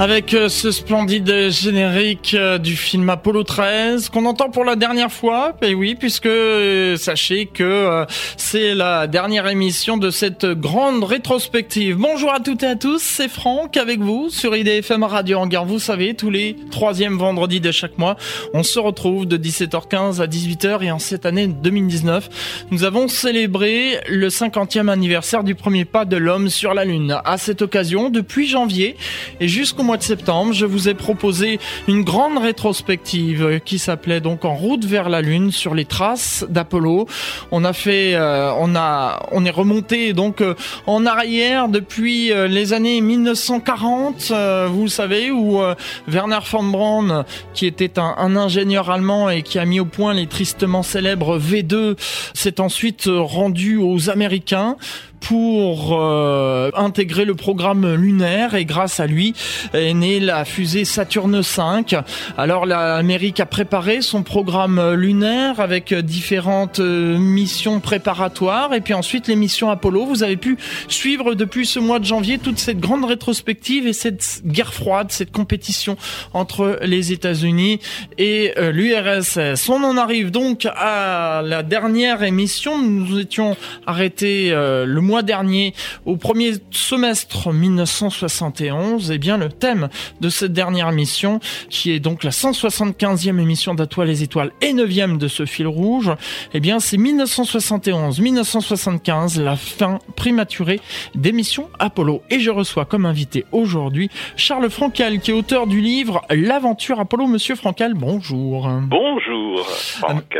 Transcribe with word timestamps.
avec 0.00 0.32
euh, 0.32 0.48
ce 0.48 0.70
splendide 0.70 1.50
générique 1.50 2.32
euh, 2.32 2.56
du 2.56 2.74
film 2.74 3.10
Apollo 3.10 3.42
13 3.42 4.08
qu'on 4.08 4.24
entend 4.24 4.48
pour 4.48 4.64
la 4.64 4.74
dernière 4.74 5.12
fois. 5.12 5.54
Et 5.60 5.74
oui, 5.74 5.94
puisque 5.94 6.24
euh, 6.24 6.96
sachez 6.96 7.44
que 7.44 8.06
c'est 8.38 8.74
la 8.74 9.06
dernière 9.06 9.46
émission 9.46 9.98
de 9.98 10.08
cette 10.08 10.46
grande 10.46 11.04
rétrospective. 11.04 11.96
Bonjour 11.98 12.32
à 12.32 12.40
toutes 12.40 12.62
et 12.62 12.68
à 12.68 12.76
tous, 12.76 13.02
c'est 13.02 13.28
Franck 13.28 13.76
avec 13.76 14.00
vous 14.00 14.30
sur 14.30 14.56
IDFM 14.56 15.02
Radio 15.02 15.36
Hangar. 15.36 15.66
Vous 15.66 15.78
savez, 15.78 16.14
tous 16.14 16.30
les 16.30 16.56
troisièmes 16.70 17.18
vendredis 17.18 17.60
de 17.60 17.70
chaque 17.70 17.98
mois, 17.98 18.16
on 18.54 18.62
se 18.62 18.78
retrouve 18.78 19.26
de 19.26 19.36
17h15 19.36 20.22
à 20.22 20.26
18h 20.26 20.82
et 20.82 20.90
en 20.90 20.98
cette 20.98 21.26
année 21.26 21.46
2019, 21.46 22.30
nous 22.70 22.84
avons 22.84 23.06
célébré 23.06 24.00
le 24.08 24.28
50e 24.28 24.88
anniversaire 24.88 25.44
du 25.44 25.54
premier 25.54 25.84
pas 25.84 26.06
de 26.06 26.16
l'homme 26.16 26.48
sur 26.48 26.72
la 26.72 26.86
Lune. 26.86 27.20
À 27.26 27.36
cette 27.36 27.60
occasion, 27.60 28.08
depuis 28.08 28.48
janvier 28.48 28.96
et 29.40 29.48
jusqu'au 29.48 29.89
mois 29.90 29.96
de 29.96 30.04
septembre, 30.04 30.52
je 30.52 30.66
vous 30.66 30.88
ai 30.88 30.94
proposé 30.94 31.58
une 31.88 32.04
grande 32.04 32.38
rétrospective 32.38 33.60
qui 33.64 33.80
s'appelait 33.80 34.20
donc 34.20 34.44
En 34.44 34.54
route 34.54 34.84
vers 34.84 35.08
la 35.08 35.20
Lune 35.20 35.50
sur 35.50 35.74
les 35.74 35.84
traces 35.84 36.46
d'Apollo. 36.48 37.08
On 37.50 37.64
a 37.64 37.72
fait, 37.72 38.14
euh, 38.14 38.52
on 38.56 38.76
a, 38.76 39.26
on 39.32 39.44
est 39.44 39.50
remonté 39.50 40.12
donc 40.12 40.42
euh, 40.42 40.54
en 40.86 41.06
arrière 41.06 41.66
depuis 41.66 42.30
euh, 42.30 42.46
les 42.46 42.72
années 42.72 43.00
1940, 43.00 44.32
vous 44.68 44.86
savez, 44.86 45.32
où 45.32 45.60
Werner 46.06 46.38
von 46.48 46.62
Braun, 46.62 47.24
qui 47.52 47.66
était 47.66 47.98
un, 47.98 48.14
un, 48.16 48.36
ingénieur 48.36 48.90
allemand 48.90 49.28
et 49.28 49.42
qui 49.42 49.58
a 49.58 49.64
mis 49.64 49.80
au 49.80 49.86
point 49.86 50.14
les 50.14 50.28
tristement 50.28 50.84
célèbres 50.84 51.36
V2, 51.36 51.96
s'est 52.32 52.60
ensuite 52.60 53.08
rendu 53.08 53.76
aux 53.76 54.08
Américains 54.08 54.76
pour 55.20 56.00
euh, 56.00 56.70
intégrer 56.74 57.24
le 57.24 57.34
programme 57.34 57.94
lunaire 57.94 58.54
et 58.54 58.64
grâce 58.64 59.00
à 59.00 59.06
lui 59.06 59.34
est 59.72 59.94
née 59.94 60.18
la 60.18 60.44
fusée 60.44 60.84
Saturne 60.84 61.40
V. 61.40 62.02
Alors 62.36 62.66
l'Amérique 62.66 63.38
a 63.40 63.46
préparé 63.46 64.02
son 64.02 64.22
programme 64.22 64.94
lunaire 64.94 65.60
avec 65.60 65.94
différentes 65.94 66.80
euh, 66.80 67.18
missions 67.18 67.80
préparatoires 67.80 68.74
et 68.74 68.80
puis 68.80 68.94
ensuite 68.94 69.28
les 69.28 69.36
missions 69.36 69.70
Apollo. 69.70 70.06
Vous 70.06 70.22
avez 70.22 70.36
pu 70.36 70.56
suivre 70.88 71.34
depuis 71.34 71.66
ce 71.66 71.78
mois 71.78 71.98
de 71.98 72.04
janvier 72.04 72.38
toute 72.38 72.58
cette 72.58 72.80
grande 72.80 73.04
rétrospective 73.04 73.86
et 73.86 73.92
cette 73.92 74.42
guerre 74.44 74.72
froide, 74.72 75.08
cette 75.10 75.32
compétition 75.32 75.96
entre 76.32 76.78
les 76.82 77.12
États-Unis 77.12 77.80
et 78.18 78.54
euh, 78.58 78.72
l'URSS. 78.72 79.68
On 79.68 79.84
en 79.84 79.96
arrive 79.96 80.30
donc 80.30 80.66
à 80.66 81.42
la 81.44 81.62
dernière 81.62 82.22
émission. 82.22 82.80
Nous 82.80 83.18
étions 83.18 83.56
arrêtés 83.86 84.50
le 84.50 85.00
mois 85.00 85.09
dernier, 85.22 85.74
au 86.04 86.16
premier 86.16 86.52
semestre 86.70 87.52
1971, 87.52 89.10
et 89.10 89.14
eh 89.14 89.18
bien 89.18 89.36
le 89.36 89.48
thème 89.48 89.88
de 90.20 90.28
cette 90.28 90.52
dernière 90.52 90.92
mission, 90.92 91.40
qui 91.68 91.92
est 91.92 92.00
donc 92.00 92.24
la 92.24 92.30
175e 92.30 93.40
émission 93.40 93.74
d'Atoile 93.74 94.08
les 94.08 94.22
étoiles 94.22 94.52
et 94.60 94.72
9e 94.72 95.18
de 95.18 95.28
ce 95.28 95.46
fil 95.46 95.66
rouge, 95.66 96.10
eh 96.54 96.60
bien 96.60 96.80
c'est 96.80 96.96
1971-1975, 96.96 99.42
la 99.42 99.56
fin 99.56 99.98
prématurée 100.16 100.80
des 101.14 101.32
missions 101.32 101.68
Apollo. 101.78 102.22
Et 102.30 102.40
je 102.40 102.50
reçois 102.50 102.84
comme 102.84 103.06
invité 103.06 103.44
aujourd'hui 103.52 104.10
Charles 104.36 104.68
Francal, 104.70 105.20
qui 105.20 105.30
est 105.30 105.34
auteur 105.34 105.66
du 105.66 105.80
livre 105.80 106.22
L'aventure 106.30 107.00
Apollo. 107.00 107.26
Monsieur 107.26 107.54
Francal, 107.54 107.94
bonjour. 107.94 108.68
Bonjour, 108.82 109.66
Franck. 109.66 110.36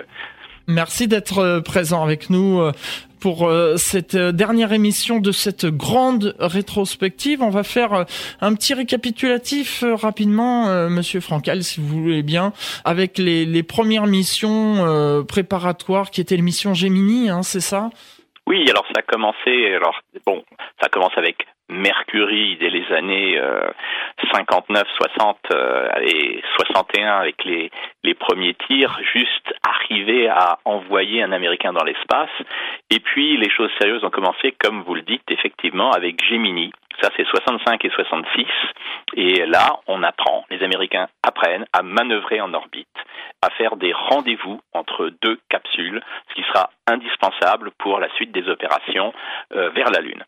Merci 0.70 1.08
d'être 1.08 1.60
présent 1.64 2.04
avec 2.04 2.30
nous 2.30 2.60
euh, 2.60 2.70
pour 3.20 3.48
euh, 3.48 3.76
cette 3.76 4.14
euh, 4.14 4.30
dernière 4.30 4.72
émission 4.72 5.18
de 5.18 5.32
cette 5.32 5.66
grande 5.66 6.36
rétrospective. 6.38 7.42
On 7.42 7.50
va 7.50 7.64
faire 7.64 7.92
euh, 7.92 8.04
un 8.40 8.54
petit 8.54 8.72
récapitulatif 8.72 9.84
rapidement, 9.94 10.88
Monsieur 10.88 11.20
Francal, 11.20 11.64
si 11.64 11.80
vous 11.80 12.02
voulez 12.02 12.22
bien, 12.22 12.52
avec 12.84 13.18
les, 13.18 13.44
les 13.44 13.62
premières 13.62 14.06
missions 14.06 15.24
préparatoires 15.26 16.10
qui 16.10 16.20
étaient 16.20 16.36
les 16.36 16.42
missions 16.42 16.72
Gemini, 16.72 17.28
hein, 17.28 17.42
c'est 17.42 17.60
ça? 17.60 17.90
Oui, 18.46 18.68
alors 18.70 18.84
ça 18.94 19.00
a 19.00 19.02
commencé. 19.02 19.74
Alors 19.74 20.00
bon, 20.26 20.42
ça 20.80 20.88
commence 20.88 21.12
avec 21.16 21.46
Mercury 21.70 22.56
dès 22.60 22.70
les 22.70 22.84
années 22.92 23.40
59, 24.32 24.86
60 24.96 25.38
et 26.02 26.42
61 26.56 27.18
avec 27.18 27.44
les, 27.44 27.70
les 28.04 28.14
premiers 28.14 28.54
tirs, 28.54 28.98
juste 29.12 29.54
arriver 29.62 30.28
à 30.28 30.58
envoyer 30.64 31.22
un 31.22 31.32
Américain 31.32 31.72
dans 31.72 31.84
l'espace. 31.84 32.30
Et 32.90 33.00
puis 33.00 33.36
les 33.36 33.50
choses 33.50 33.70
sérieuses 33.80 34.04
ont 34.04 34.10
commencé, 34.10 34.52
comme 34.58 34.82
vous 34.82 34.94
le 34.94 35.02
dites, 35.02 35.30
effectivement, 35.30 35.92
avec 35.92 36.22
Gemini. 36.24 36.72
Ça, 37.00 37.08
c'est 37.16 37.26
65 37.26 37.84
et 37.84 37.90
66. 37.90 38.46
Et 39.16 39.46
là, 39.46 39.80
on 39.86 40.02
apprend, 40.02 40.44
les 40.50 40.62
Américains 40.62 41.08
apprennent 41.22 41.64
à 41.72 41.82
manœuvrer 41.82 42.40
en 42.40 42.52
orbite, 42.52 42.88
à 43.42 43.50
faire 43.50 43.76
des 43.76 43.92
rendez-vous 43.92 44.60
entre 44.74 45.10
deux 45.22 45.38
capsules, 45.48 46.02
ce 46.28 46.34
qui 46.34 46.42
sera 46.42 46.70
indispensable 46.86 47.70
pour 47.78 48.00
la 48.00 48.10
suite 48.16 48.32
des 48.32 48.48
opérations 48.48 49.14
euh, 49.54 49.70
vers 49.70 49.90
la 49.90 50.00
Lune. 50.00 50.24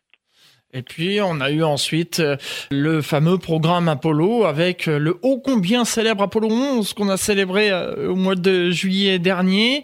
Et 0.75 0.81
puis 0.81 1.21
on 1.21 1.39
a 1.39 1.51
eu 1.51 1.63
ensuite 1.63 2.19
euh, 2.19 2.35
le 2.71 3.03
fameux 3.03 3.37
programme 3.37 3.87
Apollo 3.87 4.45
avec 4.45 4.87
euh, 4.87 4.97
le 4.97 5.19
ô 5.21 5.37
combien 5.37 5.85
célèbre 5.85 6.23
Apollo 6.23 6.49
11 6.49 6.93
qu'on 6.93 7.09
a 7.09 7.17
célébré 7.17 7.69
euh, 7.69 8.09
au 8.09 8.15
mois 8.15 8.33
de 8.33 8.71
juillet 8.71 9.19
dernier. 9.19 9.83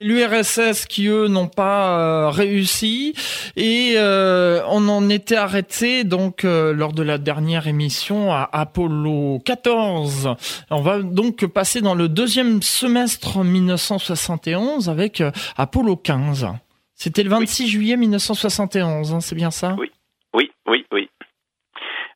L'URSS 0.00 0.86
qui 0.86 1.06
eux 1.06 1.28
n'ont 1.28 1.48
pas 1.48 2.28
réussi 2.32 3.14
et 3.54 3.94
on 3.96 4.88
en 4.88 5.08
était 5.08 5.36
arrêté 5.36 6.02
donc 6.02 6.42
lors 6.42 6.92
de 6.92 7.04
la 7.04 7.18
dernière 7.18 7.68
émission 7.68 8.32
à 8.32 8.50
Apollo 8.52 9.40
14. 9.44 10.34
On 10.70 10.80
va 10.80 11.02
donc 11.02 11.46
passer 11.46 11.82
dans 11.82 11.94
le 11.94 12.08
deuxième 12.08 12.62
semestre 12.62 13.44
1971 13.44 14.88
avec 14.88 15.22
Apollo 15.56 15.94
15. 15.98 16.48
C'était 16.96 17.22
le 17.22 17.30
26 17.30 17.68
juillet 17.68 17.96
1971, 17.96 19.14
hein, 19.14 19.20
c'est 19.20 19.36
bien 19.36 19.52
ça? 19.52 19.76
Oui. 19.78 19.92
Oui, 20.34 20.50
oui, 20.66 20.86
oui. 20.92 21.08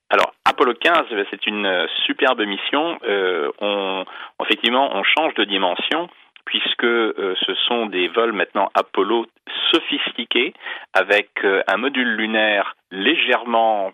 Alors, 0.09 0.32
Apollo 0.44 0.75
15, 0.75 1.06
c'est 1.31 1.47
une 1.47 1.66
euh, 1.66 1.87
superbe 2.06 2.41
mission. 2.41 2.99
Euh, 3.09 3.50
on, 3.60 4.04
effectivement, 4.44 4.91
on 4.94 5.03
change 5.03 5.34
de 5.34 5.44
dimension 5.44 6.09
puisque 6.44 6.84
euh, 6.84 7.34
ce 7.44 7.54
sont 7.66 7.87
des 7.87 8.06
vols 8.06 8.32
maintenant 8.32 8.71
Apollo 8.75 9.27
sophistiqués 9.72 10.54
avec 10.94 11.28
un 11.66 11.77
module 11.77 12.09
lunaire 12.15 12.77
légèrement 12.93 13.93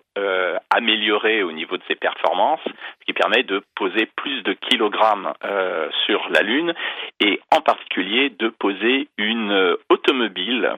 amélioré 0.70 1.42
au 1.42 1.50
niveau 1.50 1.78
de 1.78 1.82
ses 1.88 1.94
performances, 1.94 2.60
ce 2.64 3.04
qui 3.06 3.14
permet 3.14 3.42
de 3.42 3.64
poser 3.74 4.06
plus 4.16 4.42
de 4.42 4.52
kilogrammes 4.52 5.32
sur 6.04 6.28
la 6.28 6.42
Lune 6.42 6.74
et 7.20 7.40
en 7.50 7.62
particulier 7.62 8.30
de 8.38 8.48
poser 8.48 9.08
une 9.16 9.76
automobile 9.88 10.74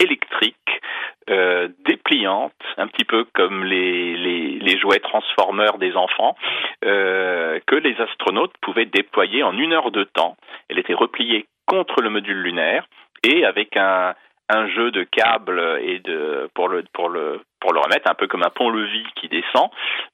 électrique 0.00 0.80
euh, 1.28 1.68
dépliante, 1.84 2.52
un 2.76 2.86
petit 2.86 3.04
peu 3.04 3.24
comme 3.34 3.64
les, 3.64 4.16
les, 4.16 4.58
les 4.58 4.78
jouets 4.78 5.00
transformeurs 5.00 5.78
des 5.78 5.94
enfants, 5.96 6.36
euh, 6.84 7.60
que 7.66 7.76
les 7.76 8.00
astronautes 8.00 8.54
pouvaient 8.62 8.86
déployer 8.86 9.42
en 9.42 9.56
une 9.56 9.72
heure 9.72 9.90
de 9.90 10.04
temps. 10.04 10.36
Elle 10.68 10.78
était 10.78 10.94
repliée 10.94 11.46
contre 11.66 12.02
le 12.02 12.10
module 12.10 12.42
lunaire 12.42 12.86
et 13.22 13.44
avec 13.44 13.76
un, 13.76 14.14
un 14.50 14.68
jeu 14.68 14.90
de 14.90 15.04
câbles 15.04 15.78
et 15.82 16.00
de 16.00 16.50
pour 16.54 16.68
le 16.68 16.84
pour 16.92 17.08
le 17.08 17.40
pour 17.60 17.72
le 17.72 17.80
remettre 17.80 18.10
un 18.10 18.14
peu 18.14 18.26
comme 18.26 18.42
un 18.42 18.50
pont-levis 18.50 19.06
qui 19.16 19.28
descend, 19.28 19.70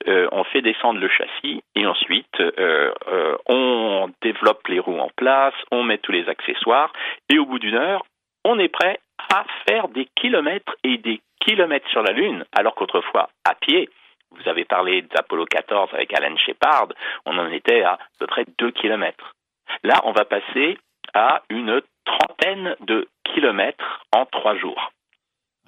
euh, 0.08 0.28
on 0.32 0.42
fait 0.44 0.62
descendre 0.62 0.98
le 0.98 1.08
châssis 1.08 1.62
et 1.76 1.86
ensuite 1.86 2.40
euh, 2.40 2.92
euh, 3.08 3.36
on 3.48 4.10
développe 4.20 4.66
les 4.68 4.80
roues 4.80 4.98
en 4.98 5.10
place, 5.16 5.54
on 5.70 5.84
met 5.84 5.98
tous 5.98 6.12
les 6.12 6.28
accessoires 6.28 6.92
et 7.30 7.38
au 7.38 7.46
bout 7.46 7.58
d'une 7.58 7.76
heure, 7.76 8.04
on 8.46 8.58
est 8.58 8.68
prêt 8.68 9.00
à 9.28 9.44
faire 9.68 9.88
des 9.88 10.06
kilomètres 10.14 10.76
et 10.84 10.98
des 10.98 11.20
kilomètres 11.44 11.88
sur 11.90 12.02
la 12.02 12.12
Lune, 12.12 12.44
alors 12.56 12.74
qu'autrefois, 12.74 13.28
à 13.44 13.54
pied, 13.54 13.88
vous 14.30 14.48
avez 14.48 14.64
parlé 14.64 15.02
d'Apollo 15.02 15.44
14 15.44 15.90
avec 15.92 16.14
Alan 16.14 16.36
Shepard, 16.36 16.88
on 17.24 17.36
en 17.38 17.50
était 17.50 17.82
à, 17.82 17.94
à 17.94 17.98
peu 18.18 18.26
près 18.26 18.44
2 18.58 18.70
kilomètres. 18.70 19.34
Là, 19.82 20.00
on 20.04 20.12
va 20.12 20.24
passer 20.24 20.78
à 21.12 21.42
une 21.50 21.80
trentaine 22.04 22.76
de 22.80 23.08
kilomètres 23.34 24.04
en 24.12 24.26
trois 24.26 24.56
jours. 24.56 24.92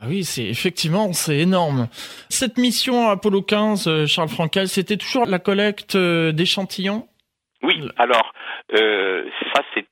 Ah 0.01 0.07
oui, 0.09 0.23
c'est 0.23 0.45
effectivement 0.45 1.13
c'est 1.13 1.39
énorme. 1.39 1.89
Cette 2.29 2.57
mission 2.57 3.09
Apollo 3.09 3.43
15, 3.43 3.89
euh, 3.89 4.07
Charles 4.07 4.29
Frankel, 4.29 4.69
c'était 4.69 4.97
toujours 4.97 5.27
la 5.27 5.41
collecte 5.41 5.97
euh, 5.97 6.31
d'échantillons? 6.31 7.09
Oui, 7.63 7.89
alors 7.97 8.33
euh, 8.75 9.29
ça 9.53 9.63
c'est 9.75 9.88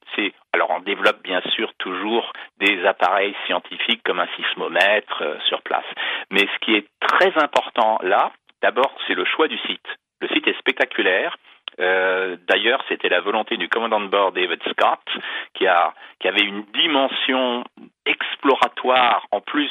alors 0.56 0.70
on 0.70 0.80
développe 0.80 1.22
bien 1.22 1.42
sûr 1.54 1.72
toujours 1.78 2.32
des 2.58 2.84
appareils 2.86 3.36
scientifiques 3.46 4.02
comme 4.04 4.20
un 4.20 4.28
sismomètre 4.36 5.22
euh, 5.22 5.36
sur 5.48 5.62
place. 5.62 5.84
Mais 6.30 6.40
ce 6.40 6.58
qui 6.60 6.74
est 6.74 6.86
très 7.00 7.32
important 7.38 7.98
là, 8.02 8.32
d'abord 8.62 8.92
c'est 9.06 9.14
le 9.14 9.24
choix 9.24 9.48
du 9.48 9.58
site. 9.58 9.86
Le 10.20 10.28
site 10.28 10.48
est 10.48 10.58
spectaculaire. 10.58 11.36
Euh, 11.78 12.38
d'ailleurs, 12.48 12.82
c'était 12.88 13.10
la 13.10 13.20
volonté 13.20 13.58
du 13.58 13.68
commandant 13.68 14.00
de 14.00 14.06
bord 14.06 14.32
David 14.32 14.62
Scott, 14.70 15.04
qui, 15.52 15.66
avait 15.66 16.42
une 16.42 16.64
dimension 16.72 17.64
exploratoire 18.06 19.26
en 19.30 19.42
plus 19.42 19.70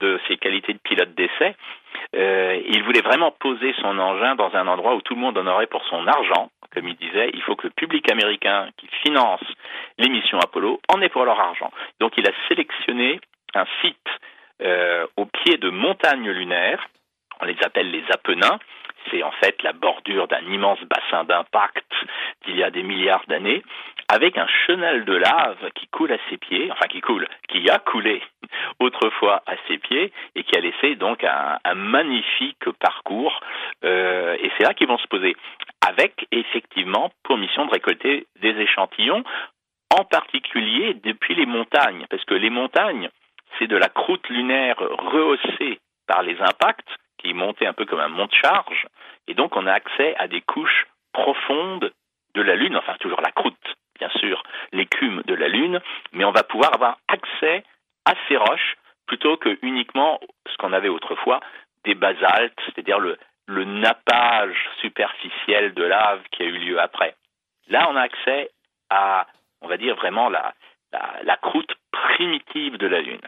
de 0.00 0.18
ses 0.26 0.38
qualités 0.38 0.72
de 0.72 0.78
pilote 0.78 1.14
d'essai, 1.14 1.54
euh, 2.14 2.60
il 2.66 2.82
voulait 2.84 3.00
vraiment 3.00 3.32
poser 3.32 3.74
son 3.80 3.98
engin 3.98 4.34
dans 4.34 4.54
un 4.54 4.68
endroit 4.68 4.94
où 4.94 5.00
tout 5.00 5.14
le 5.14 5.20
monde 5.20 5.38
en 5.38 5.46
aurait 5.46 5.66
pour 5.66 5.84
son 5.86 6.06
argent. 6.06 6.50
Comme 6.74 6.88
il 6.88 6.96
disait, 6.96 7.30
il 7.32 7.42
faut 7.42 7.56
que 7.56 7.68
le 7.68 7.72
public 7.72 8.10
américain 8.10 8.68
qui 8.76 8.88
finance 9.02 9.44
les 9.98 10.08
missions 10.08 10.38
Apollo 10.38 10.80
en 10.88 11.00
ait 11.00 11.08
pour 11.08 11.24
leur 11.24 11.38
argent. 11.38 11.70
Donc 12.00 12.12
il 12.16 12.26
a 12.26 12.32
sélectionné 12.48 13.20
un 13.54 13.64
site 13.80 14.08
euh, 14.62 15.06
au 15.16 15.26
pied 15.26 15.56
de 15.56 15.70
montagnes 15.70 16.30
lunaires, 16.30 16.84
on 17.40 17.44
les 17.44 17.56
appelle 17.64 17.90
les 17.90 18.04
Apennins, 18.10 18.58
c'est 19.10 19.22
en 19.22 19.30
fait 19.32 19.62
la 19.62 19.72
bordure 19.72 20.28
d'un 20.28 20.42
immense 20.42 20.80
bassin 20.82 21.24
d'impact 21.24 21.92
d'il 22.44 22.56
y 22.56 22.62
a 22.62 22.70
des 22.70 22.82
milliards 22.82 23.24
d'années, 23.28 23.62
avec 24.08 24.36
un 24.36 24.46
chenal 24.66 25.04
de 25.04 25.14
lave 25.14 25.70
qui 25.74 25.86
coule 25.88 26.12
à 26.12 26.18
ses 26.28 26.36
pieds, 26.36 26.70
enfin 26.70 26.86
qui 26.86 27.00
coule, 27.00 27.26
qui 27.48 27.68
a 27.70 27.78
coulé 27.78 28.22
autrefois 28.80 29.42
à 29.46 29.54
ses 29.68 29.78
pieds 29.78 30.12
et 30.34 30.44
qui 30.44 30.56
a 30.56 30.60
laissé 30.60 30.94
donc 30.96 31.24
un, 31.24 31.58
magnifique 31.74 32.70
parcours. 32.80 33.40
Euh, 33.84 34.36
et 34.40 34.50
c'est 34.56 34.64
là 34.64 34.74
qu'ils 34.74 34.88
vont 34.88 34.98
se 34.98 35.06
poser, 35.06 35.36
avec 35.86 36.26
effectivement 36.30 37.10
pour 37.22 37.38
mission 37.38 37.66
de 37.66 37.70
récolter 37.70 38.26
des 38.40 38.56
échantillons, 38.60 39.24
en 39.90 40.04
particulier 40.04 40.94
depuis 41.02 41.34
les 41.34 41.46
montagnes, 41.46 42.06
parce 42.10 42.24
que 42.24 42.34
les 42.34 42.50
montagnes, 42.50 43.08
c'est 43.58 43.66
de 43.66 43.76
la 43.76 43.88
croûte 43.88 44.28
lunaire 44.28 44.76
rehaussée 44.78 45.78
par 46.06 46.22
les 46.22 46.40
impacts 46.40 46.88
qui 47.24 47.32
montait 47.32 47.66
un 47.66 47.72
peu 47.72 47.86
comme 47.86 48.00
un 48.00 48.08
mont 48.08 48.26
de 48.26 48.34
charge, 48.34 48.86
et 49.26 49.34
donc 49.34 49.56
on 49.56 49.66
a 49.66 49.72
accès 49.72 50.14
à 50.16 50.28
des 50.28 50.42
couches 50.42 50.86
profondes 51.12 51.90
de 52.34 52.42
la 52.42 52.54
Lune, 52.54 52.76
enfin 52.76 52.96
toujours 53.00 53.20
la 53.22 53.32
croûte, 53.32 53.74
bien 53.98 54.10
sûr, 54.10 54.42
l'écume 54.72 55.22
de 55.26 55.34
la 55.34 55.48
Lune, 55.48 55.80
mais 56.12 56.24
on 56.24 56.32
va 56.32 56.42
pouvoir 56.42 56.74
avoir 56.74 56.98
accès 57.08 57.64
à 58.04 58.12
ces 58.28 58.36
roches 58.36 58.76
plutôt 59.06 59.36
que 59.36 59.58
uniquement 59.62 60.20
ce 60.46 60.56
qu'on 60.58 60.72
avait 60.72 60.88
autrefois 60.88 61.40
des 61.84 61.94
basaltes, 61.94 62.58
c'est-à-dire 62.66 62.98
le, 62.98 63.16
nappage 63.46 64.56
superficiel 64.80 65.74
de 65.74 65.84
lave 65.84 66.22
qui 66.30 66.42
a 66.42 66.46
eu 66.46 66.58
lieu 66.58 66.80
après. 66.80 67.14
Là, 67.68 67.86
on 67.90 67.96
a 67.96 68.00
accès 68.02 68.50
à, 68.88 69.26
on 69.60 69.68
va 69.68 69.76
dire 69.76 69.94
vraiment 69.96 70.30
la 70.30 71.36
croûte 71.42 71.74
primitive 71.92 72.78
de 72.78 72.86
la 72.86 73.00
Lune. 73.00 73.20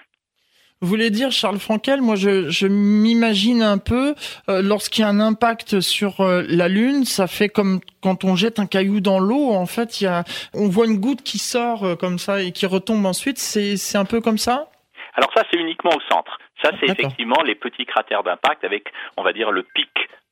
Vous 0.82 0.88
voulez 0.88 1.08
dire, 1.08 1.32
Charles 1.32 1.58
Frankel, 1.58 2.02
moi 2.02 2.16
je, 2.16 2.50
je 2.50 2.66
m'imagine 2.66 3.62
un 3.62 3.78
peu, 3.78 4.14
euh, 4.50 4.60
lorsqu'il 4.60 5.02
y 5.02 5.04
a 5.04 5.08
un 5.08 5.20
impact 5.20 5.80
sur 5.80 6.20
euh, 6.20 6.44
la 6.48 6.68
Lune, 6.68 7.06
ça 7.06 7.26
fait 7.26 7.48
comme 7.48 7.80
quand 8.02 8.24
on 8.24 8.36
jette 8.36 8.58
un 8.58 8.66
caillou 8.66 9.00
dans 9.00 9.18
l'eau, 9.18 9.52
en 9.52 9.64
fait, 9.64 10.02
il 10.02 10.04
y 10.04 10.06
a, 10.06 10.24
on 10.52 10.68
voit 10.68 10.86
une 10.86 10.98
goutte 10.98 11.22
qui 11.22 11.38
sort 11.38 11.84
euh, 11.84 11.96
comme 11.96 12.18
ça 12.18 12.42
et 12.42 12.52
qui 12.52 12.66
retombe 12.66 13.06
ensuite, 13.06 13.38
c'est 13.38 13.96
un 13.96 14.04
peu 14.04 14.20
comme 14.20 14.36
ça? 14.36 14.68
Alors 15.14 15.30
ça, 15.34 15.44
c'est 15.50 15.58
uniquement 15.58 15.92
au 15.96 16.00
centre. 16.12 16.38
Ça, 16.62 16.70
c'est 16.78 16.90
effectivement 16.90 17.42
les 17.42 17.54
petits 17.54 17.86
cratères 17.86 18.22
d'impact 18.22 18.62
avec, 18.64 18.84
on 19.16 19.22
va 19.22 19.32
dire, 19.32 19.50
le 19.50 19.62
pic 19.62 19.88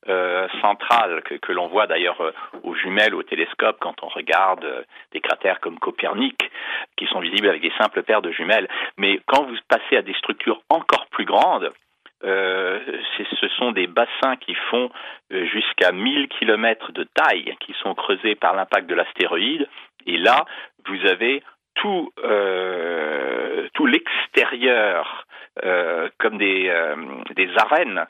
euh, 0.07 0.47
centrale 0.61 1.23
que, 1.23 1.51
l'on 1.51 1.67
voit 1.67 1.87
d'ailleurs 1.87 2.21
euh, 2.21 2.31
aux 2.63 2.75
jumelles, 2.75 3.15
au 3.15 3.23
télescope, 3.23 3.77
quand 3.79 4.03
on 4.03 4.07
regarde 4.07 4.63
euh, 4.63 4.83
des 5.11 5.19
cratères 5.19 5.59
comme 5.59 5.79
Copernic, 5.79 6.51
qui 6.95 7.07
sont 7.07 7.19
visibles 7.19 7.49
avec 7.49 7.61
des 7.61 7.73
simples 7.79 8.03
paires 8.03 8.21
de 8.21 8.31
jumelles. 8.31 8.67
Mais 8.97 9.19
quand 9.25 9.43
vous 9.43 9.55
passez 9.67 9.97
à 9.97 10.01
des 10.01 10.13
structures 10.13 10.61
encore 10.69 11.07
plus 11.07 11.25
grandes, 11.25 11.71
euh, 12.23 12.79
ce 13.39 13.47
sont 13.49 13.71
des 13.71 13.87
bassins 13.87 14.35
qui 14.39 14.55
font 14.69 14.89
jusqu'à 15.31 15.91
1000 15.91 16.27
km 16.29 16.91
de 16.91 17.03
taille, 17.03 17.55
qui 17.59 17.73
sont 17.81 17.93
creusés 17.93 18.35
par 18.35 18.55
l'impact 18.55 18.87
de 18.87 18.95
l'astéroïde. 18.95 19.67
Et 20.05 20.17
là, 20.17 20.45
vous 20.87 21.05
avez 21.07 21.43
tout, 21.75 22.11
tout 23.73 23.85
l'extérieur 23.85 25.25
comme 26.17 26.37
des, 26.37 26.71
des 27.35 27.49
arènes. 27.57 28.05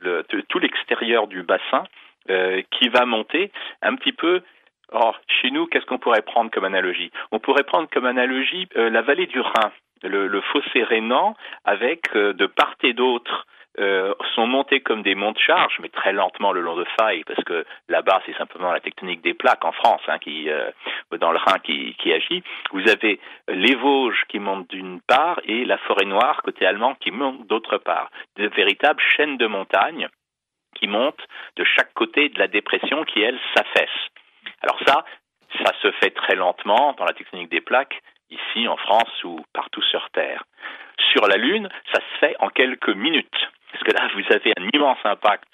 Le, 0.00 0.24
tout 0.48 0.58
l'extérieur 0.58 1.26
du 1.26 1.42
bassin 1.42 1.84
euh, 2.28 2.62
qui 2.70 2.88
va 2.88 3.06
monter 3.06 3.50
un 3.82 3.94
petit 3.96 4.12
peu. 4.12 4.42
Or, 4.92 5.20
chez 5.28 5.50
nous, 5.52 5.66
qu'est-ce 5.66 5.86
qu'on 5.86 5.98
pourrait 5.98 6.22
prendre 6.22 6.50
comme 6.50 6.64
analogie? 6.64 7.12
On 7.30 7.38
pourrait 7.38 7.62
prendre 7.62 7.88
comme 7.88 8.06
analogie 8.06 8.68
euh, 8.76 8.90
la 8.90 9.02
vallée 9.02 9.26
du 9.26 9.40
Rhin, 9.40 9.70
le, 10.02 10.26
le 10.26 10.40
fossé 10.40 10.82
rhénan, 10.82 11.36
avec 11.64 12.14
euh, 12.16 12.32
de 12.32 12.46
part 12.46 12.74
et 12.82 12.92
d'autre 12.92 13.46
euh, 13.78 14.14
sont 14.34 14.48
montés 14.48 14.80
comme 14.80 15.02
des 15.02 15.14
monts 15.14 15.30
de 15.32 15.38
charge, 15.38 15.76
mais 15.80 15.88
très 15.88 16.12
lentement 16.12 16.52
le 16.52 16.60
long 16.60 16.74
de 16.74 16.84
failles, 16.98 17.22
parce 17.24 17.42
que 17.44 17.64
là-bas 17.88 18.20
c'est 18.26 18.36
simplement 18.36 18.72
la 18.72 18.80
tectonique 18.80 19.22
des 19.22 19.34
plaques 19.34 19.64
en 19.64 19.72
France, 19.72 20.02
hein, 20.08 20.18
qui 20.18 20.50
euh, 20.50 20.70
dans 21.18 21.32
le 21.32 21.38
Rhin 21.38 21.58
qui, 21.58 21.94
qui, 21.94 22.12
agit. 22.12 22.42
Vous 22.72 22.88
avez 22.88 23.20
les 23.48 23.74
Vosges 23.74 24.24
qui 24.28 24.38
montent 24.38 24.70
d'une 24.70 25.00
part 25.00 25.40
et 25.44 25.64
la 25.64 25.78
forêt 25.78 26.04
noire 26.04 26.42
côté 26.42 26.66
allemand 26.66 26.94
qui 26.94 27.10
monte 27.10 27.46
d'autre 27.46 27.78
part. 27.78 28.10
De 28.36 28.46
véritables 28.48 29.02
chaînes 29.16 29.36
de 29.36 29.46
montagnes 29.46 30.08
qui 30.74 30.86
montent 30.86 31.26
de 31.56 31.64
chaque 31.64 31.92
côté 31.94 32.28
de 32.28 32.38
la 32.38 32.48
dépression 32.48 33.04
qui 33.04 33.20
elle 33.20 33.38
s'affaisse. 33.54 34.08
Alors 34.62 34.78
ça, 34.86 35.04
ça 35.64 35.72
se 35.82 35.90
fait 35.92 36.10
très 36.10 36.36
lentement 36.36 36.94
dans 36.98 37.04
la 37.04 37.12
tectonique 37.12 37.50
des 37.50 37.60
plaques, 37.60 38.00
ici 38.30 38.68
en 38.68 38.76
France 38.76 39.24
ou 39.24 39.44
partout 39.52 39.82
sur 39.82 40.08
Terre. 40.10 40.44
Sur 41.12 41.26
la 41.26 41.36
Lune, 41.36 41.68
ça 41.92 42.00
se 42.00 42.18
fait 42.18 42.36
en 42.38 42.48
quelques 42.48 42.94
minutes. 42.94 43.48
Parce 43.72 43.84
que 43.84 43.92
là, 43.92 44.08
vous 44.14 44.34
avez 44.34 44.52
un 44.58 44.68
immense 44.74 44.98
impact 45.04 45.48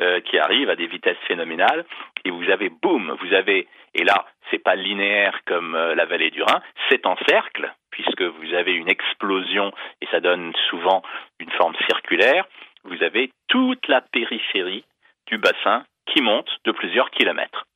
euh, 0.00 0.20
qui 0.20 0.38
arrive 0.38 0.70
à 0.70 0.76
des 0.76 0.86
vitesses 0.86 1.18
phénoménales, 1.28 1.84
et 2.24 2.30
vous 2.30 2.50
avez 2.50 2.68
boum, 2.68 3.16
vous 3.20 3.32
avez, 3.32 3.68
et 3.94 4.04
là, 4.04 4.26
c'est 4.50 4.62
pas 4.62 4.76
linéaire 4.76 5.40
comme 5.46 5.74
euh, 5.74 5.94
la 5.94 6.06
vallée 6.06 6.30
du 6.30 6.42
Rhin, 6.42 6.60
c'est 6.88 7.06
en 7.06 7.16
cercle, 7.28 7.72
puisque 7.90 8.22
vous 8.22 8.54
avez 8.54 8.72
une 8.72 8.88
explosion, 8.88 9.72
et 10.00 10.06
ça 10.10 10.20
donne 10.20 10.52
souvent 10.68 11.02
une 11.38 11.50
forme 11.52 11.74
circulaire, 11.88 12.46
vous 12.84 13.02
avez 13.02 13.30
toute 13.48 13.86
la 13.88 14.00
périphérie 14.00 14.84
du 15.26 15.38
bassin 15.38 15.84
qui 16.06 16.22
monte 16.22 16.50
de 16.64 16.72
plusieurs 16.72 17.10
kilomètres. 17.10 17.66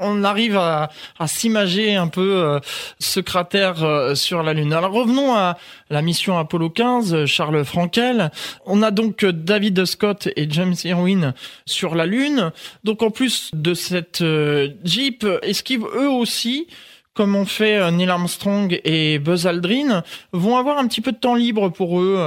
On 0.00 0.24
arrive 0.24 0.56
à, 0.56 0.90
s'imager 1.26 1.96
un 1.96 2.08
peu 2.08 2.36
euh, 2.36 2.58
ce 2.98 3.20
cratère 3.20 3.82
euh, 3.82 4.14
sur 4.14 4.42
la 4.42 4.52
Lune. 4.52 4.72
Alors 4.72 4.92
revenons 4.92 5.34
à 5.34 5.56
la 5.90 6.02
mission 6.02 6.38
Apollo 6.38 6.70
15, 6.70 7.26
Charles 7.26 7.64
Frankel. 7.64 8.30
On 8.66 8.82
a 8.82 8.90
donc 8.90 9.24
David 9.24 9.84
Scott 9.84 10.28
et 10.36 10.48
James 10.48 10.74
Irwin 10.84 11.34
sur 11.66 11.94
la 11.94 12.06
Lune. 12.06 12.52
Donc 12.84 13.02
en 13.02 13.10
plus 13.10 13.50
de 13.52 13.74
cette 13.74 14.22
euh, 14.22 14.68
Jeep, 14.84 15.26
est-ce 15.42 15.64
qu'eux 15.64 16.08
aussi, 16.08 16.68
comme 17.12 17.34
ont 17.34 17.46
fait 17.46 17.90
Neil 17.90 18.10
Armstrong 18.10 18.80
et 18.84 19.18
Buzz 19.18 19.46
Aldrin, 19.46 20.02
vont 20.32 20.56
avoir 20.56 20.78
un 20.78 20.86
petit 20.86 21.00
peu 21.00 21.12
de 21.12 21.18
temps 21.18 21.34
libre 21.34 21.68
pour 21.68 22.00
eux 22.00 22.18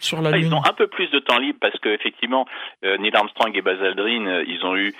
sur 0.00 0.20
la 0.22 0.30
ah, 0.30 0.36
Lune 0.36 0.46
Ils 0.46 0.54
ont 0.54 0.64
un 0.64 0.72
peu 0.72 0.88
plus 0.88 1.10
de 1.10 1.20
temps 1.20 1.38
libre 1.38 1.58
parce 1.60 1.78
que 1.80 1.88
effectivement, 1.90 2.46
Neil 2.82 3.14
Armstrong 3.14 3.54
et 3.54 3.62
Buzz 3.62 3.80
Aldrin, 3.82 4.42
ils 4.46 4.64
ont 4.64 4.76
eu 4.76 4.94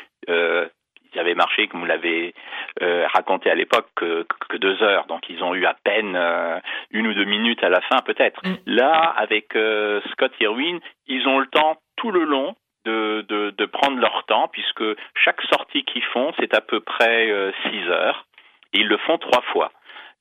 avaient 1.18 1.34
marché, 1.34 1.66
comme 1.68 1.80
vous 1.80 1.86
l'avez 1.86 2.34
euh, 2.82 3.06
raconté 3.12 3.50
à 3.50 3.54
l'époque, 3.54 3.88
que, 3.96 4.26
deux 4.56 4.82
heures. 4.82 5.06
Donc 5.06 5.28
ils 5.28 5.42
ont 5.42 5.54
eu 5.54 5.64
à 5.66 5.74
peine 5.74 6.14
euh, 6.16 6.58
une 6.90 7.06
ou 7.06 7.14
deux 7.14 7.24
minutes 7.24 7.62
à 7.64 7.68
la 7.68 7.80
fin, 7.82 7.98
peut-être. 8.04 8.40
Mm. 8.44 8.54
Là, 8.66 9.14
avec 9.16 9.56
euh, 9.56 10.00
Scott 10.12 10.32
Irwin, 10.40 10.78
ils 11.06 11.26
ont 11.26 11.38
le 11.38 11.46
temps 11.46 11.76
tout 11.96 12.10
le 12.10 12.24
long 12.24 12.54
de, 12.84 13.24
de, 13.28 13.50
de 13.50 13.66
prendre 13.66 13.98
leur 13.98 14.24
temps, 14.24 14.48
puisque 14.48 14.84
chaque 15.14 15.42
sortie 15.42 15.84
qu'ils 15.84 16.04
font, 16.04 16.32
c'est 16.38 16.54
à 16.54 16.60
peu 16.60 16.80
près 16.80 17.52
six 17.68 17.88
heures. 17.88 18.24
Et 18.72 18.80
ils 18.80 18.88
le 18.88 18.96
font 18.98 19.18
trois 19.18 19.42
fois. 19.52 19.72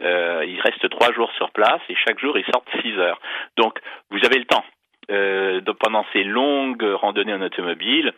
Euh, 0.02 0.46
ils 0.48 0.62
restent 0.62 0.90
trois 0.90 1.12
jours 1.12 1.32
sur 1.34 1.52
place 1.52 1.82
et 1.90 1.96
chaque 1.96 2.20
jour 2.20 2.38
ils 2.38 2.46
sortent 2.46 2.70
six 2.82 2.98
heures. 2.98 3.20
Donc 3.58 3.80
vous 4.12 4.20
avez 4.26 4.40
le 4.40 4.46
temps 4.46 4.64
euh, 5.12 5.60
de, 5.60 5.72
pendant 5.74 6.06
ces 6.14 6.24
longues 6.24 6.84
randonnées 6.84 7.34
en 7.34 7.42
automobile 7.42 8.14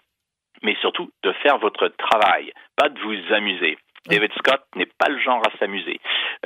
mais 0.61 0.75
surtout 0.81 1.11
de 1.23 1.31
faire 1.43 1.57
votre 1.57 1.87
travail, 1.89 2.51
pas 2.75 2.89
de 2.89 2.99
vous 2.99 3.33
amuser. 3.33 3.77
David 4.07 4.31
Scott 4.33 4.63
n'est 4.75 4.89
pas 4.97 5.09
le 5.09 5.19
genre 5.19 5.41
à 5.45 5.57
s'amuser. 5.59 5.99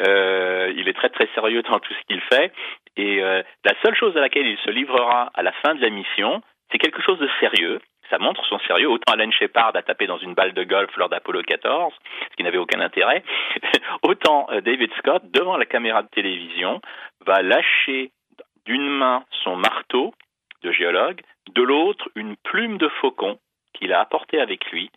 Euh, 0.05 0.73
il 0.75 0.89
est 0.89 0.93
très 0.93 1.09
très 1.09 1.29
sérieux 1.33 1.61
dans 1.63 1.79
tout 1.79 1.93
ce 1.93 2.05
qu'il 2.07 2.21
fait 2.21 2.51
et 2.97 3.21
euh, 3.21 3.43
la 3.63 3.73
seule 3.83 3.95
chose 3.95 4.15
à 4.15 4.21
laquelle 4.21 4.47
il 4.47 4.57
se 4.59 4.69
livrera 4.69 5.31
à 5.33 5.43
la 5.43 5.51
fin 5.51 5.75
de 5.75 5.81
la 5.81 5.89
mission, 5.89 6.41
c'est 6.71 6.77
quelque 6.77 7.01
chose 7.01 7.19
de 7.19 7.29
sérieux. 7.39 7.79
Ça 8.09 8.19
montre 8.19 8.45
son 8.45 8.59
sérieux. 8.59 8.87
Autant 8.87 9.13
Alan 9.13 9.31
Shepard 9.31 9.71
a 9.75 9.81
tapé 9.81 10.05
dans 10.05 10.19
une 10.19 10.35
balle 10.35 10.53
de 10.53 10.63
golf 10.63 10.95
lors 10.95 11.09
d'Apollo 11.09 11.41
14, 11.41 11.93
ce 12.29 12.35
qui 12.35 12.43
n'avait 12.43 12.59
aucun 12.59 12.79
intérêt. 12.79 13.23
Autant 14.03 14.47
euh, 14.51 14.61
David 14.61 14.91
Scott, 14.99 15.23
devant 15.31 15.57
la 15.57 15.65
caméra 15.65 16.03
de 16.03 16.09
télévision, 16.09 16.81
va 17.25 17.41
lâcher 17.41 18.11
d'une 18.65 18.87
main 18.87 19.23
son 19.43 19.55
marteau 19.55 20.13
de 20.61 20.71
géologue, 20.71 21.21
de 21.53 21.61
l'autre 21.61 22.09
une 22.15 22.35
plume 22.37 22.77
de 22.77 22.87
faucon 23.01 23.39
qu'il 23.75 23.93
a 23.93 23.99
apporté 23.99 24.39
avec 24.39 24.71
lui. 24.71 24.89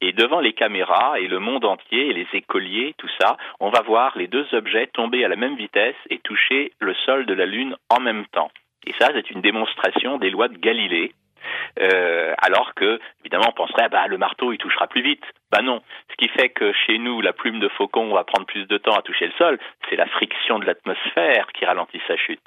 Et 0.00 0.12
devant 0.12 0.40
les 0.40 0.52
caméras 0.52 1.18
et 1.18 1.28
le 1.28 1.38
monde 1.38 1.64
entier 1.64 2.08
et 2.08 2.12
les 2.12 2.26
écoliers, 2.34 2.94
tout 2.98 3.08
ça, 3.18 3.36
on 3.60 3.70
va 3.70 3.80
voir 3.80 4.18
les 4.18 4.26
deux 4.26 4.46
objets 4.52 4.88
tomber 4.88 5.24
à 5.24 5.28
la 5.28 5.36
même 5.36 5.56
vitesse 5.56 5.96
et 6.10 6.18
toucher 6.18 6.72
le 6.78 6.94
sol 7.06 7.24
de 7.26 7.34
la 7.34 7.46
Lune 7.46 7.76
en 7.88 8.00
même 8.00 8.26
temps. 8.26 8.50
Et 8.86 8.92
ça, 8.98 9.08
c'est 9.14 9.30
une 9.30 9.40
démonstration 9.40 10.18
des 10.18 10.30
lois 10.30 10.48
de 10.48 10.58
Galilée. 10.58 11.12
Euh, 11.80 12.34
alors 12.38 12.74
que, 12.74 13.00
évidemment, 13.20 13.48
on 13.48 13.52
penserait, 13.52 13.88
bah, 13.88 14.06
le 14.06 14.18
marteau, 14.18 14.52
il 14.52 14.58
touchera 14.58 14.86
plus 14.86 15.02
vite. 15.02 15.24
Bah 15.50 15.62
non. 15.62 15.82
Ce 16.10 16.16
qui 16.16 16.28
fait 16.28 16.50
que 16.50 16.72
chez 16.72 16.98
nous, 16.98 17.20
la 17.20 17.32
plume 17.32 17.60
de 17.60 17.68
faucon 17.68 18.12
va 18.12 18.24
prendre 18.24 18.46
plus 18.46 18.66
de 18.66 18.78
temps 18.78 18.96
à 18.96 19.02
toucher 19.02 19.26
le 19.26 19.32
sol, 19.38 19.58
c'est 19.88 19.96
la 19.96 20.06
friction 20.06 20.58
de 20.58 20.66
l'atmosphère 20.66 21.48
qui 21.52 21.64
ralentit 21.64 22.00
sa 22.06 22.16
chute. 22.16 22.40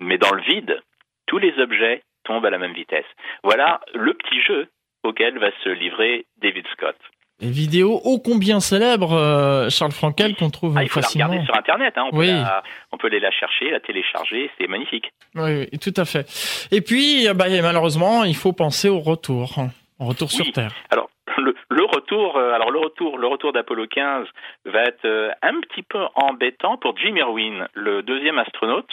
Mais 0.00 0.18
dans 0.18 0.32
le 0.32 0.42
vide, 0.42 0.80
tous 1.26 1.38
les 1.38 1.58
objets 1.58 2.02
tombent 2.24 2.46
à 2.46 2.50
la 2.50 2.58
même 2.58 2.72
vitesse. 2.72 3.06
Voilà 3.42 3.80
le 3.94 4.14
petit 4.14 4.40
jeu 4.42 4.68
auquel 5.02 5.38
va 5.38 5.50
se 5.64 5.68
livrer 5.68 6.26
David 6.40 6.66
Scott. 6.72 6.96
Les 7.40 7.50
vidéos 7.50 8.00
ô 8.04 8.18
combien 8.18 8.60
célèbres, 8.60 9.14
euh, 9.14 9.70
Charles 9.70 9.92
Frankel, 9.92 10.36
qu'on 10.36 10.50
trouve 10.50 10.76
ah, 10.76 10.82
il 10.82 10.90
faut 10.90 11.00
facilement. 11.00 11.28
la 11.28 11.40
regarder 11.40 11.46
sur 11.46 11.56
Internet. 11.56 11.94
Hein. 11.96 12.08
On, 12.12 12.18
oui. 12.18 12.26
peut 12.26 12.68
on 12.92 12.98
peut 12.98 13.06
aller 13.06 13.20
la 13.20 13.30
chercher, 13.30 13.70
la 13.70 13.80
télécharger. 13.80 14.50
C'est 14.58 14.66
magnifique. 14.66 15.10
Oui, 15.34 15.66
oui, 15.72 15.78
tout 15.78 15.94
à 15.96 16.04
fait. 16.04 16.26
Et 16.70 16.82
puis, 16.82 17.26
bah, 17.34 17.46
malheureusement, 17.62 18.24
il 18.24 18.36
faut 18.36 18.52
penser 18.52 18.90
au 18.90 19.00
retour, 19.00 19.54
retour 19.98 20.30
sur 20.30 20.52
Terre. 20.52 20.72
Alors, 20.90 21.08
le, 21.38 21.54
le, 21.68 21.84
retour, 21.84 22.36
euh, 22.36 22.52
alors 22.52 22.70
le 22.70 22.78
retour, 22.78 23.18
le 23.18 23.26
retour 23.26 23.52
d'Apollo 23.52 23.86
15 23.86 24.26
va 24.66 24.82
être 24.82 25.04
euh, 25.04 25.30
un 25.42 25.60
petit 25.60 25.82
peu 25.82 26.04
embêtant 26.14 26.76
pour 26.76 26.96
Jim 26.96 27.16
Irwin, 27.16 27.66
le 27.74 28.02
deuxième 28.02 28.38
astronaute, 28.38 28.90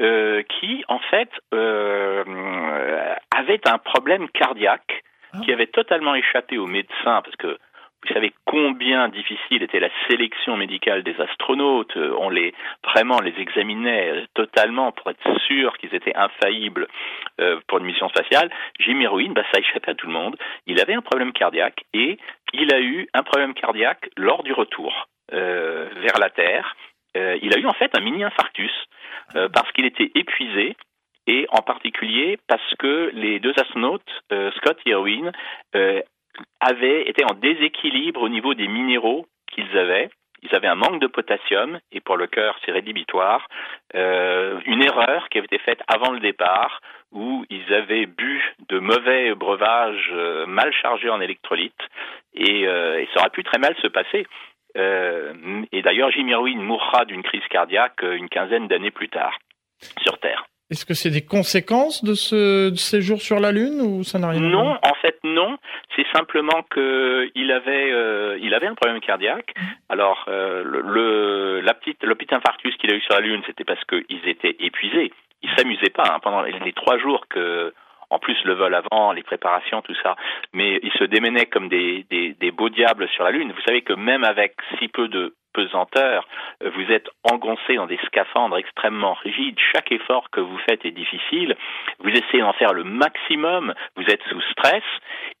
euh, 0.00 0.42
qui 0.42 0.84
en 0.88 0.98
fait 1.10 1.30
euh, 1.54 2.24
avait 3.36 3.60
un 3.68 3.78
problème 3.78 4.28
cardiaque. 4.30 5.02
Qui 5.44 5.52
avait 5.52 5.66
totalement 5.66 6.14
échappé 6.14 6.58
aux 6.58 6.66
médecins 6.66 7.22
parce 7.22 7.36
que 7.36 7.58
vous 8.02 8.14
savez 8.14 8.32
combien 8.46 9.08
difficile 9.08 9.62
était 9.62 9.78
la 9.78 9.90
sélection 10.08 10.56
médicale 10.56 11.02
des 11.02 11.20
astronautes. 11.20 11.96
On 11.96 12.30
les 12.30 12.54
vraiment 12.82 13.20
les 13.20 13.34
examinait 13.38 14.26
totalement 14.34 14.90
pour 14.92 15.10
être 15.10 15.38
sûr 15.46 15.76
qu'ils 15.76 15.94
étaient 15.94 16.16
infaillibles 16.16 16.88
euh, 17.40 17.60
pour 17.66 17.78
une 17.78 17.84
mission 17.84 18.08
spatiale. 18.08 18.50
Jim 18.78 18.98
Irwin, 19.00 19.34
bah, 19.34 19.44
ça 19.52 19.60
échappait 19.60 19.90
à 19.90 19.94
tout 19.94 20.06
le 20.06 20.14
monde. 20.14 20.36
Il 20.66 20.80
avait 20.80 20.94
un 20.94 21.02
problème 21.02 21.32
cardiaque 21.32 21.84
et 21.92 22.18
il 22.54 22.72
a 22.72 22.80
eu 22.80 23.06
un 23.12 23.22
problème 23.22 23.52
cardiaque 23.52 24.08
lors 24.16 24.42
du 24.44 24.54
retour 24.54 25.08
euh, 25.34 25.88
vers 25.96 26.18
la 26.18 26.30
Terre. 26.30 26.76
Euh, 27.18 27.36
il 27.42 27.54
a 27.54 27.58
eu 27.58 27.66
en 27.66 27.74
fait 27.74 27.94
un 27.96 28.00
mini 28.00 28.24
infarctus 28.24 28.72
parce 29.52 29.70
qu'il 29.70 29.84
était 29.84 30.10
épuisé 30.16 30.74
et 31.30 31.46
en 31.50 31.62
particulier 31.62 32.38
parce 32.48 32.74
que 32.78 33.10
les 33.14 33.38
deux 33.38 33.54
astronautes, 33.56 34.10
Scott 34.56 34.78
et 34.84 34.90
Irwin, 34.90 35.30
avaient 36.60 37.08
été 37.08 37.24
en 37.24 37.34
déséquilibre 37.34 38.22
au 38.22 38.28
niveau 38.28 38.54
des 38.54 38.68
minéraux 38.68 39.26
qu'ils 39.52 39.76
avaient. 39.76 40.10
Ils 40.42 40.54
avaient 40.54 40.68
un 40.68 40.74
manque 40.74 41.00
de 41.00 41.06
potassium, 41.06 41.78
et 41.92 42.00
pour 42.00 42.16
le 42.16 42.26
cœur, 42.26 42.58
c'est 42.64 42.72
rédhibitoire. 42.72 43.46
Euh, 43.94 44.58
une 44.64 44.82
erreur 44.82 45.28
qui 45.28 45.38
avait 45.38 45.46
été 45.46 45.58
faite 45.58 45.82
avant 45.86 46.12
le 46.12 46.20
départ, 46.20 46.80
où 47.12 47.44
ils 47.50 47.74
avaient 47.74 48.06
bu 48.06 48.42
de 48.68 48.78
mauvais 48.78 49.34
breuvages 49.34 50.10
euh, 50.12 50.46
mal 50.46 50.72
chargés 50.72 51.10
en 51.10 51.20
électrolytes, 51.20 51.74
et, 52.32 52.66
euh, 52.66 53.04
ça 53.12 53.20
aurait 53.20 53.30
pu 53.30 53.44
très 53.44 53.58
mal 53.58 53.74
se 53.82 53.88
passer. 53.88 54.26
Euh, 54.78 55.34
et 55.72 55.82
d'ailleurs, 55.82 56.10
Jim 56.10 56.28
Irwin 56.28 56.62
mourra 56.62 57.04
d'une 57.04 57.22
crise 57.22 57.46
cardiaque 57.50 58.02
une 58.02 58.28
quinzaine 58.28 58.68
d'années 58.68 58.92
plus 58.92 59.08
tard 59.08 59.36
sur 60.02 60.18
Terre. 60.20 60.46
Est-ce 60.70 60.86
que 60.86 60.94
c'est 60.94 61.10
des 61.10 61.24
conséquences 61.24 62.04
de 62.04 62.14
ce 62.14 62.72
séjour 62.76 63.20
sur 63.20 63.40
la 63.40 63.50
Lune 63.50 63.80
ou 63.80 64.04
ça 64.04 64.20
n'a 64.20 64.28
rien 64.28 64.44
à 64.44 64.48
voir 64.48 64.64
Non, 64.64 64.78
en 64.82 64.94
fait 65.02 65.18
non. 65.24 65.58
C'est 65.96 66.06
simplement 66.14 66.62
que 66.70 67.28
il 67.34 67.50
avait 67.50 67.90
euh, 67.92 68.38
il 68.40 68.54
avait 68.54 68.68
un 68.68 68.76
problème 68.76 69.00
cardiaque. 69.00 69.52
Mhm. 69.56 69.66
Alors 69.88 70.24
euh, 70.28 70.62
le, 70.64 71.60
la 71.60 71.74
petite 71.74 72.04
le 72.04 72.14
petit 72.14 72.32
infarctus 72.32 72.76
qu'il 72.76 72.92
a 72.92 72.96
eu 72.96 73.00
sur 73.00 73.14
la 73.14 73.20
Lune, 73.20 73.42
c'était 73.46 73.64
parce 73.64 73.84
qu'ils 73.84 74.28
étaient 74.28 74.56
épuisés. 74.60 75.12
Ils 75.42 75.50
s'amusaient 75.56 75.90
pas 75.90 76.04
hein, 76.06 76.20
pendant 76.22 76.42
les, 76.42 76.72
trois 76.72 76.98
jours 76.98 77.26
que 77.28 77.74
en 78.10 78.18
plus 78.18 78.36
le 78.44 78.54
vol 78.54 78.74
avant, 78.74 79.12
les 79.12 79.22
préparations, 79.22 79.82
tout 79.82 79.94
ça. 80.02 80.14
Mais 80.52 80.78
ils 80.82 80.92
se 80.98 81.04
démenaient 81.04 81.46
comme 81.46 81.68
des, 81.68 82.04
des, 82.10 82.34
des 82.34 82.50
beaux 82.50 82.68
diables 82.68 83.08
sur 83.08 83.24
la 83.24 83.30
Lune. 83.30 83.52
Vous 83.52 83.62
savez 83.62 83.82
que 83.82 83.92
même 83.92 84.24
avec 84.24 84.54
si 84.78 84.88
peu 84.88 85.08
de 85.08 85.34
pesanteur, 85.52 86.26
vous 86.60 86.92
êtes 86.92 87.08
engoncé 87.24 87.76
dans 87.76 87.86
des 87.86 87.98
scaphandres 88.06 88.56
extrêmement 88.56 89.14
rigides, 89.14 89.58
chaque 89.72 89.92
effort 89.92 90.30
que 90.30 90.40
vous 90.40 90.58
faites 90.68 90.84
est 90.84 90.90
difficile, 90.90 91.56
vous 91.98 92.10
essayez 92.10 92.42
d'en 92.42 92.52
faire 92.52 92.72
le 92.72 92.84
maximum, 92.84 93.74
vous 93.96 94.04
êtes 94.04 94.22
sous 94.24 94.40
stress, 94.52 94.84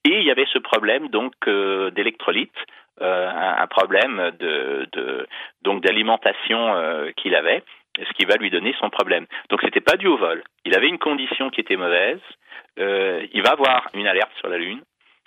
et 0.04 0.18
il 0.18 0.24
y 0.24 0.30
avait 0.30 0.46
ce 0.52 0.58
problème 0.58 1.08
donc 1.08 1.32
euh, 1.46 1.90
d'électrolyte, 1.90 2.54
euh, 3.00 3.30
un, 3.30 3.66
problème 3.66 4.30
de, 4.38 4.86
de 4.92 5.26
donc 5.62 5.82
d'alimentation 5.82 6.74
euh, 6.74 7.10
qu'il 7.16 7.34
avait, 7.34 7.62
ce 7.98 8.12
qui 8.14 8.24
va 8.24 8.36
lui 8.36 8.50
donner 8.50 8.74
son 8.78 8.90
problème. 8.90 9.26
Donc 9.48 9.60
c'était 9.62 9.80
pas 9.80 9.96
dû 9.96 10.06
au 10.06 10.16
vol. 10.16 10.42
Il 10.64 10.76
avait 10.76 10.88
une 10.88 10.98
condition 10.98 11.50
qui 11.50 11.60
était 11.60 11.76
mauvaise. 11.76 12.20
il 12.76 13.42
va 13.42 13.52
avoir 13.52 13.88
une 13.94 14.06
alerte 14.06 14.32
sur 14.38 14.48
la 14.48 14.58
Lune. 14.58 14.82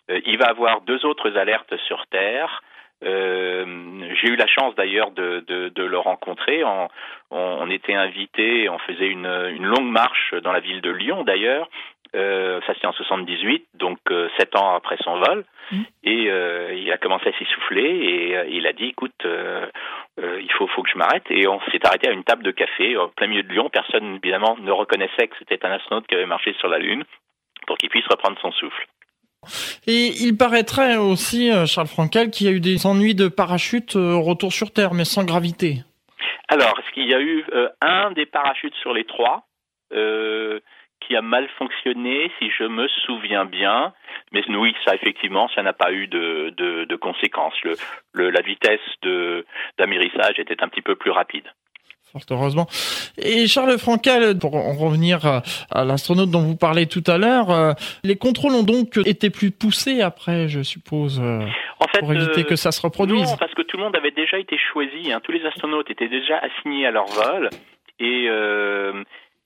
il 0.09 0.37
va 0.37 0.45
avoir 0.45 0.81
deux 0.81 1.03
autres 1.05 1.35
alertes 1.37 1.75
sur 1.87 2.05
Terre. 2.07 2.61
Euh, 3.03 3.65
j'ai 4.21 4.29
eu 4.29 4.35
la 4.35 4.47
chance 4.47 4.75
d'ailleurs 4.75 5.11
de, 5.11 5.43
de, 5.47 5.69
de, 5.69 5.83
le 5.83 5.97
rencontrer. 5.97 6.63
On, 6.63 6.87
on, 7.31 7.69
était 7.69 7.93
invité, 7.93 8.69
on 8.69 8.79
faisait 8.79 9.07
une, 9.07 9.25
une, 9.25 9.65
longue 9.65 9.91
marche 9.91 10.33
dans 10.43 10.51
la 10.51 10.59
ville 10.59 10.81
de 10.81 10.91
Lyon 10.91 11.23
d'ailleurs. 11.23 11.69
Euh, 12.15 12.61
ça 12.67 12.75
c'était 12.75 12.85
en 12.85 12.93
78, 12.93 13.65
donc 13.73 13.97
euh, 14.11 14.29
sept 14.37 14.55
ans 14.55 14.75
après 14.75 14.97
son 15.03 15.17
vol. 15.17 15.45
Mmh. 15.71 15.81
Et 16.03 16.29
euh, 16.29 16.73
il 16.75 16.91
a 16.91 16.97
commencé 16.97 17.29
à 17.29 17.37
s'essouffler 17.37 17.81
et 17.81 18.37
euh, 18.37 18.45
il 18.49 18.67
a 18.67 18.73
dit, 18.73 18.85
écoute, 18.85 19.25
il 19.25 20.51
faut, 20.51 20.67
faut 20.67 20.83
que 20.83 20.89
je 20.89 20.97
m'arrête. 20.97 21.25
Et 21.29 21.47
on 21.47 21.59
s'est 21.71 21.85
arrêté 21.85 22.09
à 22.09 22.11
une 22.11 22.23
table 22.23 22.43
de 22.43 22.51
café 22.51 22.95
au 22.97 23.07
plein 23.07 23.27
milieu 23.27 23.43
de 23.43 23.51
Lyon. 23.51 23.69
Personne 23.71 24.19
évidemment 24.23 24.57
ne 24.59 24.71
reconnaissait 24.71 25.27
que 25.27 25.35
c'était 25.39 25.65
un 25.65 25.71
astronaute 25.71 26.05
qui 26.07 26.15
avait 26.15 26.27
marché 26.27 26.53
sur 26.59 26.67
la 26.67 26.77
Lune 26.77 27.03
pour 27.65 27.77
qu'il 27.77 27.89
puisse 27.89 28.07
reprendre 28.07 28.37
son 28.39 28.51
souffle. 28.51 28.85
Et 29.87 30.11
il 30.21 30.37
paraîtrait 30.37 30.97
aussi, 30.97 31.51
euh, 31.51 31.65
Charles 31.65 31.87
Frankel, 31.87 32.29
qu'il 32.29 32.47
y 32.47 32.49
a 32.49 32.53
eu 32.53 32.59
des 32.59 32.85
ennuis 32.85 33.15
de 33.15 33.27
parachute 33.27 33.95
euh, 33.95 34.15
retour 34.15 34.51
sur 34.51 34.71
Terre, 34.71 34.93
mais 34.93 35.05
sans 35.05 35.23
gravité. 35.23 35.83
Alors, 36.49 36.73
est-ce 36.79 36.93
qu'il 36.93 37.07
y 37.07 37.13
a 37.13 37.19
eu 37.19 37.45
euh, 37.53 37.69
un 37.81 38.11
des 38.11 38.25
parachutes 38.25 38.75
sur 38.81 38.93
les 38.93 39.05
trois 39.05 39.47
qui 41.07 41.15
a 41.15 41.21
mal 41.21 41.47
fonctionné, 41.59 42.31
si 42.39 42.49
je 42.49 42.63
me 42.63 42.87
souviens 43.05 43.45
bien? 43.45 43.93
Mais 44.31 44.41
oui, 44.49 44.73
ça 44.83 44.95
effectivement, 44.95 45.47
ça 45.53 45.61
n'a 45.61 45.73
pas 45.73 45.91
eu 45.91 46.07
de, 46.07 46.95
conséquences. 46.95 47.53
La 48.15 48.41
vitesse 48.41 48.79
d'amérissage 49.77 50.39
était 50.39 50.63
un 50.63 50.69
petit 50.69 50.81
peu 50.81 50.95
plus 50.95 51.11
rapide 51.11 51.45
fort 52.13 52.21
heureusement. 52.29 52.67
Et 53.17 53.47
Charles 53.47 53.77
Frankel, 53.77 54.37
pour 54.37 54.55
en 54.55 54.73
revenir 54.73 55.25
à, 55.25 55.85
l'astronaute 55.85 56.29
dont 56.29 56.41
vous 56.41 56.55
parlez 56.55 56.85
tout 56.85 57.03
à 57.07 57.17
l'heure, 57.17 57.51
euh, 57.51 57.73
les 58.03 58.15
contrôles 58.15 58.53
ont 58.53 58.63
donc 58.63 58.99
été 59.05 59.29
plus 59.29 59.51
poussés 59.51 60.01
après, 60.01 60.47
je 60.47 60.61
suppose, 60.61 61.19
euh, 61.21 61.45
pour 61.99 62.13
éviter 62.13 62.41
euh, 62.41 62.43
que 62.43 62.55
ça 62.55 62.71
se 62.71 62.81
reproduise. 62.81 63.31
Non, 63.31 63.37
parce 63.37 63.53
que 63.53 63.63
tout 63.63 63.77
le 63.77 63.83
monde 63.83 63.95
avait 63.95 64.11
déjà 64.11 64.37
été 64.37 64.57
choisi. 64.71 65.11
Hein. 65.11 65.21
Tous 65.23 65.31
les 65.31 65.45
astronautes 65.45 65.89
étaient 65.89 66.07
déjà 66.07 66.37
assignés 66.37 66.85
à 66.85 66.91
leur 66.91 67.05
vol. 67.05 67.49
Et 67.99 68.27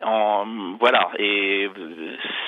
en, 0.04 0.46
voilà. 0.80 1.10
Et 1.18 1.70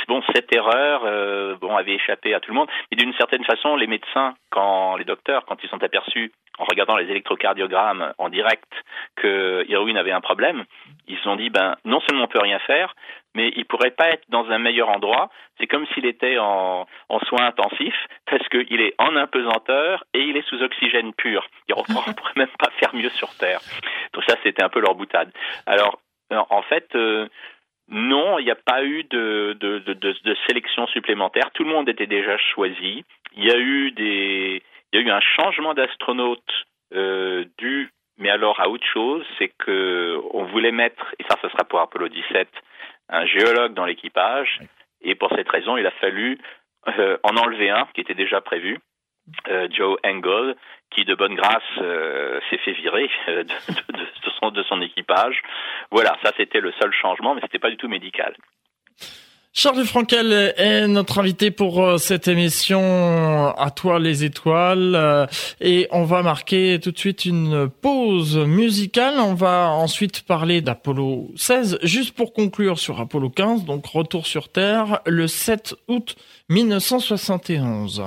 bon, 0.08 0.22
cette 0.34 0.54
erreur, 0.54 1.58
bon, 1.60 1.76
avait 1.76 1.96
échappé 1.96 2.34
à 2.34 2.40
tout 2.40 2.52
le 2.52 2.58
monde. 2.58 2.70
Et 2.92 2.96
d'une 2.96 3.14
certaine 3.14 3.44
façon, 3.44 3.76
les 3.76 3.88
médecins, 3.88 4.36
quand 4.50 4.98
les 4.98 5.06
docteurs, 5.06 5.46
quand 5.46 5.58
ils 5.64 5.70
sont 5.70 5.84
aperçus 5.84 6.32
en 6.60 6.66
regardant 6.66 6.98
les 6.98 7.10
électrocardiogrammes 7.10 8.14
en 8.18 8.30
direct 8.30 8.70
que 9.16 9.66
Irwin 9.70 9.98
avait 9.98 10.12
un 10.12 10.22
problème, 10.22 10.66
ils 11.08 11.18
se 11.18 11.24
sont 11.24 11.38
dit 11.38 11.50
ben 11.50 11.78
non 11.86 12.02
seulement 12.02 12.26
on 12.26 12.28
peut 12.28 12.42
rien 12.42 12.60
faire, 12.60 12.94
mais 13.34 13.52
il 13.56 13.66
pourrait 13.66 13.92
pas 13.92 14.10
être 14.10 14.24
dans 14.30 14.50
un 14.50 14.60
meilleur 14.60 14.90
endroit. 14.90 15.30
C'est 15.58 15.68
comme 15.68 15.86
s'il 15.88 16.06
était 16.06 16.38
en, 16.38 16.86
en 17.10 17.20
soins 17.20 17.48
intensifs 17.48 18.08
parce 18.30 18.48
qu'il 18.50 18.82
est 18.82 18.94
en 18.98 19.16
impesanteur 19.16 20.04
et 20.14 20.22
il 20.22 20.36
est 20.36 20.48
sous 20.48 20.62
oxygène 20.62 21.14
pur. 21.14 21.48
Il 21.68 21.76
ne 21.76 21.84
pourrait 22.14 22.34
même 22.36 22.48
pas 22.60 22.72
faire 22.80 22.94
mieux 22.94 23.10
sur 23.10 23.30
Terre. 23.38 23.62
Donc 24.14 24.24
ça 24.28 24.36
c'était 24.44 24.64
un 24.64 24.70
peu 24.70 24.82
leur 24.82 24.96
boutade. 24.96 25.32
Alors 25.66 26.00
en 26.32 26.62
fait. 26.64 26.88
Euh, 26.96 27.28
non, 27.92 28.38
il 28.38 28.46
n'y 28.46 28.52
a 28.52 28.56
pas 28.56 28.84
eu 28.84 29.04
de, 29.06 29.58
de, 29.60 29.80
de, 29.80 29.94
de, 29.94 30.38
sélection 30.48 30.86
supplémentaire. 30.88 31.50
Tout 31.54 31.64
le 31.64 31.72
monde 31.72 31.90
était 31.90 32.06
déjà 32.06 32.38
choisi. 32.38 33.04
Il 33.36 33.44
y 33.44 33.52
a 33.52 33.58
eu 33.58 33.92
des, 33.92 34.62
il 34.94 35.00
y 35.00 35.04
a 35.04 35.06
eu 35.08 35.10
un 35.10 35.22
changement 35.22 35.74
d'astronaute 35.74 36.66
euh, 36.94 37.46
dû, 37.58 37.92
mais 38.18 38.30
alors 38.30 38.60
à 38.60 38.70
autre 38.70 38.86
chose, 38.86 39.26
c'est 39.40 39.52
que 39.58 40.22
on 40.34 40.44
voulait 40.46 40.72
mettre, 40.72 41.16
et 41.18 41.24
ça, 41.24 41.36
ce 41.42 41.50
sera 41.50 41.64
pour 41.64 41.80
Apollo 41.80 42.10
17, 42.10 42.48
un 43.10 43.26
géologue 43.26 43.74
dans 43.74 43.86
l'équipage, 43.86 44.60
et 45.02 45.16
pour 45.16 45.30
cette 45.36 45.50
raison, 45.50 45.78
il 45.78 45.88
a 45.88 45.92
fallu 45.92 46.38
euh, 46.88 47.18
en 47.24 47.38
enlever 47.38 47.70
un 47.72 47.88
qui 47.94 48.02
était 48.02 48.14
déjà 48.14 48.40
prévu, 48.42 48.78
euh, 49.48 49.68
Joe 49.72 49.98
Engel, 50.04 50.56
qui 50.92 51.06
de 51.06 51.16
bonne 51.16 51.36
grâce 51.36 51.62
euh, 51.80 52.40
s'est 52.50 52.58
fait 52.58 52.74
virer 52.74 53.10
de, 53.28 53.46
son, 54.40 54.52
de 54.52 54.64
son 54.64 54.82
équipage. 54.82 55.42
Voilà, 55.92 56.18
ça 56.24 56.32
c'était 56.38 56.62
le 56.62 56.72
seul 56.80 56.92
changement, 56.94 57.36
mais 57.36 57.42
c'était 57.42 57.60
pas 57.60 57.70
du 57.70 57.78
tout 57.78 57.88
médical. 57.88 58.36
Charles 59.52 59.84
Frankel 59.84 60.54
est 60.58 60.88
notre 60.88 61.20
invité 61.20 61.50
pour 61.50 61.84
euh, 61.84 61.98
cette 61.98 62.28
émission 62.28 63.50
À 63.58 63.72
toi 63.72 64.00
les 64.00 64.24
étoiles 64.24 65.28
et 65.60 65.88
on 65.92 66.04
va 66.04 66.22
marquer 66.22 66.80
tout 66.80 66.92
de 66.92 66.98
suite 67.00 67.26
une 67.26 67.68
pause 67.68 68.38
musicale. 68.38 69.16
On 69.18 69.34
va 69.34 69.72
ensuite 69.72 70.22
parler 70.22 70.62
d'Apollo 70.62 71.32
16 71.36 71.80
juste 71.82 72.16
pour 72.16 72.34
conclure 72.34 72.78
sur 72.78 73.02
Apollo 73.02 73.32
15 73.32 73.66
donc 73.66 73.88
retour 73.88 74.28
sur 74.28 74.50
Terre 74.50 75.00
le 75.08 75.28
7 75.28 75.76
août 75.88 76.16
1971. 76.50 78.04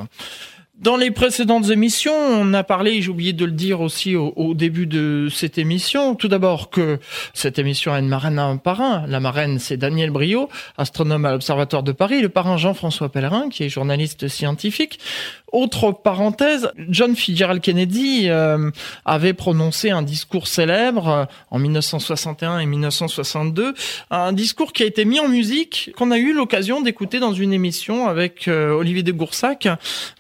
Dans 0.83 0.97
les 0.97 1.13
précédentes 1.13 1.71
émissions, 1.71 2.13
on 2.13 2.53
a 2.55 2.65
parlé, 2.65 3.03
j'ai 3.03 3.11
oublié 3.11 3.33
de 3.33 3.45
le 3.45 3.53
dire 3.53 3.81
aussi 3.81 4.17
au, 4.17 4.53
début 4.53 4.89
de 4.89 5.29
cette 5.31 5.57
émission, 5.57 6.17
tout 6.17 6.27
d'abord 6.27 6.71
que 6.71 6.99
cette 7.35 7.61
émission 7.61 7.93
a 7.93 8.01
une 8.01 8.09
marraine 8.09 8.37
à 8.37 8.47
un 8.47 8.57
parrain. 8.57 9.05
La 9.07 9.21
marraine, 9.21 9.61
c'est 9.61 9.77
Daniel 9.77 10.11
Brio, 10.11 10.49
astronome 10.79 11.25
à 11.25 11.31
l'Observatoire 11.31 11.85
de 11.85 11.93
Paris, 11.93 12.21
le 12.21 12.31
parrain 12.31 12.57
Jean-François 12.57 13.11
Pellerin, 13.11 13.49
qui 13.49 13.63
est 13.63 13.69
journaliste 13.69 14.27
scientifique. 14.27 14.99
Autre 15.53 15.93
parenthèse, 15.93 16.73
John 16.89 17.15
Fitzgerald 17.15 17.61
Kennedy 17.61 18.31
euh, 18.31 18.71
avait 19.05 19.35
prononcé 19.35 19.91
un 19.91 20.03
discours 20.03 20.49
célèbre 20.49 21.09
euh, 21.09 21.25
en 21.51 21.59
1961 21.59 22.59
et 22.59 22.67
1962, 22.67 23.75
un 24.11 24.33
discours 24.33 24.73
qui 24.73 24.83
a 24.83 24.87
été 24.87 25.05
mis 25.05 25.21
en 25.21 25.29
musique, 25.29 25.93
qu'on 25.97 26.11
a 26.11 26.17
eu 26.17 26.33
l'occasion 26.33 26.81
d'écouter 26.81 27.21
dans 27.21 27.35
une 27.35 27.53
émission 27.53 28.09
avec 28.09 28.49
euh, 28.49 28.73
Olivier 28.73 29.03
de 29.03 29.13
Goursac. 29.13 29.69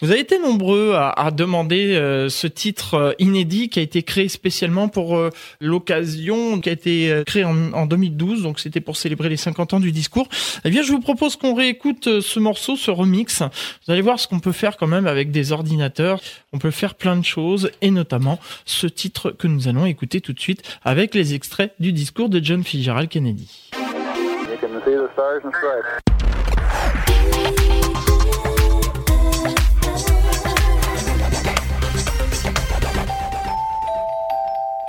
Vous 0.02 0.11
avez 0.11 0.21
été 0.21 0.38
nombreux 0.38 0.51
à, 0.94 1.26
à 1.26 1.30
demander 1.30 1.94
ce 2.28 2.47
titre 2.47 3.14
inédit 3.18 3.68
qui 3.68 3.78
a 3.78 3.82
été 3.82 4.02
créé 4.02 4.28
spécialement 4.28 4.88
pour 4.88 5.18
l'occasion, 5.61 6.61
qui 6.61 6.68
a 6.68 6.73
été 6.73 7.23
créé 7.26 7.44
en, 7.44 7.73
en 7.73 7.87
2012, 7.87 8.42
donc 8.42 8.61
c'était 8.61 8.80
pour 8.80 8.97
célébrer 8.97 9.28
les 9.28 9.37
50 9.37 9.75
ans 9.75 9.80
du 9.80 9.92
discours. 9.92 10.28
Eh 10.64 10.71
bien, 10.71 10.82
je 10.82 10.92
vous 10.92 11.00
propose 11.00 11.37
qu'on 11.37 11.54
réécoute 11.54 12.21
ce 12.21 12.38
morceau, 12.38 12.76
ce 12.76 12.90
remix. 12.90 13.42
Vous 13.87 13.92
allez 13.92 14.02
voir 14.02 14.18
ce 14.18 14.28
qu'on 14.28 14.40
peut 14.40 14.52
faire 14.52 14.76
quand 14.76 14.87
même 14.87 15.06
avec 15.06 15.30
des 15.30 15.52
ordinateurs, 15.52 16.21
on 16.52 16.59
peut 16.59 16.71
faire 16.71 16.94
plein 16.94 17.16
de 17.16 17.25
choses 17.25 17.71
et 17.80 17.90
notamment 17.90 18.38
ce 18.64 18.87
titre 18.87 19.30
que 19.30 19.47
nous 19.47 19.68
allons 19.68 19.87
écouter 19.87 20.21
tout 20.21 20.32
de 20.32 20.40
suite 20.40 20.62
avec 20.85 21.14
les 21.14 21.35
extraits 21.35 21.75
du 21.80 21.92
discours 21.92 22.28
de 22.28 22.42
John 22.42 22.62
Fitzgerald 22.62 23.09
Kennedy. 23.09 23.71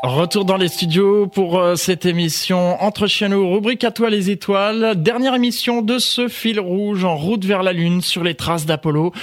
Retour 0.03 0.43
dans 0.43 0.57
les 0.57 0.67
studios 0.67 1.27
pour 1.27 1.57
euh, 1.57 1.75
cette 1.77 2.05
émission 2.05 2.75
Entre 2.83 3.07
Chianos, 3.07 3.49
rubrique 3.53 3.85
à 3.85 3.91
toi 3.91 4.09
les 4.09 4.29
étoiles. 4.29 5.01
Dernière 5.01 5.33
émission 5.33 5.81
de 5.81 5.97
ce 5.97 6.27
fil 6.27 6.59
rouge 6.59 7.05
en 7.05 7.15
route 7.15 7.45
vers 7.45 7.63
la 7.63 7.71
Lune 7.71 8.01
sur 8.01 8.21
les 8.21 8.35
traces 8.35 8.65
d'Apollo. 8.65 9.13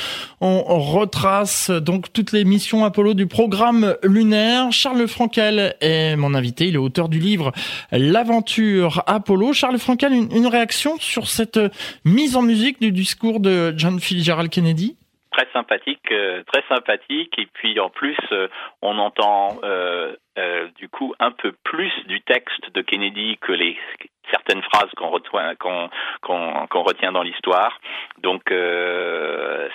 On 0.41 0.63
retrace 0.81 1.71
donc 1.71 2.11
toutes 2.15 2.33
les 2.33 2.47
missions 2.47 2.83
Apollo 2.83 3.13
du 3.13 3.27
programme 3.27 3.95
lunaire. 4.03 4.73
Charles 4.73 5.07
Frankel 5.07 5.77
est 5.83 6.17
mon 6.17 6.33
invité. 6.33 6.69
Il 6.69 6.77
est 6.77 6.79
auteur 6.79 7.11
du 7.11 7.19
livre 7.19 7.53
L'aventure 7.93 9.03
Apollo. 9.07 9.53
Charles 9.53 9.79
Frankel, 9.79 10.15
une, 10.15 10.47
réaction 10.47 10.97
sur 10.99 11.29
cette 11.29 11.61
mise 12.07 12.37
en 12.37 12.43
musique 12.43 12.81
du 12.81 12.91
discours 12.91 13.41
de 13.41 13.75
John 13.77 14.01
Fitzgerald 14.01 14.49
Kennedy? 14.49 14.97
Très 15.41 15.53
sympathique, 15.53 16.13
euh, 16.13 16.43
très 16.53 16.63
sympathique. 16.69 17.39
Et 17.39 17.47
puis 17.47 17.79
en 17.81 17.91
plus, 17.91 18.17
euh, 18.33 18.49
on 18.83 18.99
entend 18.99 19.59
euh, 19.65 20.15
du 20.77 20.89
coup 20.89 21.15
un 21.19 21.33
peu 21.33 21.53
plus 21.65 21.93
du 22.07 22.21
texte 22.23 22.73
de 22.75 22.81
Kennedy 22.83 23.37
que 23.41 23.53
les 23.53 23.79
certaines 24.31 24.63
phrases 24.63 24.91
qu'on 24.97 25.11
retient, 25.11 25.55
qu'on 25.57 26.83
retient 26.83 27.13
dans 27.13 27.23
l'histoire. 27.23 27.79
Donc 28.19 28.53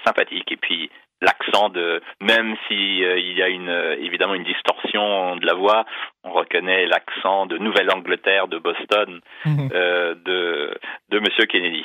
sympathique. 0.05 0.51
Et 0.51 0.57
puis 0.57 0.89
l'accent 1.21 1.69
de 1.69 2.01
même 2.21 2.55
si 2.67 2.73
il 2.73 3.37
y 3.37 3.41
a 3.41 3.49
une 3.49 3.69
évidemment 3.99 4.35
une 4.35 4.43
distorsion 4.43 5.35
de 5.37 5.45
la 5.45 5.53
voix, 5.53 5.85
on 6.23 6.31
reconnaît 6.31 6.85
l'accent 6.85 7.45
de 7.45 7.57
Nouvelle-Angleterre, 7.57 8.47
de 8.47 8.57
Boston, 8.57 9.21
mhm. 9.45 9.69
de 9.69 10.77
de 11.09 11.19
Monsieur 11.19 11.45
Kennedy. 11.45 11.83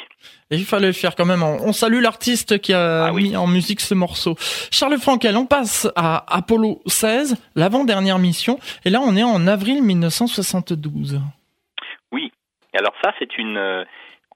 Et 0.51 0.57
il 0.57 0.65
fallait 0.65 0.89
le 0.89 0.93
faire 0.93 1.15
quand 1.15 1.27
même. 1.27 1.43
On 1.43 1.73
salue 1.73 2.01
l'artiste 2.01 2.61
qui 2.61 2.73
a 2.73 3.07
ah 3.07 3.13
mis 3.13 3.37
en 3.37 3.47
musique 3.47 3.81
ce 3.81 3.95
morceau. 3.95 4.35
Charles 4.71 4.99
Frankel, 4.99 5.37
on 5.37 5.47
passe 5.47 5.89
à 5.95 6.25
Apollo 6.29 6.81
16, 6.87 7.37
l'avant-dernière 7.55 8.19
mission. 8.19 8.59
Et 8.85 8.91
là, 8.91 9.01
on 9.01 9.17
est 9.17 9.23
en 9.23 9.47
avril 9.47 9.83
1972. 9.83 11.21
Oui. 12.13 12.33
Alors 12.77 12.95
ça, 13.03 13.13
c'est 13.19 13.39
une 13.39 13.57
euh, 13.57 13.85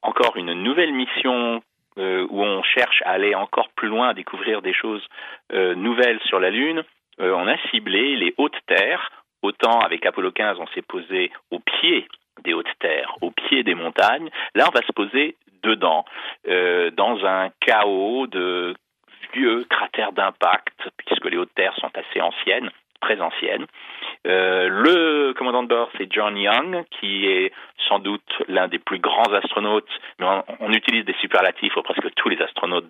encore 0.03 0.37
une 0.37 0.53
nouvelle 0.53 0.93
mission 0.93 1.63
euh, 1.99 2.27
où 2.31 2.43
on 2.43 2.63
cherche 2.63 3.03
à 3.05 3.11
aller 3.11 3.35
encore 3.35 3.69
plus 3.77 3.89
loin, 3.89 4.09
à 4.09 4.15
découvrir 4.15 4.63
des 4.63 4.75
choses 4.75 5.07
euh, 5.53 5.75
nouvelles 5.75 6.21
sur 6.27 6.41
la 6.41 6.51
Lune. 6.51 6.83
on 7.19 7.47
a 7.47 7.57
ciblé 7.71 8.17
les 8.17 8.35
hautes 8.39 8.59
terres. 8.67 9.11
Autant 9.43 9.81
avec 9.81 10.07
Apollo 10.07 10.33
15, 10.33 10.59
on 10.59 10.67
s'est 10.69 10.83
posé 10.83 11.31
au 11.51 11.59
pied 11.59 12.09
des 12.43 12.55
hautes 12.55 12.79
terres, 12.81 13.15
au 13.21 13.31
pied 13.31 13.63
des 13.63 13.75
montagnes. 13.75 14.31
Là, 14.55 14.67
on 14.69 14.75
va 14.75 14.85
se 14.87 14.93
poser 14.93 15.37
dedans, 15.63 16.05
euh, 16.49 16.91
dans 16.91 17.25
un 17.25 17.51
chaos 17.61 18.27
de 18.27 18.75
vieux 19.33 19.65
cratères 19.65 20.13
d'impact, 20.13 20.89
puisque 20.97 21.25
les 21.31 21.37
hautes 21.37 21.55
terres 21.55 21.75
sont 21.77 21.91
assez 21.95 22.21
anciennes, 22.21 22.71
très 23.01 23.21
anciennes. 23.21 23.67
Euh, 24.27 24.69
le 24.69 25.35
commandant 25.35 25.63
de 25.63 25.69
bord, 25.69 25.91
c'est 25.99 26.11
John 26.11 26.37
Young, 26.37 26.85
qui 26.99 27.27
est 27.27 27.53
sans 27.89 27.99
doute 27.99 28.43
l'un 28.49 28.69
des 28.69 28.79
plus 28.79 28.99
grands 28.99 29.33
astronautes. 29.33 29.89
On, 30.19 30.73
utilise 30.73 31.05
des 31.05 31.15
superlatifs 31.21 31.73
pour 31.75 31.83
presque 31.83 32.13
tous 32.15 32.29
les 32.29 32.41
astronautes 32.41 32.87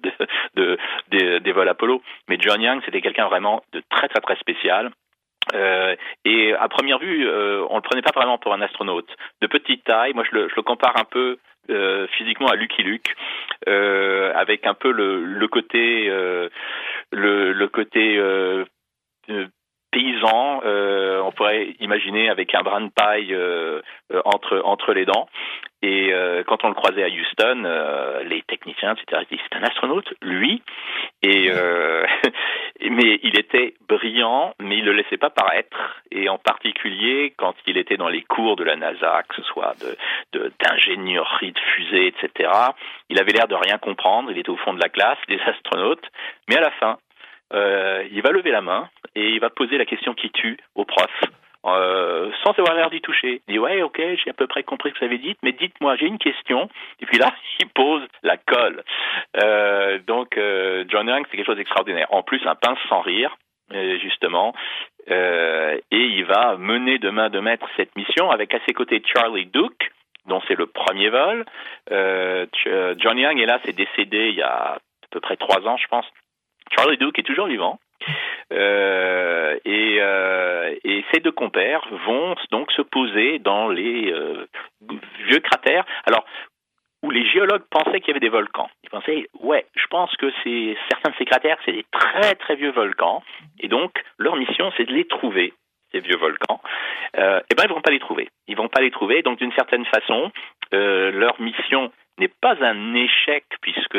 de, 0.54 0.78
des 1.08 1.52
vols 1.52 1.68
Apollo. 1.68 2.02
Mais 2.28 2.36
John 2.40 2.60
Young, 2.60 2.80
c'était 2.84 3.00
quelqu'un 3.00 3.26
vraiment 3.26 3.62
de 3.72 3.82
très 3.90 4.08
très 4.08 4.20
très 4.20 4.36
spécial. 4.36 4.90
Euh, 5.52 5.94
et 6.24 6.54
à 6.54 6.68
première 6.68 6.98
vue, 6.98 7.26
euh, 7.26 7.66
on 7.68 7.76
le 7.76 7.82
prenait 7.82 8.02
pas 8.02 8.12
vraiment 8.14 8.38
pour 8.38 8.54
un 8.54 8.62
astronaute. 8.62 9.10
De 9.42 9.46
petite 9.46 9.84
taille, 9.84 10.14
moi 10.14 10.24
je 10.30 10.34
le, 10.34 10.48
je 10.48 10.54
le 10.56 10.62
compare 10.62 10.96
un 10.96 11.04
peu 11.04 11.38
euh, 11.70 12.06
physiquement 12.18 12.48
à 12.48 12.56
Lucky 12.56 12.82
Luke, 12.82 13.14
euh, 13.68 14.32
avec 14.34 14.66
un 14.66 14.74
peu 14.74 14.90
le, 14.90 15.24
le 15.24 15.48
côté, 15.48 16.08
euh, 16.08 16.48
le, 17.10 17.52
le, 17.52 17.68
côté 17.68 18.20
paysan, 19.94 20.60
on 20.64 21.32
pourrait 21.32 21.76
imaginer 21.80 22.28
avec 22.28 22.54
un 22.54 22.62
brin 22.62 22.80
de 22.80 22.90
paille 22.90 23.36
entre 24.24 24.60
entre 24.64 24.92
les 24.92 25.04
dents. 25.04 25.28
Et 25.82 26.12
quand 26.46 26.64
on 26.64 26.68
le 26.68 26.74
croisait 26.74 27.04
à 27.04 27.08
Houston, 27.08 28.22
les 28.26 28.42
techniciens, 28.42 28.94
etc., 28.94 29.22
disaient 29.30 29.42
c'est 29.50 29.58
un 29.58 29.62
astronaute, 29.62 30.12
lui. 30.22 30.62
Et 31.22 31.50
mais 32.90 33.18
il 33.22 33.38
était 33.38 33.74
brillant, 33.88 34.54
mais 34.60 34.78
il 34.78 34.84
ne 34.84 34.90
le 34.90 34.96
laissait 34.96 35.16
pas 35.16 35.30
paraître, 35.30 36.02
et 36.10 36.28
en 36.28 36.38
particulier 36.38 37.32
quand 37.36 37.54
il 37.66 37.76
était 37.76 37.96
dans 37.96 38.08
les 38.08 38.22
cours 38.22 38.56
de 38.56 38.64
la 38.64 38.76
NASA, 38.76 39.22
que 39.28 39.36
ce 39.36 39.42
soit 39.42 39.74
d'ingénierie 40.32 41.52
de, 41.52 41.52
de 41.52 41.64
fusée, 41.74 42.06
etc. 42.08 42.50
Il 43.08 43.20
avait 43.20 43.32
l'air 43.32 43.48
de 43.48 43.54
rien 43.54 43.78
comprendre, 43.78 44.30
il 44.30 44.38
était 44.38 44.50
au 44.50 44.56
fond 44.56 44.74
de 44.74 44.80
la 44.80 44.88
classe, 44.88 45.18
des 45.28 45.40
astronautes, 45.40 46.04
mais 46.48 46.56
à 46.56 46.60
la 46.60 46.70
fin, 46.72 46.98
euh, 47.54 48.04
il 48.10 48.22
va 48.22 48.30
lever 48.30 48.50
la 48.50 48.60
main 48.60 48.88
et 49.14 49.30
il 49.30 49.40
va 49.40 49.50
poser 49.50 49.78
la 49.78 49.86
question 49.86 50.14
qui 50.14 50.30
tue 50.30 50.58
au 50.74 50.84
prof. 50.84 51.10
Euh, 51.66 52.30
sans 52.42 52.50
avoir 52.58 52.74
l'air 52.74 52.90
d'y 52.90 53.00
toucher. 53.00 53.40
Il 53.48 53.52
dit 53.54 53.58
ouais 53.58 53.80
ok 53.80 53.98
j'ai 54.22 54.30
à 54.30 54.34
peu 54.34 54.46
près 54.46 54.62
compris 54.64 54.90
ce 54.90 54.94
que 54.94 54.98
vous 55.00 55.04
avez 55.06 55.18
dit, 55.18 55.34
mais 55.42 55.52
dites-moi 55.52 55.96
j'ai 55.96 56.06
une 56.06 56.18
question. 56.18 56.68
Et 57.00 57.06
puis 57.06 57.18
là 57.18 57.32
il 57.60 57.68
pose 57.68 58.02
la 58.22 58.36
colle. 58.36 58.82
Euh, 59.42 59.98
donc 60.06 60.36
euh, 60.36 60.84
John 60.88 61.08
Young 61.08 61.24
c'est 61.30 61.38
quelque 61.38 61.46
chose 61.46 61.56
d'extraordinaire. 61.56 62.08
En 62.10 62.22
plus 62.22 62.46
un 62.46 62.54
pince 62.54 62.78
sans 62.88 63.00
rire 63.00 63.36
justement. 64.02 64.54
et 65.08 65.80
il 65.90 66.24
va 66.26 66.56
mener 66.58 66.98
de 66.98 67.08
main 67.08 67.30
de 67.30 67.40
maître 67.40 67.66
cette 67.76 67.96
mission 67.96 68.30
avec 68.30 68.52
à 68.54 68.58
ses 68.66 68.74
côtés 68.74 69.02
Charlie 69.04 69.46
Duke 69.46 69.90
dont 70.26 70.42
c'est 70.46 70.56
le 70.56 70.66
premier 70.66 71.08
vol. 71.08 71.46
John 71.90 73.18
Young 73.18 73.40
est 73.40 73.46
là, 73.46 73.58
c'est 73.64 73.74
décédé 73.74 74.28
il 74.28 74.34
y 74.34 74.42
a 74.42 74.74
à 74.74 74.78
peu 75.10 75.20
près 75.20 75.36
trois 75.36 75.66
ans 75.66 75.78
je 75.78 75.86
pense. 75.88 76.04
Charlie 76.76 76.98
Duke 76.98 77.18
est 77.18 77.22
toujours 77.22 77.46
vivant. 77.46 77.78
Euh, 78.52 79.58
et, 79.64 79.98
euh, 80.00 80.74
ces 81.12 81.20
deux 81.20 81.32
compères 81.32 81.86
vont 82.06 82.34
donc 82.50 82.72
se 82.72 82.82
poser 82.82 83.38
dans 83.38 83.68
les 83.68 84.10
euh, 84.12 84.46
vieux 85.26 85.40
cratères. 85.40 85.84
Alors, 86.06 86.24
où 87.02 87.10
les 87.10 87.26
géologues 87.28 87.64
pensaient 87.70 88.00
qu'il 88.00 88.08
y 88.08 88.10
avait 88.12 88.20
des 88.20 88.30
volcans. 88.30 88.70
Ils 88.82 88.90
pensaient, 88.90 89.28
ouais, 89.40 89.66
je 89.76 89.86
pense 89.88 90.14
que 90.16 90.32
certains 90.88 91.10
de 91.10 91.14
ces 91.18 91.26
cratères, 91.26 91.58
c'est 91.64 91.72
des 91.72 91.84
très 91.92 92.34
très 92.34 92.56
vieux 92.56 92.70
volcans, 92.70 93.22
et 93.60 93.68
donc 93.68 93.92
leur 94.18 94.36
mission, 94.36 94.72
c'est 94.76 94.86
de 94.86 94.92
les 94.92 95.06
trouver 95.06 95.52
ces 95.92 96.00
vieux 96.00 96.16
volcans. 96.16 96.60
Euh, 97.16 97.40
et 97.50 97.54
ben, 97.54 97.64
ils 97.64 97.72
vont 97.72 97.80
pas 97.80 97.90
les 97.90 98.00
trouver. 98.00 98.28
Ils 98.48 98.56
vont 98.56 98.68
pas 98.68 98.80
les 98.80 98.90
trouver. 98.90 99.22
Donc, 99.22 99.38
d'une 99.38 99.52
certaine 99.52 99.84
façon, 99.84 100.32
euh, 100.72 101.10
leur 101.12 101.40
mission 101.40 101.92
n'est 102.18 102.28
pas 102.28 102.56
un 102.64 102.94
échec 102.94 103.44
puisque 103.60 103.98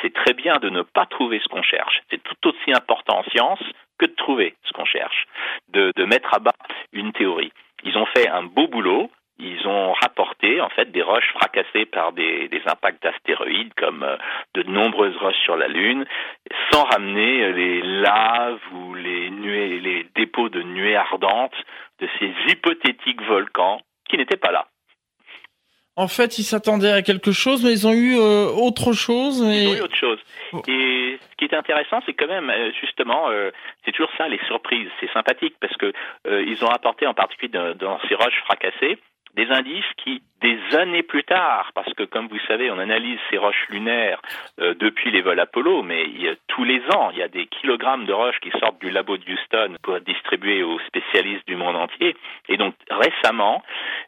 c'est 0.00 0.12
très 0.12 0.34
bien 0.34 0.58
de 0.58 0.70
ne 0.70 0.82
pas 0.82 1.06
trouver 1.06 1.40
ce 1.42 1.48
qu'on 1.48 1.62
cherche. 1.62 2.00
C'est 2.10 2.22
tout 2.22 2.48
aussi 2.48 2.72
important 2.72 3.18
en 3.18 3.24
science 3.30 3.62
que 3.98 4.06
de 4.06 4.14
trouver 4.14 4.54
ce 4.64 4.72
qu'on 4.72 4.84
cherche, 4.84 5.26
de, 5.68 5.92
de 5.96 6.04
mettre 6.04 6.32
à 6.34 6.38
bas 6.38 6.52
une 6.92 7.12
théorie. 7.12 7.52
Ils 7.84 7.96
ont 7.98 8.06
fait 8.06 8.28
un 8.28 8.42
beau 8.42 8.68
boulot. 8.68 9.10
Ils 9.40 9.68
ont 9.68 9.92
rapporté 9.92 10.60
en 10.60 10.68
fait 10.68 10.90
des 10.90 11.02
roches 11.02 11.32
fracassées 11.34 11.86
par 11.86 12.12
des, 12.12 12.48
des 12.48 12.60
impacts 12.66 13.00
d'astéroïdes, 13.04 13.72
comme 13.74 14.02
euh, 14.02 14.16
de 14.54 14.64
nombreuses 14.64 15.16
roches 15.16 15.38
sur 15.44 15.56
la 15.56 15.68
Lune, 15.68 16.04
sans 16.72 16.82
ramener 16.82 17.52
les 17.52 17.82
laves 17.82 18.58
ou 18.72 18.94
les, 18.94 19.30
nuées, 19.30 19.78
les 19.78 20.06
dépôts 20.16 20.48
de 20.48 20.60
nuées 20.62 20.96
ardentes 20.96 21.54
de 22.00 22.08
ces 22.18 22.32
hypothétiques 22.48 23.22
volcans 23.22 23.80
qui 24.08 24.16
n'étaient 24.16 24.36
pas 24.36 24.50
là. 24.50 24.66
En 25.98 26.06
fait, 26.06 26.38
ils 26.38 26.44
s'attendaient 26.44 26.92
à 26.92 27.02
quelque 27.02 27.32
chose, 27.32 27.64
mais 27.64 27.72
ils 27.72 27.86
ont 27.86 27.92
eu 27.92 28.16
autre 28.16 28.92
chose. 28.92 29.40
Ils 29.40 29.68
ont 29.68 29.74
eu 29.74 29.80
autre 29.80 29.96
chose. 29.96 30.18
Oh. 30.52 30.62
Et 30.68 31.18
ce 31.20 31.36
qui 31.36 31.44
est 31.44 31.54
intéressant, 31.54 32.00
c'est 32.06 32.14
quand 32.14 32.28
même 32.28 32.52
justement, 32.80 33.28
c'est 33.84 33.90
toujours 33.92 34.12
ça, 34.16 34.28
les 34.28 34.38
surprises. 34.46 34.88
C'est 35.00 35.12
sympathique 35.12 35.56
parce 35.60 35.76
que 35.76 35.92
ils 36.24 36.64
ont 36.64 36.70
apporté 36.70 37.06
en 37.06 37.14
particulier 37.14 37.52
dans 37.52 37.98
ces 38.08 38.14
roches 38.14 38.40
fracassées 38.44 38.98
des 39.34 39.50
indices 39.50 39.84
qui, 39.96 40.22
des 40.40 40.58
années 40.76 41.02
plus 41.02 41.24
tard, 41.24 41.70
parce 41.74 41.92
que 41.94 42.04
comme 42.04 42.28
vous 42.28 42.38
savez, 42.46 42.70
on 42.70 42.78
analyse 42.78 43.18
ces 43.30 43.38
roches 43.38 43.66
lunaires 43.68 44.20
euh, 44.60 44.74
depuis 44.74 45.10
les 45.10 45.22
vols 45.22 45.40
Apollo, 45.40 45.82
mais 45.82 46.06
tous 46.48 46.64
les 46.64 46.80
ans, 46.94 47.10
il 47.12 47.18
y 47.18 47.22
a 47.22 47.28
des 47.28 47.46
kilogrammes 47.46 48.06
de 48.06 48.12
roches 48.12 48.38
qui 48.40 48.50
sortent 48.58 48.80
du 48.80 48.90
labo 48.90 49.16
de 49.16 49.24
Houston 49.30 49.76
pour 49.82 49.96
être 49.96 50.04
distribués 50.04 50.62
aux 50.62 50.78
spécialistes 50.80 51.46
du 51.46 51.56
monde 51.56 51.76
entier. 51.76 52.16
Et 52.48 52.56
donc 52.56 52.74
récemment, 52.90 53.62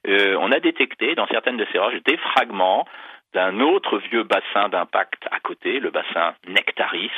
euh, 0.08 0.36
on 0.40 0.52
a 0.52 0.60
détecté 0.60 1.14
dans 1.14 1.26
certaines 1.26 1.56
de 1.56 1.66
ces 1.72 1.78
roches 1.78 2.02
des 2.06 2.16
fragments 2.16 2.86
d'un 3.32 3.60
autre 3.60 3.98
vieux 3.98 4.24
bassin 4.24 4.68
d'impact 4.68 5.28
à 5.30 5.38
côté, 5.40 5.78
le 5.78 5.90
bassin 5.90 6.34
Nectaris, 6.48 7.12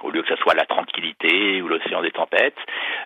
au 0.00 0.10
lieu 0.10 0.22
que 0.22 0.28
ce 0.28 0.36
soit 0.36 0.54
la 0.54 0.66
tranquillité 0.66 1.60
ou 1.62 1.68
l'océan 1.68 2.02
des 2.02 2.12
tempêtes. 2.12 2.58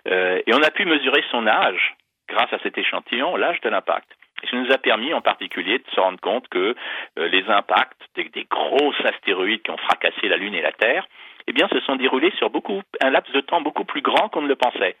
Euh, 0.07 0.41
et 0.45 0.53
on 0.53 0.61
a 0.61 0.69
pu 0.69 0.85
mesurer 0.85 1.23
son 1.31 1.47
âge 1.47 1.95
grâce 2.29 2.53
à 2.53 2.59
cet 2.59 2.77
échantillon, 2.77 3.35
l'âge 3.35 3.59
de 3.61 3.69
l'impact. 3.69 4.07
Ça 4.49 4.57
nous 4.57 4.71
a 4.71 4.77
permis 4.77 5.13
en 5.13 5.21
particulier 5.21 5.79
de 5.79 5.83
se 5.93 5.99
rendre 5.99 6.19
compte 6.19 6.47
que 6.49 6.75
euh, 7.19 7.27
les 7.27 7.43
impacts 7.47 8.01
des, 8.15 8.25
des, 8.29 8.45
gros 8.45 8.93
astéroïdes 9.03 9.61
qui 9.61 9.71
ont 9.71 9.77
fracassé 9.77 10.27
la 10.27 10.37
Lune 10.37 10.55
et 10.55 10.61
la 10.61 10.71
Terre, 10.71 11.07
eh 11.47 11.53
bien, 11.53 11.67
se 11.69 11.79
sont 11.81 11.95
déroulés 11.95 12.31
sur 12.37 12.49
beaucoup, 12.49 12.81
un 13.01 13.09
laps 13.09 13.33
de 13.33 13.41
temps 13.41 13.61
beaucoup 13.61 13.85
plus 13.85 14.01
grand 14.01 14.29
qu'on 14.29 14.41
ne 14.41 14.47
le 14.47 14.55
pensait. 14.55 14.95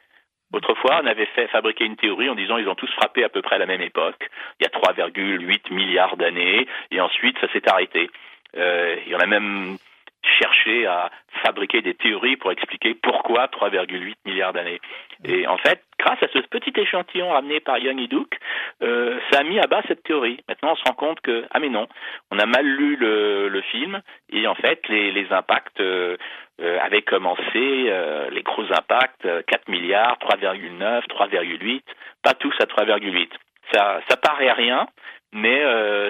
Autrefois, 0.53 0.99
on 1.01 1.07
avait 1.07 1.27
fait 1.27 1.47
fabriquer 1.47 1.85
une 1.85 1.95
théorie 1.95 2.29
en 2.29 2.35
disant 2.35 2.57
ils 2.57 2.67
ont 2.67 2.75
tous 2.75 2.91
frappé 2.91 3.23
à 3.23 3.29
peu 3.29 3.41
près 3.41 3.55
à 3.55 3.59
la 3.59 3.65
même 3.65 3.81
époque, 3.81 4.29
il 4.59 4.63
y 4.63 4.67
a 4.67 4.69
3,8 4.69 5.73
milliards 5.73 6.17
d'années, 6.17 6.67
et 6.91 6.99
ensuite 6.99 7.37
ça 7.39 7.47
s'est 7.53 7.69
arrêté. 7.69 8.09
Euh, 8.57 8.97
il 9.05 9.11
y 9.11 9.15
en 9.15 9.19
a 9.19 9.27
même 9.27 9.77
cherché 10.23 10.85
à 10.85 11.09
fabriquer 11.43 11.81
des 11.81 11.93
théories 11.93 12.37
pour 12.37 12.51
expliquer 12.51 12.95
pourquoi 12.95 13.45
3,8 13.47 14.15
milliards 14.25 14.53
d'années. 14.53 14.79
Et 15.25 15.47
en 15.47 15.57
fait, 15.57 15.83
grâce 15.99 16.21
à 16.21 16.27
ce 16.33 16.39
petit 16.39 16.73
échantillon 16.79 17.29
ramené 17.29 17.59
par 17.59 17.77
Young 17.77 17.99
et 17.99 18.07
Duke, 18.07 18.39
euh, 18.81 19.19
ça 19.31 19.39
a 19.39 19.43
mis 19.43 19.59
à 19.59 19.67
bas 19.67 19.81
cette 19.87 20.03
théorie. 20.03 20.39
Maintenant, 20.47 20.73
on 20.73 20.75
se 20.75 20.83
rend 20.83 20.93
compte 20.93 21.21
que, 21.21 21.45
ah 21.51 21.59
mais 21.59 21.69
non, 21.69 21.87
on 22.31 22.39
a 22.39 22.45
mal 22.45 22.65
lu 22.65 22.95
le, 22.95 23.47
le 23.47 23.61
film, 23.61 24.01
et 24.31 24.47
en 24.47 24.55
fait, 24.55 24.87
les, 24.89 25.11
les 25.11 25.31
impacts 25.31 25.79
euh, 25.79 26.17
euh 26.61 26.79
avaient 26.81 27.01
commencé, 27.01 27.41
euh, 27.55 28.29
les 28.29 28.43
gros 28.43 28.65
impacts, 28.71 29.27
4 29.45 29.67
milliards, 29.69 30.17
3,9, 30.19 31.07
3,8, 31.07 31.81
pas 32.23 32.33
tous 32.33 32.53
à 32.59 32.65
3,8. 32.65 33.29
Ça, 33.73 34.01
ça 34.09 34.17
paraît 34.17 34.51
rien, 34.51 34.87
mais 35.31 35.63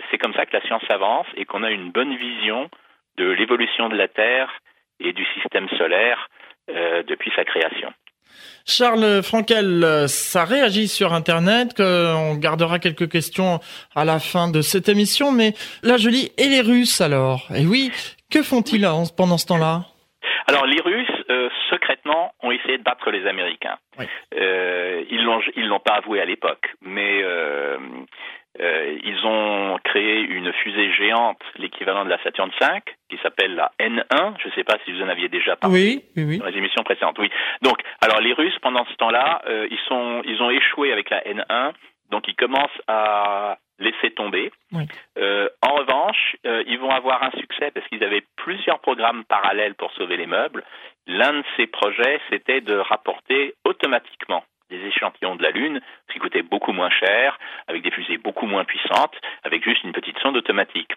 c'est 0.10 0.18
comme 0.18 0.34
ça 0.34 0.48
que 0.48 0.58
la 0.58 0.64
science 0.64 0.84
avance 0.90 1.28
et 1.36 1.46
qu'on 1.46 1.62
a 1.62 1.70
une 1.70 1.92
bonne 1.92 2.16
vision 2.16 2.72
de 3.18 3.30
l'évolution 3.30 3.90
de 3.90 3.96
la 3.96 4.08
Terre 4.08 4.50
et 5.00 5.14
du 5.14 5.26
système 5.34 5.68
solaire 5.78 6.28
euh, 6.70 7.04
depuis 7.04 7.32
sa 7.36 7.44
création. 7.44 7.92
Charles 8.66 9.24
Frankel, 9.24 10.08
ça 10.08 10.46
réagit 10.46 10.88
sur 10.88 11.14
Internet, 11.14 11.80
on 11.80 12.36
gardera 12.36 12.80
quelques 12.80 13.12
questions 13.12 13.60
à 13.96 14.06
la 14.06 14.20
fin 14.20 14.50
de 14.50 14.62
cette 14.62 14.88
émission, 14.88 15.32
mais 15.32 15.54
là 15.84 15.98
je 15.98 16.10
lis, 16.10 16.32
et 16.38 16.48
les 16.48 16.62
Russes 16.62 17.02
alors? 17.02 17.48
Et 17.54 17.66
oui, 17.66 17.92
que 18.32 18.42
font-ils 18.42 18.88
pendant 19.18 19.38
ce 19.38 19.48
temps-là? 19.48 19.82
Alors 20.48 20.66
les 20.66 20.82
Russes, 20.82 21.24
euh, 21.30 21.50
secrètement, 21.70 22.34
ont 22.42 22.52
essayé 22.52 22.78
de 22.78 22.84
battre 22.84 23.12
les 23.12 23.26
Américains. 23.28 23.78
Euh, 24.34 25.04
ils 25.10 25.24
l'ont 25.24 25.42
ils 25.56 25.68
l'ont 25.68 25.80
pas 25.80 25.96
avoué 25.96 26.22
à 26.22 26.26
l'époque, 26.26 26.68
mais 26.82 27.24
euh, 28.60 28.98
ils 29.04 29.26
ont 29.26 29.78
créé 29.84 30.20
une 30.20 30.52
fusée 30.52 30.92
géante, 30.94 31.42
l'équivalent 31.58 32.04
de 32.04 32.10
la 32.10 32.22
Saturn 32.22 32.52
V, 32.60 32.68
qui 33.10 33.18
s'appelle 33.24 33.56
la 33.56 33.72
N1. 33.80 34.36
Je 34.42 34.48
ne 34.48 34.54
sais 34.54 34.64
pas 34.64 34.78
si 34.84 34.92
vous 34.92 35.02
en 35.02 35.08
aviez 35.08 35.30
déjà 35.30 35.56
parlé 35.56 35.74
oui, 35.74 36.04
oui, 36.18 36.24
oui. 36.26 36.38
dans 36.40 36.46
les 36.46 36.58
émissions 36.58 36.84
précédentes. 36.84 37.18
Oui. 37.20 37.30
Donc, 37.62 37.82
alors 38.02 38.20
les 38.20 38.34
Russes, 38.34 38.58
pendant 38.62 38.86
ce 38.86 38.94
temps-là, 38.96 39.42
euh, 39.48 39.68
ils 39.72 39.80
sont, 39.88 40.22
ils 40.26 40.42
ont 40.42 40.50
échoué 40.50 40.92
avec 40.92 41.10
la 41.10 41.22
N1, 41.22 41.74
donc 42.10 42.28
ils 42.28 42.36
commencent 42.36 42.82
à 42.88 43.58
laisser 43.80 44.12
tomber. 44.12 44.52
Oui. 44.74 44.84
Euh, 45.18 45.50
en 45.62 45.74
revanche, 45.76 46.36
euh, 46.46 46.64
ils 46.68 46.78
vont 46.78 46.92
avoir 46.92 47.24
un 47.24 47.32
succès 47.32 47.72
parce 47.72 47.88
qu'ils 47.88 48.04
avaient 48.04 48.24
plusieurs 48.36 48.80
programmes 48.80 49.24
parallèles 49.26 49.76
pour 49.76 49.92
sauver 49.94 50.18
les 50.18 50.28
meubles. 50.28 50.64
L'un 51.08 51.40
de 51.40 51.44
ces 51.58 51.68
projets, 51.68 52.20
c'était 52.30 52.62
de 52.62 52.76
rapporter 52.76 53.56
automatiquement 53.66 54.44
des 54.72 54.84
échantillons 54.88 55.36
de 55.36 55.44
la 55.44 55.52
Lune, 55.52 55.80
ce 56.08 56.14
qui 56.14 56.20
coûtait 56.20 56.42
beaucoup 56.42 56.72
moins 56.72 56.90
cher, 56.90 57.38
avec 57.68 57.84
des 57.84 57.92
fusées 57.92 58.18
beaucoup 58.18 58.48
moins 58.48 58.64
puissantes, 58.64 59.16
avec 59.44 59.64
juste 59.64 59.84
une 59.84 59.92
petite 59.92 60.18
sonde 60.20 60.38
automatique. 60.38 60.92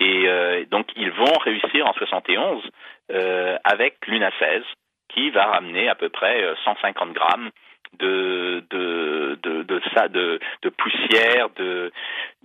Et 0.00 0.28
euh, 0.28 0.64
donc 0.70 0.86
ils 0.96 1.10
vont 1.10 1.38
réussir 1.44 1.86
en 1.86 1.92
71 1.92 2.62
euh, 3.10 3.56
avec 3.64 4.06
Luna 4.06 4.30
16, 4.38 4.62
qui 5.08 5.30
va 5.30 5.46
ramener 5.46 5.88
à 5.88 5.94
peu 5.94 6.08
près 6.08 6.44
150 6.64 7.08
euh, 7.08 7.12
grammes 7.12 7.50
de 7.98 8.64
de 8.70 9.38
de 9.42 9.62
de, 9.62 10.08
de, 10.08 10.40
de 10.62 10.68
poussière 10.70 11.48
de 11.56 11.92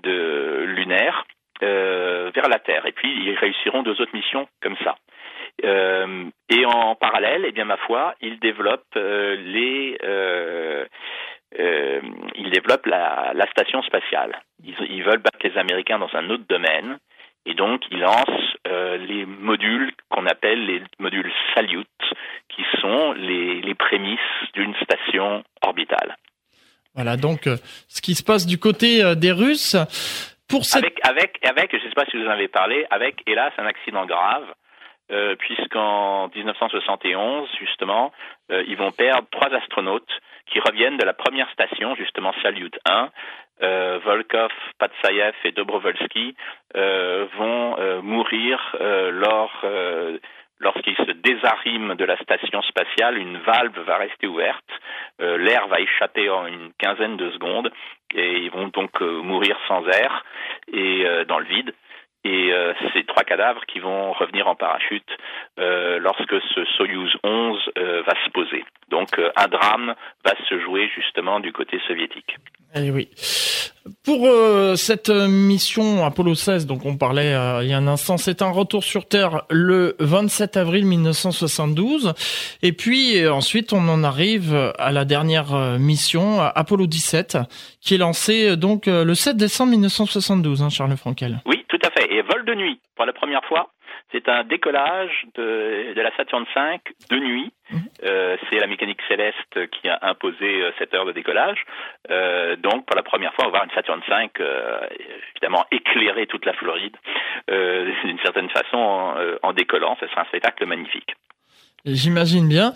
de 0.02 0.64
lunaire 0.68 1.26
vers 1.62 2.50
la 2.50 2.60
Terre. 2.60 2.86
Et 2.86 2.92
puis 2.92 3.10
ils 3.10 3.36
réussiront 3.36 3.84
deux 3.84 4.02
autres 4.02 4.14
missions 4.16 4.48
comme 4.62 4.76
ça. 4.84 4.96
Euh, 5.64 6.26
et 6.50 6.66
en 6.66 6.96
parallèle, 6.96 7.46
eh 7.48 7.52
bien 7.52 7.66
ma 7.66 7.78
foi, 7.78 8.16
ils 8.22 8.40
développent 8.40 8.84
euh, 8.98 9.36
les 9.36 9.98
euh, 10.04 10.86
euh, 11.60 12.02
développent 12.52 12.86
la, 12.86 13.32
la 13.34 13.48
station 13.48 13.82
spatiale. 13.82 14.40
Ils, 14.64 14.76
ils, 14.90 15.04
veulent 15.04 15.22
battre 15.22 15.40
les 15.44 15.58
Américains 15.58 15.98
dans 15.98 16.14
un 16.14 16.30
autre 16.30 16.44
domaine. 16.48 17.00
Et 17.46 17.56
donc, 17.56 17.82
ils 17.92 18.00
lancent 18.00 18.56
euh, 18.68 18.98
les 18.98 19.26
modules 19.26 19.92
qu'on 20.10 20.28
appelle 20.28 20.66
les 20.66 20.82
modules 21.00 21.32
Salyut, 21.54 21.88
qui 22.50 22.64
sont 22.80 23.14
les, 23.14 23.60
les 23.62 23.76
prémices 23.76 24.20
d'une 24.54 24.76
station 24.76 25.44
orbitale. 25.62 26.16
Voilà, 26.94 27.18
donc 27.18 27.50
ce 27.88 28.02
qui 28.02 28.14
se 28.14 28.24
passe 28.24 28.46
du 28.46 28.60
côté 28.60 29.16
des 29.16 29.32
Russes. 29.32 29.76
Pour 30.48 30.64
cette... 30.64 30.84
avec, 30.84 31.00
avec, 31.04 31.40
avec, 31.44 31.72
je 31.72 31.84
ne 31.84 31.90
sais 31.90 31.96
pas 31.96 32.06
si 32.06 32.18
vous 32.18 32.28
en 32.28 32.32
avez 32.32 32.48
parlé, 32.48 32.86
avec, 32.92 33.24
hélas, 33.26 33.52
un 33.58 33.66
accident 33.66 34.06
grave 34.06 34.46
euh, 35.12 35.36
puisqu'en 35.36 36.30
1971, 36.34 37.50
justement, 37.60 38.12
euh, 38.52 38.64
ils 38.68 38.78
vont 38.78 38.92
perdre 38.92 39.28
trois 39.32 39.54
astronautes 39.54 40.12
qui 40.48 40.60
reviennent 40.60 40.98
de 40.98 41.06
la 41.06 41.14
première 41.14 41.50
station, 41.52 41.96
justement 41.96 42.34
Salyut 42.42 42.78
1. 42.86 43.10
Euh, 43.62 44.00
Volkov, 44.04 44.52
Patsayev 44.80 45.36
et 45.46 45.52
Dobrovolsky 45.52 46.36
euh, 46.76 47.28
vont 47.38 47.78
euh, 47.78 48.02
mourir 48.02 48.76
lors 49.12 49.66
lorsqu'ils 50.60 50.96
se 50.96 51.12
désariment 51.12 51.96
de 51.96 52.06
la 52.06 52.18
station 52.18 52.62
spatiale, 52.62 53.18
une 53.18 53.38
valve 53.40 53.78
va 53.82 53.98
rester 53.98 54.28
ouverte, 54.28 54.64
l'air 55.20 55.68
va 55.68 55.82
échapper 55.82 56.30
en 56.30 56.46
une 56.46 56.72
quinzaine 56.78 57.18
de 57.18 57.32
secondes 57.32 57.70
et 58.14 58.38
ils 58.38 58.52
vont 58.52 58.70
donc 58.70 59.02
mourir 59.02 59.58
sans 59.68 59.86
air 59.88 60.24
et 60.72 61.06
dans 61.28 61.40
le 61.40 61.46
vide 61.46 61.74
et 62.24 62.54
euh, 62.54 62.74
ces 62.94 63.04
trois 63.04 63.24
cadavres 63.24 63.66
qui 63.68 63.80
vont 63.80 64.14
revenir 64.14 64.48
en 64.48 64.56
parachute 64.56 65.10
euh, 65.60 66.00
lorsque 66.00 66.36
ce 66.56 66.64
Soyuz 66.78 67.12
11 67.24 67.60
euh, 67.78 68.02
va 68.04 68.14
se 68.26 68.30
poser. 68.32 68.64
Donc 68.90 69.20
euh, 69.20 69.30
un 69.36 69.48
drame 69.48 69.94
va 70.24 70.34
se 70.48 70.60
jouer 70.60 70.90
justement 70.96 71.40
du 71.40 71.52
côté 71.52 71.80
soviétique. 71.88 72.38
Eh 72.76 72.90
oui. 72.92 73.10
Pour 74.06 74.26
euh, 74.26 74.76
cette 74.76 75.10
mission 75.10 76.06
Apollo 76.06 76.36
16, 76.36 76.66
donc 76.66 76.86
on 76.86 76.96
parlait 76.96 77.36
il 77.62 77.70
y 77.70 77.74
a 77.74 77.78
un 77.78 77.88
instant, 77.88 78.18
c'est 78.18 78.42
un 78.42 78.50
retour 78.50 78.84
sur 78.84 79.06
Terre 79.06 79.44
le 79.50 79.96
27 80.00 80.56
avril 80.58 80.86
1972. 80.86 82.14
Et 82.62 82.72
puis 82.72 83.28
ensuite, 83.28 83.74
on 83.74 83.88
en 83.90 84.04
arrive 84.04 84.74
à 84.80 84.92
la 84.92 85.04
dernière 85.04 85.78
mission, 85.78 86.40
Apollo 86.40 86.88
17, 86.88 87.38
qui 87.82 87.96
est 87.96 87.98
lancée 87.98 88.56
donc 88.56 88.86
le 88.88 89.14
7 89.14 89.36
décembre 89.36 89.72
1972, 89.72 90.64
hein, 90.64 90.70
Charles 90.70 90.96
Frankel. 90.96 91.42
Oui. 91.46 91.63
Et 92.14 92.22
vol 92.22 92.46
de 92.46 92.54
nuit 92.54 92.80
pour 92.96 93.06
la 93.06 93.14
première 93.14 93.44
fois. 93.46 93.70
C'est 94.12 94.30
un 94.30 94.44
décollage 94.44 95.26
de, 95.34 95.94
de, 95.96 96.02
la 96.02 96.16
Saturn 96.16 96.46
V 96.56 96.80
de 97.10 97.18
nuit. 97.18 97.52
Mhm. 97.72 97.80
Euh, 98.04 98.38
c'est 98.50 98.60
la 98.60 98.68
mécanique 98.68 99.00
céleste 99.08 99.70
qui 99.72 99.90
a 99.90 99.98
imposé 100.04 100.62
euh, 100.62 100.72
cette 100.78 100.94
heure 100.94 101.06
de 101.06 101.12
décollage. 101.12 101.66
Euh, 102.12 102.56
donc, 102.56 102.86
pour 102.86 102.96
la 102.96 103.02
première 103.02 103.34
fois, 103.34 103.46
on 103.46 103.48
va 103.48 103.58
voir 103.58 103.64
une 103.64 103.72
Saturn 103.72 104.02
V, 104.08 104.30
euh, 104.42 104.82
évidemment, 105.36 105.66
éclairer 105.72 106.28
toute 106.28 106.46
la 106.46 106.54
Floride 106.54 106.96
d'une 107.48 108.20
certaine 108.20 108.50
façon 108.50 108.78
en, 108.78 109.16
en 109.42 109.54
décollant. 109.54 109.98
Ce 110.00 110.08
sera 110.08 110.22
un 110.22 110.26
spectacle 110.26 110.66
magnifique. 110.68 111.16
J'imagine 111.86 112.48
bien. 112.48 112.72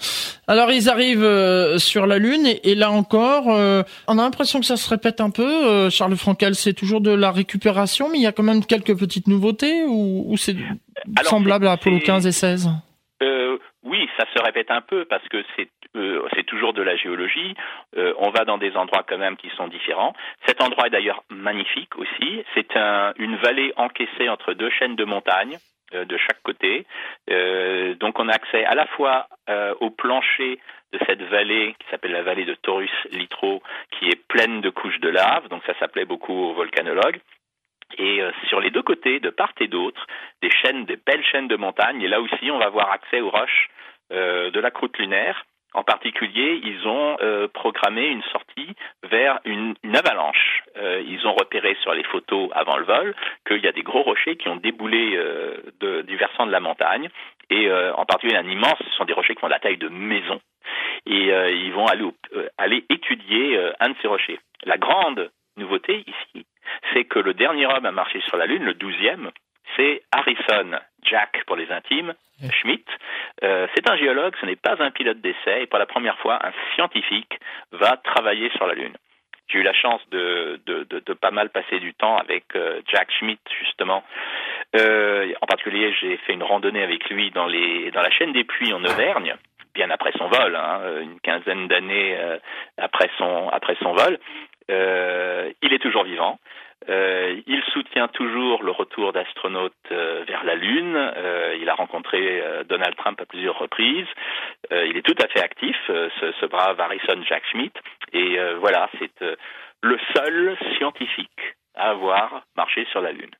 Alors 0.47 0.69
ils 0.69 0.89
arrivent 0.89 1.23
euh, 1.23 1.77
sur 1.77 2.07
la 2.07 2.17
Lune 2.17 2.45
et, 2.63 2.75
là 2.75 2.91
encore, 2.91 3.45
euh, 3.49 3.83
on 4.09 4.19
a 4.19 4.21
l'impression 4.21 4.59
que 4.59 4.65
ça 4.65 4.75
se 4.75 4.89
répète 4.89 5.21
un 5.21 5.29
peu. 5.29 5.47
Euh, 5.47 5.89
Charles 5.89 6.17
Frankel, 6.17 6.55
c'est 6.55 6.73
toujours 6.73 6.99
de 6.99 7.11
la 7.11 7.31
récupération, 7.31 8.09
mais 8.09 8.17
il 8.17 8.23
y 8.23 8.27
a 8.27 8.33
quand 8.33 8.43
même 8.43 8.65
quelques 8.65 8.97
petites 8.99 9.27
nouveautés 9.27 9.85
ou, 9.85 10.25
ou 10.27 10.35
c'est 10.35 10.57
semblable 11.23 11.67
à 11.67 11.73
Apollo 11.73 11.99
15 11.99 12.27
et 12.27 12.33
16 12.33 12.69
Oui, 13.83 14.09
ça 14.17 14.25
se 14.35 14.43
répète 14.43 14.69
un 14.71 14.81
peu 14.81 15.05
parce 15.05 15.25
que 15.29 15.41
c'est 15.55 15.69
c'est 16.35 16.45
toujours 16.45 16.73
de 16.73 16.83
la 16.83 16.95
géologie. 16.95 17.55
on 17.95 18.29
va 18.29 18.45
dans 18.45 18.59
des 18.59 18.75
endroits 18.75 19.03
quand 19.07 19.17
même 19.17 19.35
qui 19.35 19.49
sont 19.57 19.67
différents. 19.67 20.13
Cet 20.45 20.61
endroit 20.61 20.87
est 20.87 20.91
d'ailleurs 20.91 21.23
magnifique 21.29 21.97
aussi. 21.97 22.43
C'est 22.53 22.75
un, 22.75 23.13
une 23.17 23.37
vallée 23.37 23.73
encaissée 23.77 24.29
entre 24.29 24.53
deux 24.53 24.69
chaînes 24.69 24.95
de 24.95 25.05
montagnes 25.05 25.57
de 25.93 26.17
chaque 26.17 26.41
côté. 26.43 26.85
donc 27.99 28.19
on 28.19 28.27
a 28.27 28.33
accès 28.33 28.65
à 28.65 28.75
la 28.75 28.85
fois 28.87 29.27
au 29.79 29.89
plancher 29.89 30.59
de 30.93 30.99
cette 31.05 31.21
vallée 31.23 31.75
qui 31.79 31.89
s'appelle 31.89 32.11
la 32.11 32.23
vallée 32.23 32.45
de 32.45 32.55
Taurus 32.55 32.91
Litro, 33.11 33.61
qui 33.91 34.09
est 34.09 34.27
pleine 34.27 34.61
de 34.61 34.69
couches 34.69 34.99
de 34.99 35.09
lave, 35.09 35.47
donc 35.49 35.63
ça 35.65 35.77
s'appelait 35.79 36.05
beaucoup 36.05 36.33
aux 36.33 36.53
volcanologues. 36.53 37.19
Et 37.97 38.21
euh, 38.21 38.31
sur 38.47 38.59
les 38.59 38.69
deux 38.69 38.81
côtés, 38.81 39.19
de 39.19 39.29
part 39.29 39.53
et 39.59 39.67
d'autre, 39.67 40.05
des 40.41 40.49
chaînes, 40.49 40.85
des 40.85 40.97
belles 40.97 41.23
chaînes 41.23 41.47
de 41.47 41.55
montagnes. 41.55 42.01
Et 42.01 42.07
là 42.07 42.19
aussi, 42.19 42.51
on 42.51 42.59
va 42.59 42.65
avoir 42.65 42.91
accès 42.91 43.21
aux 43.21 43.29
roches 43.29 43.69
euh, 44.11 44.51
de 44.51 44.59
la 44.59 44.71
croûte 44.71 44.97
lunaire. 44.97 45.45
En 45.77 45.83
particulier, 45.83 46.59
ils 46.63 46.87
ont 46.87 47.17
euh, 47.21 47.47
programmé 47.47 48.07
une 48.07 48.23
sortie 48.23 48.75
vers 49.03 49.39
une, 49.45 49.75
avalanche. 49.95 50.63
ils 50.75 51.25
ont 51.27 51.33
repéré 51.33 51.77
sur 51.81 51.93
les 51.93 52.03
photos 52.03 52.49
avant 52.53 52.77
le 52.77 52.85
vol 52.85 53.15
qu'il 53.45 53.63
y 53.63 53.67
a 53.67 53.71
des 53.71 53.83
gros 53.83 54.01
rochers 54.01 54.37
qui 54.37 54.49
ont 54.49 54.55
déboulé 54.55 55.19
du 55.79 56.17
versant 56.17 56.47
de 56.47 56.51
la 56.51 56.59
montagne. 56.59 57.09
Et 57.49 57.71
en 57.71 58.05
particulier, 58.05 58.37
un 58.37 58.47
immense, 58.47 58.77
ce 58.83 58.91
sont 58.97 59.05
des 59.05 59.13
rochers 59.13 59.35
qui 59.35 59.41
font 59.41 59.47
la 59.47 59.59
taille 59.59 59.77
de 59.77 59.89
maisons. 59.89 60.41
Et 61.05 61.29
ils 61.31 61.73
vont 61.73 61.85
aller, 61.87 62.05
aller 62.57 62.85
étudier 62.89 63.59
un 63.79 63.89
de 63.89 63.95
ces 64.01 64.07
rochers. 64.07 64.39
La 64.65 64.77
grande 64.77 65.31
nouveauté 65.57 66.03
ici, 66.05 66.45
c'est 66.93 67.05
que 67.05 67.19
le 67.19 67.33
dernier 67.33 67.65
homme 67.65 67.85
à 67.85 67.91
marcher 67.91 68.21
sur 68.21 68.37
la 68.37 68.45
Lune, 68.45 68.63
le 68.63 68.73
douzième, 68.73 69.31
c'est 69.75 70.03
Harrison, 70.11 70.79
Jack 71.03 71.43
pour 71.45 71.55
les 71.55 71.71
intimes, 71.71 72.13
Schmidt. 72.51 72.85
Euh, 73.43 73.67
c'est 73.75 73.89
un 73.89 73.97
géologue, 73.97 74.35
ce 74.39 74.45
n'est 74.45 74.55
pas 74.55 74.75
un 74.79 74.91
pilote 74.91 75.19
d'essai, 75.21 75.63
et 75.63 75.67
pour 75.67 75.79
la 75.79 75.85
première 75.85 76.17
fois, 76.19 76.39
un 76.45 76.51
scientifique 76.75 77.39
va 77.71 77.97
travailler 77.97 78.49
sur 78.51 78.67
la 78.67 78.73
Lune. 78.73 78.95
J'ai 79.47 79.59
eu 79.59 79.63
la 79.63 79.73
chance 79.73 80.01
de, 80.11 80.59
de, 80.65 81.13
pas 81.13 81.31
mal 81.31 81.49
passer 81.49 81.79
du 81.79 81.93
temps 81.93 82.17
avec 82.17 82.43
euh, 82.55 82.81
Jack 82.91 83.09
Schmidt, 83.11 83.41
justement. 83.59 84.03
Euh, 84.75 85.33
en 85.41 85.45
particulier, 85.45 85.93
j'ai 86.01 86.17
fait 86.17 86.33
une 86.33 86.43
randonnée 86.43 86.83
avec 86.83 87.09
lui 87.09 87.31
dans, 87.31 87.47
les, 87.47 87.91
dans 87.91 88.01
la 88.01 88.11
chaîne 88.11 88.33
des 88.33 88.43
puits 88.43 88.73
en 88.73 88.83
Auvergne, 88.83 89.35
bien 89.73 89.89
après 89.89 90.11
son 90.17 90.27
vol, 90.27 90.55
hein, 90.55 90.81
une 91.01 91.19
quinzaine 91.21 91.67
d'années 91.67 92.17
après, 92.77 93.09
son, 93.17 93.47
après 93.49 93.77
son 93.81 93.93
vol. 93.93 94.19
il 94.69 95.73
est 95.73 95.81
toujours 95.81 96.03
vivant. 96.03 96.39
Euh, 96.89 97.41
il 97.47 97.61
soutient 97.73 98.07
toujours 98.07 98.63
le 98.63 98.71
retour 98.71 99.11
d'astronautes 99.11 99.73
euh, 99.91 100.23
vers 100.25 100.43
la 100.45 100.55
Lune. 100.55 100.95
Euh, 100.95 101.57
il 101.59 101.67
a 101.69 101.75
rencontré 101.75 102.41
Donald 102.69 102.95
Trump 102.95 103.19
à 103.19 103.25
plusieurs 103.25 103.57
reprises. 103.57 104.07
il 104.71 104.95
est 104.95 105.05
tout 105.05 105.15
à 105.21 105.27
fait 105.27 105.41
actif, 105.41 105.75
ce, 105.87 106.45
brave 106.45 106.79
Harrison 106.79 107.21
Jack 107.27 107.43
Schmidt. 107.51 107.77
Et 108.13 108.37
voilà, 108.59 108.89
c'est 108.99 109.37
le 109.81 109.97
seul 110.15 110.57
scientifique 110.77 111.55
à 111.75 111.91
avoir 111.91 112.43
marché 112.55 112.85
sur 112.91 113.01
la 113.01 113.11
Lune. 113.11 113.31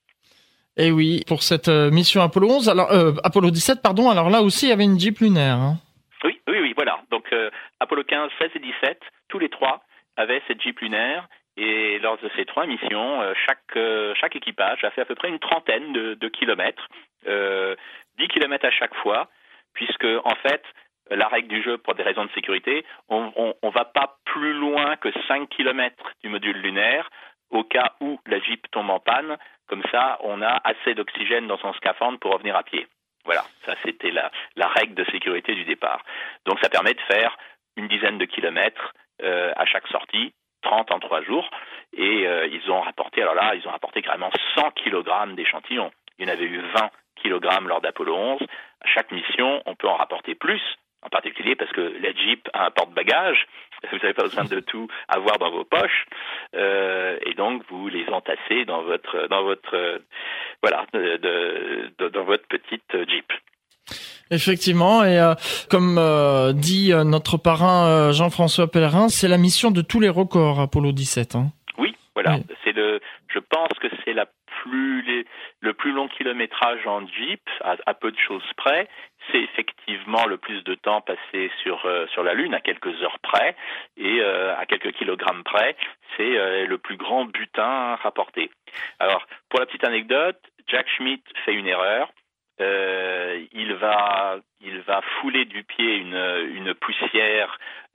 Et 0.80 0.88
eh 0.88 0.92
oui, 0.92 1.24
pour 1.28 1.42
cette 1.42 1.70
mission 1.70 2.22
Apollo 2.22 2.48
11, 2.50 2.70
alors 2.70 2.92
Apollo 3.24 3.50
17, 3.50 3.82
pardon. 3.82 4.10
Alors 4.10 4.30
là 4.30 4.42
aussi, 4.42 4.68
il 4.68 4.70
y 4.70 4.74
avait 4.74 4.84
une 4.84 5.00
Jeep 5.00 5.20
lunaire. 5.20 5.56
Hein. 5.56 5.76
Oui, 6.24 6.40
oui, 6.48 6.60
oui, 6.62 6.74
voilà. 6.76 7.00
Donc 7.10 7.34
Apollo 7.80 8.04
15, 8.04 8.30
16 8.40 8.52
et 8.56 8.60
17, 8.60 9.00
tous 9.30 9.40
les 9.40 9.50
trois 9.50 9.82
avaient 10.18 10.42
cette 10.48 10.62
Jeep 10.62 10.80
lunaire 10.80 11.28
et 11.58 11.98
lors 12.00 12.18
de 12.20 12.30
ces 12.36 12.46
trois 12.46 12.68
missions, 12.68 13.22
euh, 13.22 13.34
chaque, 13.48 13.76
euh, 13.76 14.14
chaque 14.16 14.36
équipage 14.36 14.84
a 14.84 14.92
fait 14.92 15.02
à 15.02 15.06
peu 15.06 15.16
près 15.16 15.30
une 15.30 15.40
trentaine 15.40 15.92
de, 15.92 16.30
kilomètres, 16.30 16.88
euh, 17.28 17.76
10 18.20 18.28
kilomètres 18.28 18.66
à 18.66 18.72
chaque 18.72 18.94
fois, 18.96 19.28
puisque 19.74 20.08
en 20.24 20.36
fait, 20.44 20.64
la 21.10 21.28
règle 21.28 21.48
du 21.48 21.64
jeu, 21.64 21.78
pour 21.78 21.96
des 21.96 22.04
raisons 22.04 22.26
de 22.26 22.32
sécurité, 22.32 22.86
on 23.10 23.32
ne 23.64 23.72
va 23.72 23.86
pas 23.86 24.18
plus 24.26 24.54
loin 24.54 24.98
que 24.98 25.10
5 25.28 25.50
kilomètres 25.50 26.12
du 26.24 26.30
module 26.30 26.58
lunaire 26.58 27.10
au 27.50 27.64
cas 27.64 27.94
où 28.02 28.20
la 28.28 28.40
Jeep 28.40 28.70
tombe 28.72 28.90
en 28.90 29.00
panne. 29.00 29.38
Comme 29.68 29.84
ça, 29.92 30.18
on 30.22 30.42
a 30.42 30.62
assez 30.64 30.94
d'oxygène 30.94 31.48
dans 31.48 31.58
son 31.58 31.74
scaphandre 31.74 32.20
pour 32.20 32.34
revenir 32.34 32.56
à 32.56 32.64
pied. 32.64 32.88
Voilà, 33.26 33.44
ça 33.66 33.76
c'était 33.84 34.12
la, 34.12 34.32
la 34.56 34.68
règle 34.68 34.96
de 34.96 35.06
sécurité 35.12 35.56
du 35.56 35.66
départ. 35.66 36.04
Donc 36.46 36.60
ça 36.62 36.70
permet 36.70 36.94
de 36.94 37.02
faire 37.02 37.38
une 37.78 37.88
dizaine 37.88 38.18
de 38.18 38.26
kilomètres 38.26 38.94
euh, 39.22 39.54
à 39.56 39.66
chaque 39.66 39.88
sortie 39.88 40.34
30 40.62 40.92
en 40.92 41.00
3 41.00 41.22
jours. 41.24 41.50
Et 41.94 42.28
euh, 42.28 42.48
ils 42.48 42.70
ont 42.72 42.82
rapporté, 42.82 43.22
alors 43.22 43.36
là, 43.36 43.56
ils 43.56 43.68
ont 43.68 43.72
rapporté 43.72 44.02
carrément 44.02 44.32
100 44.56 44.72
kg 44.72 45.36
d'échantillons. 45.36 45.92
Il 46.18 46.28
y 46.28 46.30
en 46.30 46.34
avait 46.34 46.46
eu 46.46 46.60
20 46.60 46.90
kg 47.24 47.68
lors 47.68 47.82
d'Apollo 47.82 48.16
11. 48.16 48.42
À 48.82 48.88
chaque 48.88 49.12
mission, 49.12 49.62
on 49.66 49.76
peut 49.76 49.88
en 49.88 49.96
rapporter 49.96 50.36
plus, 50.36 50.62
en 51.02 51.10
particulier 51.10 51.56
parce 51.56 51.72
que 51.72 51.82
la 52.02 52.14
Jeep 52.14 52.48
a 52.54 52.68
un 52.68 52.72
porte-bagages. 52.72 53.48
Vous 53.92 53.98
n'avez 53.98 54.14
pas 54.14 54.24
besoin 54.24 54.46
de 54.46 54.60
tout 54.60 54.88
avoir 55.08 55.38
dans 55.38 55.52
vos 55.52 55.64
poches. 55.64 56.06
Euh, 56.56 57.18
et 57.26 57.36
donc, 57.36 57.64
vous 57.70 57.88
les 57.90 58.08
entassez 58.10 58.66
dans 58.66 58.82
votre, 58.82 59.28
dans 59.28 59.44
votre, 59.44 60.02
voilà, 60.64 60.86
dans 60.94 62.24
votre 62.24 62.48
petite 62.48 63.08
Jeep. 63.08 63.32
Effectivement, 64.30 65.04
et 65.06 65.18
euh, 65.20 65.36
comme 65.70 65.98
euh, 65.98 66.52
dit 66.52 66.92
euh, 66.92 67.04
notre 67.04 67.38
parrain 67.38 68.12
Jean-François 68.12 68.68
Pellerin, 68.70 69.08
c'est 69.08 69.28
la 69.28 69.38
mission 69.38 69.72
de 69.72 69.82
tous 69.82 70.00
les 70.00 70.10
records 70.10 70.60
Apollo 70.60 70.92
17. 70.92 71.36
Hein. 71.36 71.48
Oui, 71.78 71.96
voilà. 72.14 72.38
C'est 72.64 72.74
le. 72.74 73.00
Je 73.34 73.40
pense 73.40 73.72
que 73.80 73.88
c'est 74.04 74.14
la 74.14 74.26
plus 74.64 75.26
le 75.62 75.74
plus 75.74 75.92
long 75.92 76.08
kilométrage 76.08 76.86
en 76.88 77.08
Jeep, 77.08 77.42
à, 77.62 77.94
peu 77.94 78.12
de 78.12 78.18
choses 78.18 78.44
près. 78.58 78.90
C'est 79.32 79.40
effectivement 79.40 80.26
le 80.26 80.38
plus 80.38 80.64
de 80.64 80.76
temps 80.76 81.02
passé 81.02 81.52
sur 81.64 81.88
sur 82.12 82.24
la 82.24 82.34
Lune, 82.34 82.54
à 82.54 82.60
quelques 82.60 83.02
heures 83.02 83.20
près, 83.22 83.56
et 83.98 84.22
à 84.22 84.66
quelques 84.66 84.94
kilogrammes 84.94 85.44
près. 85.44 85.76
C'est 86.16 86.66
le 86.66 86.78
plus 86.78 86.98
grand 86.98 87.26
butin 87.26 87.96
rapporté. 87.96 88.50
Alors, 89.00 89.26
pour 89.50 89.60
la 89.60 89.66
petite 89.66 89.84
anecdote, 89.84 90.40
Jack 90.68 90.88
Schmidt 90.98 91.24
fait 91.46 91.54
une 91.54 91.68
erreur 91.68 92.10
il 92.60 93.74
va 93.80 94.40
il 94.62 94.82
va 94.82 95.02
fouler 95.20 95.46
du 95.46 95.64
pied 95.64 95.98
une, 95.98 96.16
une 96.56 96.74
poussière 96.74 97.58
euh, 97.58 97.87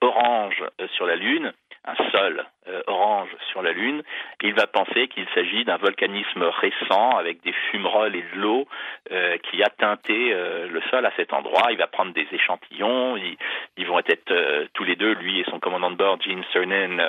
orange 0.00 0.64
sur 0.94 1.06
la 1.06 1.16
Lune 1.16 1.52
un 1.86 2.10
sol 2.10 2.44
euh, 2.68 2.82
orange 2.88 3.28
sur 3.52 3.62
la 3.62 3.70
Lune, 3.70 4.02
il 4.42 4.54
va 4.54 4.66
penser 4.66 5.06
qu'il 5.08 5.26
s'agit 5.34 5.64
d'un 5.64 5.76
volcanisme 5.76 6.42
récent 6.42 7.10
avec 7.16 7.42
des 7.42 7.52
fumerolles 7.70 8.16
et 8.16 8.22
de 8.22 8.40
l'eau 8.40 8.66
euh, 9.12 9.36
qui 9.38 9.62
a 9.62 9.70
teinté 9.70 10.32
euh, 10.32 10.66
le 10.68 10.80
sol 10.90 11.06
à 11.06 11.12
cet 11.16 11.32
endroit. 11.32 11.70
Il 11.70 11.78
va 11.78 11.86
prendre 11.86 12.12
des 12.12 12.26
échantillons, 12.32 13.16
ils, 13.16 13.86
vont 13.86 14.00
être 14.00 14.66
tous 14.74 14.82
les 14.82 14.96
deux, 14.96 15.12
lui 15.14 15.38
et 15.38 15.44
son 15.44 15.60
commandant 15.60 15.92
de 15.92 15.96
bord, 15.96 16.20
Gene 16.20 16.42
Cernan, 16.52 17.00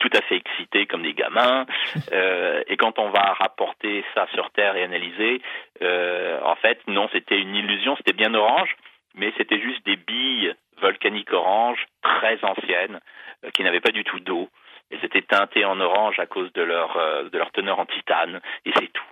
tout 0.00 0.10
à 0.12 0.20
fait 0.22 0.34
excités 0.34 0.86
comme 0.86 1.02
des 1.02 1.14
gamins. 1.14 1.64
et 2.66 2.76
quand 2.76 2.98
on 2.98 3.10
va 3.10 3.34
rapporter 3.34 4.04
ça 4.14 4.26
sur 4.34 4.50
Terre 4.50 4.74
et 4.74 4.82
analyser, 4.82 5.40
en 5.80 6.56
fait, 6.56 6.80
non, 6.88 7.08
c'était 7.12 7.38
une 7.38 7.54
illusion, 7.54 7.94
c'était 7.96 8.14
bien 8.14 8.34
orange, 8.34 8.74
mais 9.14 9.32
c'était 9.36 9.60
juste 9.60 9.86
des 9.86 9.94
billes 9.94 10.56
volcaniques 10.80 11.32
oranges 11.32 11.84
très 12.02 12.42
anciennes 12.44 13.00
euh, 13.44 13.50
qui 13.50 13.62
n'avaient 13.62 13.80
pas 13.80 13.90
du 13.90 14.04
tout 14.04 14.20
d'eau. 14.20 14.48
Elles 14.90 15.04
étaient 15.04 15.22
teintées 15.22 15.64
en 15.64 15.80
orange 15.80 16.18
à 16.18 16.26
cause 16.26 16.52
de 16.54 16.62
leur, 16.62 16.96
euh, 16.96 17.28
de 17.28 17.38
leur 17.38 17.50
teneur 17.52 17.78
en 17.78 17.86
titane, 17.86 18.40
et 18.64 18.72
c'est 18.76 18.92
tout. 18.92 19.04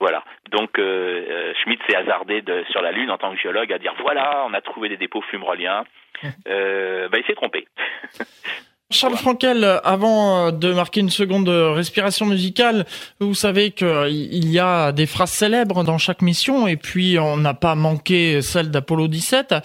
Voilà. 0.00 0.24
Donc 0.50 0.78
euh, 0.78 1.52
Schmidt 1.62 1.82
s'est 1.88 1.96
hasardé 1.96 2.42
de, 2.42 2.64
sur 2.70 2.82
la 2.82 2.92
Lune 2.92 3.10
en 3.10 3.18
tant 3.18 3.34
que 3.34 3.40
géologue 3.40 3.72
à 3.72 3.78
dire 3.78 3.94
voilà, 3.98 4.44
on 4.46 4.54
a 4.54 4.60
trouvé 4.60 4.88
des 4.88 4.96
dépôts 4.96 5.22
fumeroliens. 5.22 5.84
Euh, 6.48 7.10
bah, 7.10 7.18
il 7.18 7.26
s'est 7.26 7.34
trompé. 7.34 7.68
Charles 8.88 9.16
Frankel, 9.16 9.80
avant 9.82 10.46
euh, 10.46 10.50
de 10.52 10.72
marquer 10.72 11.00
une 11.00 11.10
seconde 11.10 11.48
respiration 11.48 12.24
musicale, 12.24 12.86
vous 13.18 13.34
savez 13.34 13.72
qu'il 13.72 14.48
y 14.48 14.60
a 14.60 14.92
des 14.92 15.06
phrases 15.06 15.32
célèbres 15.32 15.82
dans 15.82 15.98
chaque 15.98 16.22
mission 16.22 16.68
et 16.68 16.76
puis 16.76 17.18
on 17.18 17.36
n'a 17.36 17.52
pas 17.52 17.74
manqué 17.74 18.40
celle 18.42 18.70
d'Apollo 18.70 19.08
17. 19.08 19.56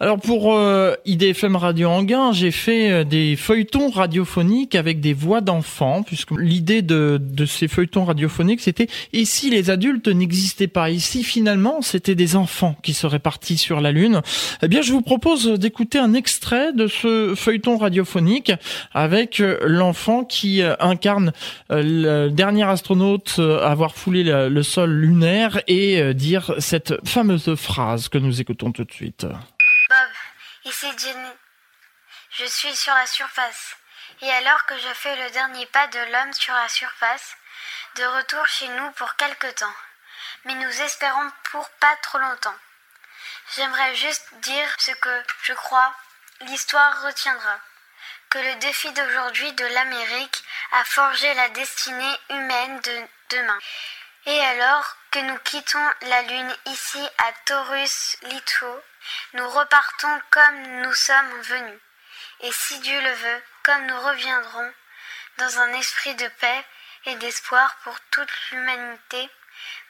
Alors 0.00 0.18
pour 0.18 0.54
euh, 0.54 0.94
IDFM 1.04 1.56
Radio 1.56 1.90
Anguin, 1.90 2.32
j'ai 2.32 2.50
fait 2.50 2.90
euh, 2.90 3.04
des 3.04 3.36
feuilletons 3.36 3.90
radiophoniques 3.90 4.74
avec 4.74 5.00
des 5.00 5.12
voix 5.12 5.42
d'enfants 5.42 6.02
puisque 6.02 6.30
l'idée 6.30 6.80
de, 6.80 7.20
de 7.20 7.44
ces 7.44 7.68
feuilletons 7.68 8.06
radiophoniques 8.06 8.62
c'était 8.62 8.86
et 9.12 9.26
si 9.26 9.50
les 9.50 9.68
adultes 9.68 10.08
n'existaient 10.08 10.66
pas? 10.66 10.88
Ici 10.88 11.24
finalement 11.24 11.82
c'était 11.82 12.14
des 12.14 12.36
enfants 12.36 12.74
qui 12.82 12.94
seraient 12.94 13.18
partis 13.18 13.58
sur 13.58 13.82
la 13.82 13.92
Lune? 13.92 14.22
Eh 14.62 14.68
bien 14.68 14.80
je 14.80 14.92
vous 14.92 15.02
propose 15.02 15.46
d'écouter 15.58 15.98
un 15.98 16.14
extrait 16.14 16.72
de 16.72 16.86
ce 16.86 17.34
feuilleton 17.36 17.76
radiophonique 17.76 18.50
avec 18.94 19.40
euh, 19.40 19.58
l'enfant 19.62 20.24
qui 20.24 20.62
euh, 20.62 20.74
incarne 20.80 21.32
euh, 21.70 21.82
le 21.82 22.30
dernier 22.30 22.64
astronaute 22.64 23.38
à 23.38 23.70
avoir 23.70 23.94
foulé 23.94 24.22
le, 24.24 24.62
sol 24.62 24.90
lunaire 24.90 25.60
et 25.66 26.14
dire 26.14 26.54
cette 26.58 26.94
fameuse 27.06 27.54
phrase 27.56 28.08
que 28.08 28.18
nous 28.18 28.40
écoutons 28.40 28.72
tout 28.72 28.84
de 28.84 28.92
suite. 28.92 29.24
Bob, 29.24 30.08
ici 30.64 30.86
Jenny. 30.98 31.28
Je 32.38 32.44
suis 32.46 32.74
sur 32.74 32.94
la 32.94 33.06
surface. 33.06 33.76
Et 34.22 34.30
alors 34.30 34.64
que 34.66 34.74
je 34.76 34.94
fais 34.94 35.16
le 35.16 35.32
dernier 35.32 35.66
pas 35.66 35.86
de 35.88 36.12
l'homme 36.12 36.32
sur 36.32 36.54
la 36.54 36.68
surface, 36.68 37.36
de 37.96 38.04
retour 38.04 38.46
chez 38.46 38.68
nous 38.68 38.90
pour 38.96 39.16
quelque 39.16 39.52
temps. 39.58 39.76
Mais 40.44 40.54
nous 40.54 40.82
espérons 40.82 41.28
pour 41.50 41.68
pas 41.80 41.96
trop 42.02 42.18
longtemps. 42.18 42.54
J'aimerais 43.56 43.94
juste 43.96 44.26
dire 44.42 44.68
ce 44.78 44.92
que 44.92 45.22
je 45.42 45.52
crois 45.52 45.92
l'histoire 46.46 47.02
retiendra 47.04 47.58
que 48.32 48.38
le 48.38 48.54
défi 48.60 48.90
d'aujourd'hui 48.92 49.52
de 49.52 49.66
l'Amérique 49.66 50.42
a 50.72 50.84
forgé 50.86 51.34
la 51.34 51.50
destinée 51.50 52.16
humaine 52.30 52.80
de 52.80 53.08
demain. 53.28 53.58
Et 54.24 54.40
alors 54.40 54.96
que 55.10 55.18
nous 55.18 55.38
quittons 55.40 55.90
la 56.02 56.22
Lune 56.22 56.56
ici 56.64 57.06
à 57.18 57.32
Taurus 57.44 58.16
Litho, 58.22 58.82
nous 59.34 59.48
repartons 59.50 60.20
comme 60.30 60.62
nous 60.80 60.94
sommes 60.94 61.42
venus. 61.42 61.80
Et 62.40 62.52
si 62.52 62.78
Dieu 62.80 62.98
le 63.02 63.12
veut, 63.12 63.42
comme 63.64 63.84
nous 63.84 64.00
reviendrons, 64.00 64.72
dans 65.36 65.58
un 65.58 65.74
esprit 65.74 66.14
de 66.14 66.28
paix 66.28 66.64
et 67.04 67.16
d'espoir 67.16 67.76
pour 67.84 68.00
toute 68.12 68.32
l'humanité, 68.50 69.28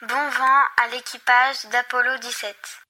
bon 0.01 0.29
vent 0.29 0.63
à 0.81 0.87
l'équipage 0.87 1.63
d'Apollo 1.67 2.17
17. 2.17 2.83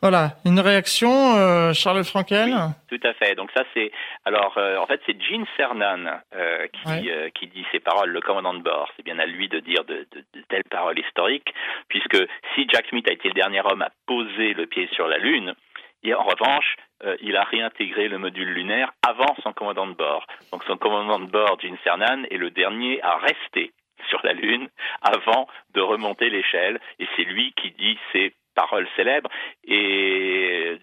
Voilà, 0.00 0.32
une 0.44 0.60
réaction, 0.60 1.36
euh, 1.36 1.72
Charles 1.72 2.04
Frankel 2.04 2.54
Tout 2.88 3.00
à 3.04 3.12
fait. 3.14 3.34
Donc 3.34 3.50
ça 3.54 3.64
c'est 3.74 3.92
alors 4.24 4.54
euh, 4.56 4.76
en 4.78 4.86
fait 4.86 5.00
c'est 5.06 5.20
Gene 5.20 5.46
Cernan 5.56 6.20
euh, 6.34 6.66
qui 6.68 7.10
qui 7.34 7.46
dit 7.48 7.64
ces 7.72 7.80
paroles, 7.80 8.10
le 8.10 8.20
commandant 8.20 8.54
de 8.54 8.62
bord. 8.62 8.90
C'est 8.96 9.04
bien 9.04 9.18
à 9.18 9.26
lui 9.26 9.48
de 9.48 9.60
dire 9.60 9.84
de, 9.84 10.06
de, 10.12 10.24
de, 10.34 10.42
telles 10.48 10.64
paroles 10.64 10.98
historiques, 10.98 11.52
puisque 11.88 12.16
si 12.54 12.66
Jack 12.68 12.86
Smith 12.88 13.08
a 13.08 13.12
été 13.12 13.28
le 13.28 13.34
dernier 13.34 13.62
homme 13.64 13.82
à 13.82 13.90
poser 14.06 14.54
le 14.54 14.66
pied 14.66 14.88
sur 14.92 15.06
la 15.06 15.18
Lune, 15.18 15.54
et 16.02 16.14
en 16.14 16.22
revanche, 16.22 16.76
il 17.20 17.36
a 17.36 17.44
réintégré 17.44 18.08
le 18.08 18.18
module 18.18 18.48
lunaire 18.48 18.92
avant 19.06 19.34
son 19.42 19.52
commandant 19.52 19.86
de 19.86 19.94
bord. 19.94 20.26
Donc 20.52 20.64
son 20.64 20.76
commandant 20.76 21.20
de 21.20 21.30
bord, 21.30 21.58
Gene 21.60 21.76
Cernan, 21.84 22.24
est 22.30 22.36
le 22.36 22.50
dernier 22.50 23.00
à 23.02 23.18
rester 23.18 23.72
sur 24.08 24.20
la 24.24 24.32
Lune 24.32 24.68
avant 25.00 25.46
de 25.74 25.80
remonter 25.80 26.30
l'échelle, 26.30 26.80
et 26.98 27.06
c'est 27.16 27.24
lui 27.24 27.52
qui 27.56 27.70
dit 27.72 27.98
ces 28.12 28.34
paroles 28.54 28.88
célèbres. 28.96 29.30
Et 29.64 30.78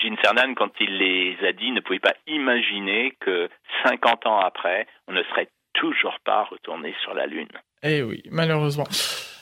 Gene 0.00 0.16
Cernan, 0.22 0.54
quand 0.54 0.70
il 0.80 0.98
les 0.98 1.36
a 1.46 1.52
dit, 1.52 1.70
ne 1.70 1.80
pouvait 1.80 1.98
pas 1.98 2.14
imaginer 2.26 3.14
que 3.20 3.48
50 3.84 4.26
ans 4.26 4.38
après, 4.40 4.86
on 5.06 5.12
ne 5.12 5.22
serait 5.24 5.48
toujours 5.74 6.16
pas 6.24 6.44
retourné 6.44 6.94
sur 7.02 7.14
la 7.14 7.26
Lune. 7.26 7.48
Eh 7.82 8.02
oui, 8.02 8.22
malheureusement. 8.30 8.86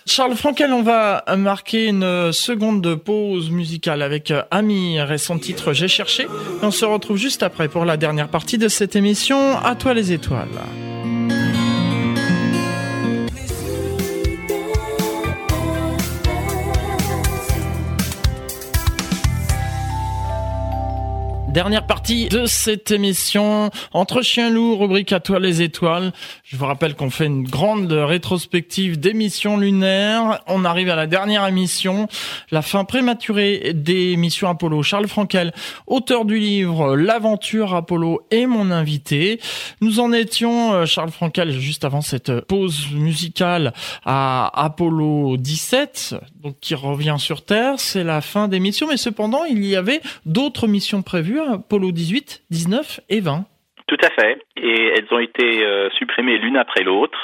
Charles 0.08 0.36
Frankel, 0.36 0.72
on 0.72 0.82
va 0.82 1.24
marquer 1.36 1.88
une 1.88 2.32
seconde 2.32 2.94
pause 2.94 3.50
musicale 3.50 4.02
avec 4.02 4.32
Amir 4.52 5.10
et 5.10 5.18
son 5.18 5.38
titre 5.38 5.72
J'ai 5.72 5.88
cherché. 5.88 6.26
on 6.62 6.70
se 6.70 6.84
retrouve 6.84 7.16
juste 7.16 7.42
après 7.42 7.68
pour 7.68 7.84
la 7.84 7.96
dernière 7.96 8.28
partie 8.28 8.56
de 8.56 8.68
cette 8.68 8.94
émission. 8.94 9.58
À 9.58 9.74
toi 9.74 9.94
les 9.94 10.12
étoiles. 10.12 10.48
Dernière 21.56 21.86
partie 21.86 22.28
de 22.28 22.44
cette 22.44 22.90
émission 22.90 23.70
entre 23.94 24.20
chien 24.20 24.50
loup, 24.50 24.76
rubrique 24.76 25.14
à 25.14 25.20
toi 25.20 25.38
les 25.38 25.62
étoiles. 25.62 26.12
Je 26.44 26.54
vous 26.54 26.66
rappelle 26.66 26.94
qu'on 26.94 27.08
fait 27.08 27.24
une 27.24 27.44
grande 27.44 27.90
rétrospective 27.90 29.00
d'émissions 29.00 29.56
lunaires. 29.56 30.42
On 30.48 30.66
arrive 30.66 30.90
à 30.90 30.96
la 30.96 31.06
dernière 31.06 31.46
émission, 31.46 32.08
la 32.50 32.60
fin 32.60 32.84
prématurée 32.84 33.72
des 33.72 34.18
missions 34.18 34.50
Apollo. 34.50 34.82
Charles 34.82 35.08
Frankel, 35.08 35.54
auteur 35.86 36.26
du 36.26 36.38
livre 36.38 36.94
L'aventure 36.94 37.74
Apollo 37.74 38.26
est 38.30 38.44
mon 38.44 38.70
invité. 38.70 39.40
Nous 39.80 39.98
en 39.98 40.12
étions, 40.12 40.74
euh, 40.74 40.84
Charles 40.84 41.10
Frankel, 41.10 41.52
juste 41.52 41.86
avant 41.86 42.02
cette 42.02 42.38
pause 42.42 42.88
musicale 42.92 43.72
à 44.04 44.52
Apollo 44.62 45.38
17, 45.38 46.16
qui 46.60 46.74
revient 46.74 47.16
sur 47.18 47.44
Terre. 47.44 47.78
C'est 47.78 48.04
la 48.04 48.20
fin 48.20 48.48
des 48.48 48.60
missions, 48.60 48.86
mais 48.88 48.96
cependant, 48.96 49.44
il 49.44 49.64
y 49.64 49.76
avait 49.76 50.00
d'autres 50.24 50.66
missions 50.66 51.02
prévues 51.02 51.40
Polo 51.68 51.92
18, 51.92 52.44
19 52.50 53.00
et 53.08 53.20
20. 53.20 53.44
Tout 53.86 53.98
à 54.02 54.10
fait. 54.10 54.42
Et 54.56 54.86
elles 54.88 55.06
ont 55.12 55.20
été 55.20 55.64
euh, 55.64 55.88
supprimées 55.90 56.38
l'une 56.38 56.56
après 56.56 56.82
l'autre 56.82 57.18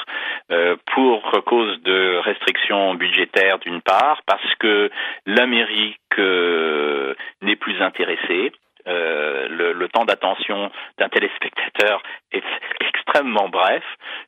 euh, 0.51 0.77
pour 0.93 1.21
cause 1.45 1.81
de 1.83 2.17
restrictions 2.23 2.95
budgétaires 2.95 3.59
d'une 3.59 3.81
part, 3.81 4.21
parce 4.25 4.55
que 4.59 4.89
l'Amérique 5.25 5.99
euh, 6.19 7.15
n'est 7.41 7.57
plus 7.57 7.81
intéressée. 7.81 8.51
Le, 8.85 9.87
temps 9.87 10.05
d'attention 10.05 10.71
d'un 10.97 11.09
téléspectateur 11.09 12.01
est 12.31 12.43
extrêmement 12.81 13.47
bref, 13.49 13.83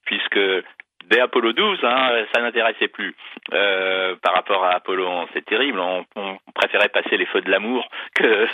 puisque 0.06 0.40
Dès 1.10 1.20
Apollo 1.20 1.54
12, 1.54 1.80
hein, 1.84 2.26
ça 2.34 2.42
n'intéressait 2.42 2.88
plus. 2.88 3.16
Euh, 3.54 4.16
par 4.22 4.34
rapport 4.34 4.64
à 4.66 4.72
Apollo 4.76 5.08
11, 5.08 5.28
c'est 5.34 5.46
terrible. 5.46 5.80
On, 5.80 6.06
préférait 6.56 6.90
passer 6.90 7.18
les 7.18 7.26
feux 7.28 7.42
de 7.42 7.52
l'amour 7.52 7.88
que, 8.16 8.48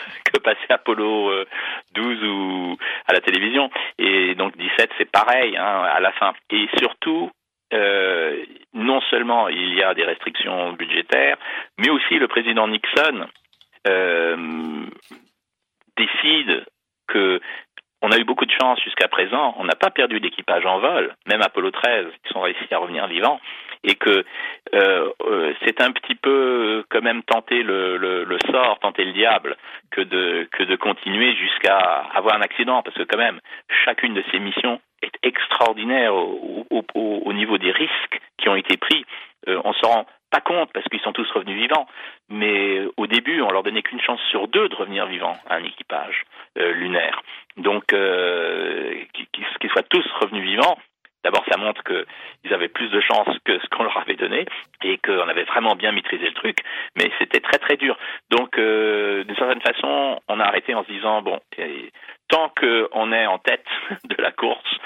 passer 0.43 0.65
Apollo 0.69 1.45
12 1.93 2.23
euh, 2.23 2.27
ou 2.27 2.77
à 3.07 3.13
la 3.13 3.21
télévision. 3.21 3.69
Et 3.99 4.35
donc 4.35 4.57
17, 4.57 4.89
c'est 4.97 5.09
pareil 5.09 5.55
hein, 5.55 5.83
à 5.83 5.99
la 5.99 6.11
fin. 6.13 6.33
Et 6.49 6.67
surtout, 6.77 7.31
euh, 7.73 8.43
non 8.73 9.01
seulement 9.09 9.47
il 9.47 9.75
y 9.75 9.83
a 9.83 9.93
des 9.93 10.03
restrictions 10.03 10.73
budgétaires, 10.73 11.37
mais 11.77 11.89
aussi 11.89 12.15
le 12.15 12.27
président 12.27 12.67
Nixon 12.67 13.27
décide 15.97 16.65
que 17.07 17.41
on 18.01 18.11
a 18.11 18.17
eu 18.17 18.23
beaucoup 18.23 18.45
de 18.45 18.51
chance 18.51 18.79
jusqu'à 18.81 19.07
présent. 19.07 19.55
On 19.57 19.63
n'a 19.63 19.75
pas 19.75 19.91
perdu 19.91 20.19
d'équipage 20.19 20.65
en 20.65 20.79
vol, 20.79 21.15
même 21.27 21.41
Apollo 21.41 21.71
13, 21.71 22.07
ils 22.25 22.31
sont 22.31 22.41
réussi 22.41 22.73
à 22.73 22.77
revenir 22.77 23.07
vivants, 23.07 23.39
et 23.83 23.95
que 23.95 24.25
euh, 24.73 25.09
euh, 25.23 25.53
c'est 25.65 25.81
un 25.81 25.91
petit 25.91 26.15
peu 26.15 26.83
quand 26.89 27.01
même 27.01 27.23
tenter 27.23 27.63
le, 27.63 28.37
sort, 28.51 28.79
tenter 28.79 29.05
le 29.05 29.13
diable, 29.13 29.55
que 29.91 30.01
de 30.01 30.47
que 30.51 30.63
de 30.63 30.75
continuer 30.75 31.35
jusqu'à 31.35 31.77
avoir 32.13 32.35
un 32.35 32.41
accident, 32.41 32.81
parce 32.81 32.97
que 32.97 33.03
quand 33.03 33.17
même 33.17 33.39
chacune 33.85 34.13
de 34.13 34.23
ces 34.31 34.39
missions 34.39 34.79
est 35.01 35.13
extraordinaire 35.23 36.13
au 36.13 37.33
niveau 37.33 37.57
des 37.57 37.71
risques 37.71 38.19
qui 38.37 38.49
ont 38.49 38.55
été 38.55 38.77
pris. 38.77 39.05
Euh, 39.47 39.59
on 39.63 39.73
se 39.73 39.85
rend 39.85 40.05
pas 40.31 40.41
compte 40.41 40.71
parce 40.73 40.87
qu'ils 40.87 41.01
sont 41.01 41.11
tous 41.11 41.29
revenus 41.31 41.57
vivants, 41.57 41.87
mais 42.29 42.81
au 42.97 43.05
début, 43.05 43.41
on 43.41 43.51
leur 43.51 43.63
donnait 43.63 43.83
qu'une 43.83 44.01
chance 44.01 44.21
sur 44.29 44.47
deux 44.47 44.69
de 44.69 44.75
revenir 44.75 45.05
vivants 45.05 45.37
à 45.47 45.55
un 45.55 45.63
équipage 45.63 46.23
euh, 46.57 46.71
lunaire. 46.71 47.21
Donc, 47.57 47.93
euh, 47.93 48.95
qu'ils 49.13 49.69
soient 49.69 49.83
tous 49.83 50.05
revenus 50.19 50.43
vivants, 50.43 50.77
D'abord, 51.23 51.43
ça 51.51 51.57
montre 51.57 51.83
qu'ils 51.83 52.53
avaient 52.53 52.67
plus 52.67 52.89
de 52.89 52.99
chance 52.99 53.27
que 53.45 53.59
ce 53.59 53.67
qu'on 53.67 53.83
leur 53.83 53.97
avait 53.97 54.15
donné 54.15 54.45
et 54.83 54.97
qu'on 54.97 55.27
avait 55.27 55.43
vraiment 55.43 55.75
bien 55.75 55.91
maîtrisé 55.91 56.25
le 56.25 56.33
truc, 56.33 56.57
mais 56.95 57.11
c'était 57.19 57.41
très 57.41 57.59
très 57.59 57.77
dur. 57.77 57.95
Donc, 58.31 58.57
euh, 58.57 59.23
d'une 59.23 59.35
certaine 59.35 59.61
façon, 59.61 60.19
on 60.27 60.39
a 60.39 60.43
arrêté 60.43 60.73
en 60.73 60.83
se 60.83 60.91
disant 60.91 61.21
bon, 61.21 61.39
tant 62.27 62.51
qu'on 62.59 63.11
est 63.11 63.27
en 63.27 63.37
tête 63.37 63.65
de 64.05 64.15
la 64.19 64.31
course, 64.31 64.77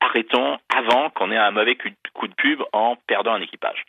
arrêtons 0.00 0.58
avant 0.72 1.10
qu'on 1.10 1.32
ait 1.32 1.36
un 1.36 1.50
mauvais 1.50 1.76
coup 2.14 2.28
de 2.28 2.34
pub 2.34 2.62
en 2.72 2.96
perdant 3.08 3.32
un 3.32 3.40
équipage. 3.40 3.84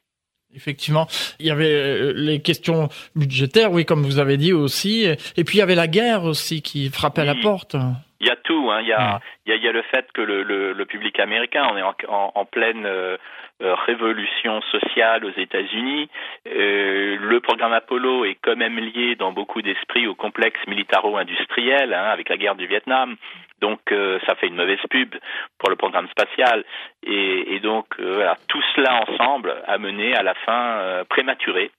Effectivement, 0.56 1.08
il 1.40 1.48
y 1.48 1.52
avait 1.52 1.74
euh, 1.74 2.14
les 2.16 2.42
questions 2.42 2.90
budgétaires, 3.16 3.72
oui, 3.72 3.86
comme 3.86 4.04
vous 4.04 4.20
avez 4.20 4.38
dit 4.38 4.54
aussi, 4.54 5.06
et 5.06 5.44
puis 5.44 5.58
il 5.58 5.60
y 5.60 5.64
avait 5.64 5.76
la 5.76 5.88
guerre 5.88 6.24
aussi 6.24 6.62
qui 6.62 6.90
frappait 6.90 7.22
à 7.22 7.26
la 7.26 7.36
porte. 7.36 7.76
Il 8.20 8.28
y 8.28 8.30
a 8.30 8.38
tout, 8.38 8.70
hein. 8.72 8.80
il, 8.82 8.88
y 8.88 8.94
a, 8.94 9.20
il 9.46 9.54
y 9.54 9.72
le 9.72 9.82
fait 9.92 10.06
que 10.14 10.22
le, 10.22 10.44
le, 10.44 10.72
le 10.72 10.86
public 10.86 11.20
américain, 11.20 11.68
on 11.70 11.78
est 11.78 11.82
en, 11.82 11.94
en, 12.08 12.32
en 12.36 12.46
pleine 12.46 12.86
euh, 12.86 13.18
euh, 13.62 13.76
révolution 13.86 14.62
sociale 14.72 15.24
aux 15.26 15.40
États-Unis. 15.40 16.10
Euh, 16.48 17.18
le 17.20 17.40
programme 17.40 17.72
Apollo 17.72 18.26
est 18.26 18.38
quand 18.42 18.56
même 18.56 18.80
lié 18.80 19.16
dans 19.16 19.32
beaucoup 19.32 19.62
d'esprits 19.62 20.08
au 20.08 20.16
complexe 20.16 20.60
militaro-industriel, 20.68 21.94
hein, 21.94 22.06
avec 22.12 22.30
la 22.30 22.38
guerre 22.38 22.56
du 22.56 22.66
Vietnam. 22.66 23.16
Donc 23.64 23.94
euh, 23.94 24.20
ça 24.28 24.36
fait 24.36 24.48
une 24.48 24.58
mauvaise 24.58 24.86
pub 24.90 25.16
pour 25.58 25.70
le 25.70 25.78
programme 25.78 26.10
spatial. 26.10 26.66
Et, 27.02 27.62
donc 27.62 27.86
euh, 27.98 28.16
voilà, 28.16 28.36
tout 28.50 28.62
cela 28.76 29.06
ensemble 29.08 29.56
a 29.66 29.78
mené 29.78 30.14
à 30.14 30.22
la 30.22 30.34
fin 30.34 30.80
euh, 30.80 31.06
prématurée 31.06 31.72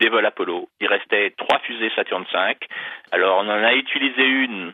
des 0.00 0.08
vols 0.08 0.24
Apollo. 0.24 0.70
Il 0.80 0.86
restait 0.86 1.34
trois 1.36 1.58
fusées 1.58 1.92
Saturn 1.94 2.24
V. 2.32 2.56
Alors 3.12 3.36
on 3.36 3.50
en 3.50 3.62
a 3.62 3.74
utilisé 3.74 4.22
une 4.24 4.72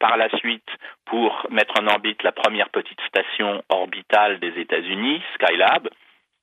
par 0.00 0.16
la 0.16 0.28
suite 0.38 0.70
pour 1.04 1.46
mettre 1.50 1.74
en 1.80 1.86
orbite 1.86 2.22
la 2.24 2.32
première 2.32 2.70
petite 2.70 3.00
station 3.02 3.62
orbitale 3.68 4.40
des 4.40 4.58
États-Unis, 4.58 5.22
Skylab. 5.34 5.88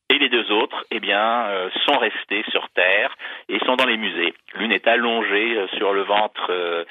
Et 0.10 0.20
les 0.20 0.30
deux 0.30 0.52
autres, 0.52 0.86
eh 0.92 1.00
bien, 1.00 1.48
sont 1.86 1.98
restés 1.98 2.44
sur 2.52 2.70
Terre 2.76 3.16
et 3.50 3.58
sont 3.60 3.78
dans 3.78 3.88
les 3.88 3.98
musées. 3.98 4.34
L'une 4.56 4.72
est 4.72 4.88
allongée 4.88 5.58
sur 5.78 5.92
le 5.94 6.04
ventre 6.04 6.86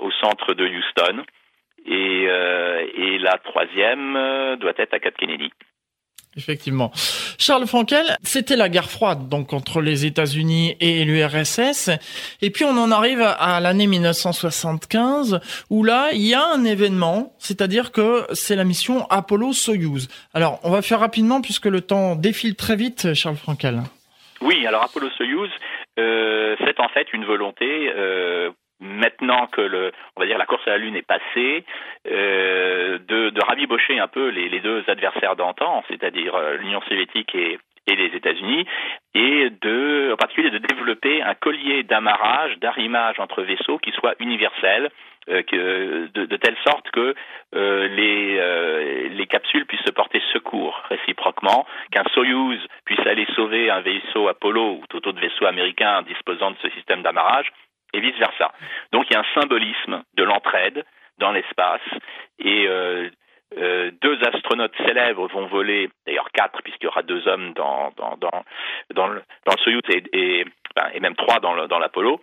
au 0.00 0.10
centre 0.12 0.54
de 0.54 0.66
Houston 0.66 1.24
et, 1.86 2.24
et 2.24 3.18
la 3.18 3.38
troisième 3.38 4.14
doit 4.60 4.74
être 4.78 4.94
à 4.94 4.98
Cap 4.98 5.16
Kennedy. 5.16 5.50
Effectivement. 6.36 6.90
Charles 7.38 7.66
Frankel, 7.66 8.04
c'était 8.22 8.56
la 8.56 8.68
guerre 8.68 8.90
froide, 8.90 9.28
donc 9.28 9.52
entre 9.52 9.80
les 9.80 10.04
États-Unis 10.04 10.76
et 10.80 11.04
l'URSS. 11.04 11.90
Et 12.42 12.50
puis 12.50 12.64
on 12.64 12.76
en 12.76 12.90
arrive 12.90 13.22
à 13.22 13.60
l'année 13.60 13.86
1975, 13.86 15.40
où 15.70 15.84
là, 15.84 16.08
il 16.12 16.26
y 16.26 16.34
a 16.34 16.44
un 16.44 16.64
événement, 16.64 17.34
c'est-à-dire 17.38 17.92
que 17.92 18.24
c'est 18.32 18.56
la 18.56 18.64
mission 18.64 19.06
Apollo-Soyuz. 19.10 20.08
Alors, 20.32 20.58
on 20.64 20.70
va 20.70 20.82
faire 20.82 21.00
rapidement, 21.00 21.40
puisque 21.40 21.66
le 21.66 21.80
temps 21.80 22.16
défile 22.16 22.56
très 22.56 22.76
vite, 22.76 23.14
Charles 23.14 23.36
Frankel. 23.36 23.82
Oui, 24.40 24.66
alors 24.66 24.82
Apollo-Soyuz, 24.82 25.50
euh, 25.98 26.56
c'est 26.58 26.80
en 26.80 26.88
fait 26.88 27.12
une 27.12 27.24
volonté 27.24 27.92
euh, 27.94 28.50
maintenant 28.80 29.46
que 29.46 29.60
le, 29.60 29.92
on 30.16 30.20
va 30.20 30.26
dire 30.26 30.38
la 30.38 30.46
course 30.46 30.66
à 30.66 30.70
la 30.70 30.78
Lune 30.78 30.96
est 30.96 31.06
passée, 31.06 31.64
euh, 32.06 32.98
de, 32.98 33.30
de 33.30 33.44
rabibocher 33.44 33.98
un 33.98 34.08
peu 34.08 34.28
les, 34.28 34.60
deux 34.60 34.84
adversaires 34.88 35.36
d'antan, 35.36 35.82
c'est-à-dire 35.88 36.34
euh, 36.34 36.56
l'Union 36.56 36.80
soviétique 36.82 37.34
et, 37.34 37.58
les 37.86 38.16
États-Unis, 38.16 38.66
et 39.14 39.50
de, 39.50 40.10
en 40.12 40.16
particulier 40.16 40.50
de 40.50 40.58
développer 40.58 41.22
un 41.22 41.34
collier 41.34 41.82
d'amarrage, 41.82 42.58
d'arrimage 42.58 43.20
entre 43.20 43.42
vaisseaux 43.42 43.78
qui 43.78 43.92
soit 43.92 44.14
universel, 44.20 44.90
euh, 45.28 46.08
de, 46.14 46.36
telle 46.36 46.56
sorte 46.66 46.90
que 46.90 47.14
les, 47.52 49.08
les 49.10 49.26
capsules 49.26 49.66
puissent 49.66 49.84
se 49.84 49.90
porter 49.90 50.20
secours 50.32 50.80
réciproquement, 50.88 51.66
qu'un 51.92 52.04
Soyuz 52.14 52.58
puisse 52.86 53.06
aller 53.06 53.26
sauver 53.36 53.70
un 53.70 53.80
vaisseau 53.80 54.28
Apollo 54.28 54.80
ou 54.80 54.84
tout 54.88 55.06
autre 55.06 55.20
vaisseau 55.20 55.44
américain 55.44 56.02
disposant 56.02 56.52
de 56.52 56.56
ce 56.62 56.70
système 56.70 57.02
d'amarrage, 57.02 57.52
et 57.94 58.00
vice 58.00 58.18
versa. 58.18 58.52
Donc 58.92 59.06
il 59.08 59.14
y 59.14 59.16
a 59.16 59.20
un 59.20 59.40
symbolisme 59.40 60.02
de 60.14 60.24
l'entraide 60.24 60.84
dans 61.18 61.32
l'espace 61.32 61.80
et 62.38 62.66
euh, 62.68 63.08
euh, 63.56 63.90
deux 64.02 64.18
astronautes 64.24 64.76
célèbres 64.84 65.28
vont 65.28 65.46
voler, 65.46 65.88
d'ailleurs 66.06 66.30
quatre 66.32 66.60
puisqu'il 66.62 66.86
y 66.86 66.88
aura 66.88 67.02
deux 67.02 67.26
hommes 67.28 67.52
dans 67.54 67.92
dans 67.96 68.16
dans 68.16 69.06
le, 69.06 69.22
dans 69.46 69.52
le 69.52 69.62
Soyuz 69.62 69.82
et, 70.12 70.44
même 71.00 71.14
trois 71.16 71.38
dans 71.40 71.78
l'Apollo. 71.78 72.20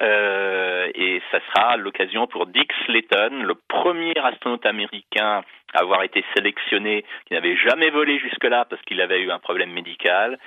Euh, 0.00 0.88
et 0.94 1.20
ça 1.30 1.40
sera 1.48 1.76
l'occasion 1.76 2.26
pour 2.26 2.46
Dick 2.46 2.72
Slayton, 2.86 3.42
le 3.42 3.54
premier 3.54 4.14
astronaute 4.22 4.64
américain 4.64 5.42
à 5.74 5.80
avoir 5.80 6.02
été 6.04 6.24
sélectionné, 6.34 7.04
qui 7.26 7.34
n'avait 7.34 7.56
jamais 7.56 7.90
volé 7.90 8.18
jusque-là 8.18 8.66
parce 8.68 8.80
qu'il 8.82 9.00
avait 9.00 9.20
eu 9.20 9.30
un 9.30 9.38
problème 9.38 9.72
médical. 9.72 10.38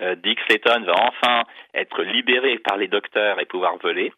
Euh, 0.00 0.14
Dick 0.16 0.38
Slayton 0.46 0.82
va 0.84 0.94
enfin 0.98 1.42
être 1.74 2.02
libéré 2.02 2.58
par 2.58 2.76
les 2.76 2.88
docteurs 2.88 3.40
et 3.40 3.46
pouvoir 3.46 3.76
voler. 3.78 4.12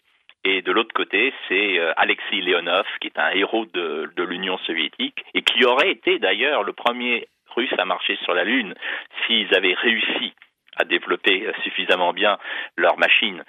Et 0.45 0.63
de 0.63 0.73
l'autre 0.73 0.93
côté, 0.93 1.33
c'est 1.49 1.79
euh, 1.79 1.93
Leonov, 2.33 2.87
qui 3.01 3.07
est 3.07 3.19
un 3.19 3.31
héros 3.31 3.67
de, 3.67 4.11
de 4.17 4.23
l'Union 4.25 4.59
soviétique 4.59 5.25
et 5.35 5.43
qui 5.43 5.65
aurait 5.65 5.93
été 5.93 6.19
d'ailleurs 6.19 6.65
le 6.65 6.73
premier 6.73 7.29
russe 7.55 7.73
à 7.79 7.85
marcher 7.85 8.17
sur 8.25 8.35
la 8.35 8.45
Lune 8.45 8.75
s'ils 9.27 9.55
avaient 9.55 9.75
réussi 9.75 10.35
à 10.77 10.85
développer 10.85 11.47
suffisamment 11.63 12.13
bien 12.13 12.39
leur 12.77 12.99
machine. 12.99 13.43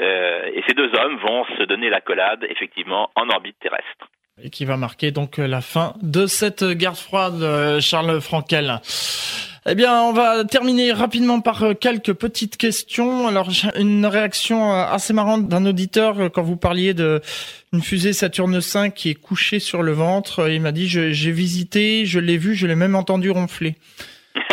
Euh, 0.00 0.50
et 0.54 0.62
ces 0.66 0.74
deux 0.74 0.90
hommes 0.94 1.18
vont 1.18 1.44
se 1.58 1.62
donner 1.64 1.88
l'accolade, 1.88 2.44
effectivement, 2.50 3.10
en 3.14 3.28
orbite 3.30 3.56
terrestre. 3.60 4.10
Et 4.42 4.50
qui 4.50 4.66
va 4.66 4.76
marquer 4.76 5.10
donc 5.10 5.38
la 5.38 5.62
fin 5.62 5.94
de 6.02 6.26
cette 6.26 6.64
guerre 6.64 6.98
froide, 6.98 7.42
euh, 7.42 7.80
Charles 7.80 8.20
Frankel. 8.20 8.80
Eh 9.68 9.74
bien, 9.74 10.00
on 10.02 10.12
va 10.12 10.44
terminer 10.44 10.92
rapidement 10.92 11.40
par 11.40 11.62
euh, 11.62 11.72
quelques 11.72 12.12
petites 12.12 12.58
questions. 12.58 13.26
Alors, 13.26 13.48
une 13.78 14.04
réaction 14.04 14.70
assez 14.74 15.14
marrante 15.14 15.48
d'un 15.48 15.64
auditeur 15.64 16.30
quand 16.30 16.42
vous 16.42 16.58
parliez 16.58 16.92
de 16.92 17.22
une 17.72 17.80
fusée 17.80 18.12
Saturne 18.12 18.58
V 18.58 18.92
qui 18.94 19.08
est 19.08 19.14
couchée 19.14 19.58
sur 19.58 19.82
le 19.82 19.92
ventre. 19.92 20.50
Il 20.50 20.60
m'a 20.60 20.72
dit, 20.72 20.86
j'ai 20.86 21.32
visité, 21.32 22.04
je 22.04 22.20
l'ai 22.20 22.36
vu, 22.36 22.54
je 22.54 22.66
l'ai 22.66 22.76
même 22.76 22.94
entendu 22.94 23.30
ronfler. 23.30 23.76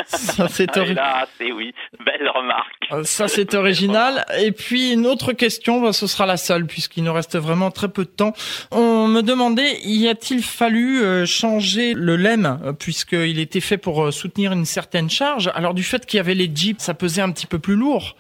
Ça, 0.05 0.47
c'est 0.47 0.77
original. 0.77 1.27
oui, 1.39 1.73
belle 2.05 2.29
remarque. 2.29 2.73
Euh, 2.91 3.03
ça, 3.03 3.27
c'est 3.27 3.53
original. 3.53 4.25
Et 4.41 4.51
puis, 4.51 4.93
une 4.93 5.05
autre 5.05 5.33
question, 5.33 5.81
bah, 5.81 5.93
ce 5.93 6.07
sera 6.07 6.25
la 6.25 6.37
seule, 6.37 6.65
puisqu'il 6.65 7.03
nous 7.03 7.13
reste 7.13 7.37
vraiment 7.37 7.71
très 7.71 7.89
peu 7.89 8.03
de 8.05 8.09
temps. 8.09 8.33
On 8.71 9.07
me 9.07 9.21
demandait, 9.21 9.79
y 9.83 10.07
a-t-il 10.07 10.43
fallu 10.43 11.01
euh, 11.01 11.25
changer 11.25 11.93
le 11.93 12.15
LEM, 12.15 12.45
euh, 12.45 12.73
puisqu'il 12.73 13.39
était 13.39 13.61
fait 13.61 13.77
pour 13.77 14.11
soutenir 14.13 14.51
une 14.51 14.65
certaine 14.65 15.09
charge? 15.09 15.49
Alors, 15.55 15.73
du 15.73 15.83
fait 15.83 16.05
qu'il 16.05 16.17
y 16.17 16.19
avait 16.19 16.35
les 16.35 16.49
jeeps, 16.53 16.81
ça 16.81 16.93
pesait 16.93 17.21
un 17.21 17.31
petit 17.31 17.47
peu 17.47 17.59
plus 17.59 17.75
lourd 17.75 18.15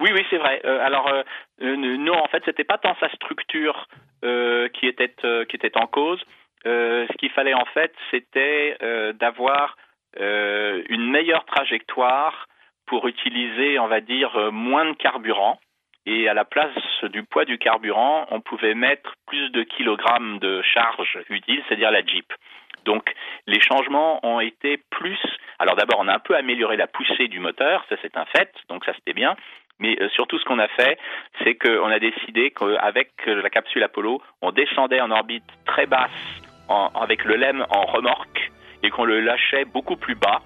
Oui, 0.00 0.10
oui, 0.12 0.24
c'est 0.30 0.38
vrai. 0.38 0.60
alors, 0.64 1.10
non, 1.60 2.14
en 2.14 2.28
fait, 2.28 2.42
c'était 2.44 2.64
pas 2.64 2.78
tant 2.78 2.96
sa 3.00 3.08
structure 3.10 3.88
qui, 4.22 4.86
était, 4.86 5.14
qui 5.48 5.56
était 5.56 5.76
en 5.76 5.86
cause. 5.86 6.20
ce 6.64 7.16
qu'il 7.16 7.30
fallait, 7.30 7.54
en 7.54 7.66
fait, 7.72 7.92
c'était 8.10 8.76
d'avoir 9.18 9.76
euh, 10.20 10.82
une 10.88 11.10
meilleure 11.10 11.44
trajectoire 11.44 12.46
pour 12.86 13.08
utiliser, 13.08 13.78
on 13.78 13.86
va 13.86 14.00
dire, 14.00 14.36
euh, 14.36 14.50
moins 14.50 14.84
de 14.84 14.96
carburant. 14.96 15.58
Et 16.06 16.28
à 16.28 16.34
la 16.34 16.44
place 16.44 16.74
du 17.04 17.22
poids 17.22 17.46
du 17.46 17.56
carburant, 17.56 18.26
on 18.30 18.40
pouvait 18.40 18.74
mettre 18.74 19.14
plus 19.26 19.50
de 19.50 19.62
kilogrammes 19.62 20.38
de 20.38 20.60
charge 20.62 21.18
utile, 21.30 21.62
c'est-à-dire 21.66 21.90
la 21.90 22.04
Jeep. 22.04 22.30
Donc 22.84 23.10
les 23.46 23.60
changements 23.60 24.20
ont 24.22 24.40
été 24.40 24.76
plus. 24.90 25.18
Alors 25.58 25.76
d'abord, 25.76 26.00
on 26.00 26.08
a 26.08 26.14
un 26.14 26.18
peu 26.18 26.36
amélioré 26.36 26.76
la 26.76 26.86
poussée 26.86 27.28
du 27.28 27.40
moteur, 27.40 27.84
ça 27.88 27.96
c'est 28.02 28.18
un 28.18 28.26
fait, 28.26 28.52
donc 28.68 28.84
ça 28.84 28.92
c'était 28.94 29.14
bien. 29.14 29.34
Mais 29.78 29.96
euh, 30.00 30.08
surtout, 30.10 30.38
ce 30.38 30.44
qu'on 30.44 30.58
a 30.58 30.68
fait, 30.68 30.98
c'est 31.42 31.54
qu'on 31.54 31.88
a 31.88 31.98
décidé 31.98 32.50
qu'avec 32.50 33.10
la 33.26 33.50
capsule 33.50 33.82
Apollo, 33.82 34.22
on 34.42 34.52
descendait 34.52 35.00
en 35.00 35.10
orbite 35.10 35.44
très 35.64 35.86
basse 35.86 36.10
avec 36.94 37.24
le 37.24 37.36
LEM 37.36 37.66
en 37.70 37.82
remorque 37.82 38.50
et 38.84 38.90
qu'on 38.90 39.04
le 39.04 39.20
lâchait 39.20 39.64
beaucoup 39.64 39.96
plus 39.96 40.14
bas 40.14 40.42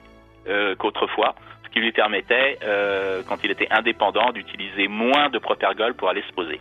euh, 0.48 0.74
qu'autrefois, 0.76 1.34
ce 1.64 1.68
qui 1.70 1.80
lui 1.80 1.92
permettait, 1.92 2.58
euh, 2.62 3.22
quand 3.28 3.42
il 3.42 3.50
était 3.50 3.68
indépendant, 3.70 4.30
d'utiliser 4.32 4.88
moins 4.88 5.28
de 5.28 5.38
propergol 5.38 5.94
pour 5.94 6.08
aller 6.08 6.22
se 6.22 6.32
poser. 6.32 6.60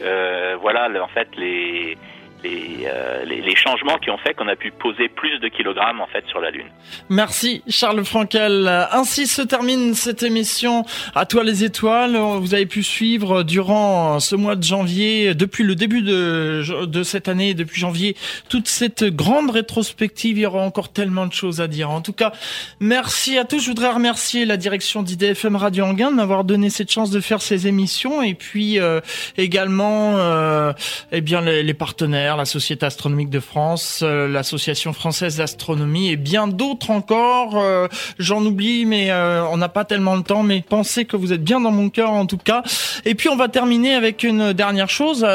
Euh, 0.00 0.56
voilà 0.60 0.88
en 1.02 1.08
fait 1.08 1.28
les, 1.36 1.98
euh, 2.44 3.24
les, 3.24 3.40
les, 3.40 3.56
changements 3.56 3.98
qui 3.98 4.10
ont 4.10 4.18
fait 4.18 4.32
qu'on 4.34 4.46
a 4.46 4.54
pu 4.54 4.70
poser 4.70 5.08
plus 5.08 5.38
de 5.40 5.48
kilogrammes 5.48 6.00
en 6.00 6.06
fait 6.06 6.24
sur 6.28 6.40
la 6.40 6.50
Lune. 6.50 6.68
Merci 7.08 7.62
Charles 7.68 8.04
Frankel. 8.04 8.68
Ainsi 8.92 9.26
se 9.26 9.42
termine 9.42 9.94
cette 9.94 10.22
émission 10.22 10.84
À 11.14 11.26
toi 11.26 11.42
les 11.42 11.64
étoiles. 11.64 12.16
Vous 12.16 12.54
avez 12.54 12.66
pu 12.66 12.82
suivre 12.82 13.42
durant 13.42 14.20
ce 14.20 14.36
mois 14.36 14.54
de 14.54 14.62
janvier, 14.62 15.34
depuis 15.34 15.64
le 15.64 15.74
début 15.74 16.02
de, 16.02 16.62
de 16.86 17.02
cette 17.02 17.28
année, 17.28 17.54
depuis 17.54 17.80
janvier, 17.80 18.16
toute 18.48 18.68
cette 18.68 19.04
grande 19.04 19.50
rétrospective. 19.50 20.38
Il 20.38 20.42
y 20.42 20.46
aura 20.46 20.62
encore 20.62 20.92
tellement 20.92 21.26
de 21.26 21.32
choses 21.32 21.60
à 21.60 21.66
dire. 21.66 21.90
En 21.90 22.02
tout 22.02 22.12
cas, 22.12 22.32
merci 22.78 23.36
à 23.36 23.44
tous. 23.44 23.60
Je 23.60 23.68
voudrais 23.68 23.90
remercier 23.90 24.44
la 24.44 24.56
direction 24.56 25.02
d'IDFM 25.02 25.56
Radio 25.56 25.84
Anguin 25.84 26.12
de 26.12 26.16
m'avoir 26.16 26.44
donné 26.44 26.70
cette 26.70 26.92
chance 26.92 27.10
de 27.10 27.20
faire 27.20 27.42
ces 27.42 27.66
émissions 27.66 28.22
et 28.22 28.34
puis 28.34 28.78
euh, 28.78 29.00
également 29.36 30.18
euh, 30.18 30.72
eh 31.10 31.20
bien 31.20 31.40
les, 31.40 31.62
les 31.62 31.74
partenaires 31.74 32.27
la 32.36 32.44
Société 32.44 32.84
astronomique 32.86 33.30
de 33.30 33.40
France, 33.40 34.00
euh, 34.02 34.28
l'Association 34.28 34.92
française 34.92 35.36
d'astronomie 35.36 36.10
et 36.10 36.16
bien 36.16 36.48
d'autres 36.48 36.90
encore. 36.90 37.56
Euh, 37.56 37.88
j'en 38.18 38.44
oublie, 38.44 38.84
mais 38.84 39.10
euh, 39.10 39.44
on 39.46 39.56
n'a 39.56 39.68
pas 39.68 39.84
tellement 39.84 40.16
le 40.16 40.22
temps. 40.22 40.42
Mais 40.42 40.62
pensez 40.68 41.04
que 41.04 41.16
vous 41.16 41.32
êtes 41.32 41.42
bien 41.42 41.60
dans 41.60 41.70
mon 41.70 41.90
cœur 41.90 42.10
en 42.10 42.26
tout 42.26 42.38
cas. 42.38 42.62
Et 43.04 43.14
puis 43.14 43.28
on 43.28 43.36
va 43.36 43.48
terminer 43.48 43.94
avec 43.94 44.22
une 44.22 44.52
dernière 44.52 44.90
chose. 44.90 45.26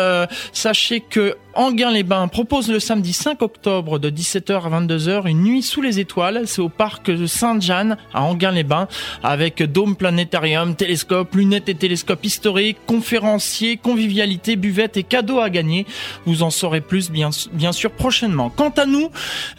sachez 0.51 1.01
que 1.01 1.35
Anguin-les-Bains 1.55 2.29
propose 2.29 2.71
le 2.71 2.79
samedi 2.79 3.13
5 3.13 3.43
octobre 3.43 3.99
de 3.99 4.09
17h 4.09 4.63
à 4.63 4.81
22h 4.81 5.27
une 5.27 5.43
nuit 5.43 5.61
sous 5.61 5.81
les 5.81 5.99
étoiles. 5.99 6.47
C'est 6.47 6.61
au 6.61 6.69
parc 6.69 7.11
de 7.11 7.27
Sainte-Jeanne 7.27 7.97
à 8.11 8.23
Anguin-les-Bains 8.23 8.87
avec 9.21 9.61
dôme 9.61 9.95
planétarium, 9.95 10.75
télescope, 10.75 11.35
lunettes 11.35 11.69
et 11.69 11.75
télescope 11.75 12.25
historiques, 12.25 12.77
conférenciers, 12.87 13.77
convivialité, 13.77 14.55
buvette 14.55 14.97
et 14.97 15.03
cadeaux 15.03 15.41
à 15.41 15.51
gagner. 15.51 15.85
Vous 16.25 16.41
en 16.41 16.49
saurez 16.49 16.81
plus 16.81 17.11
bien, 17.11 17.29
bien 17.51 17.71
sûr 17.71 17.91
prochainement. 17.91 18.49
Quant 18.49 18.73
à 18.75 18.87
nous, 18.87 19.09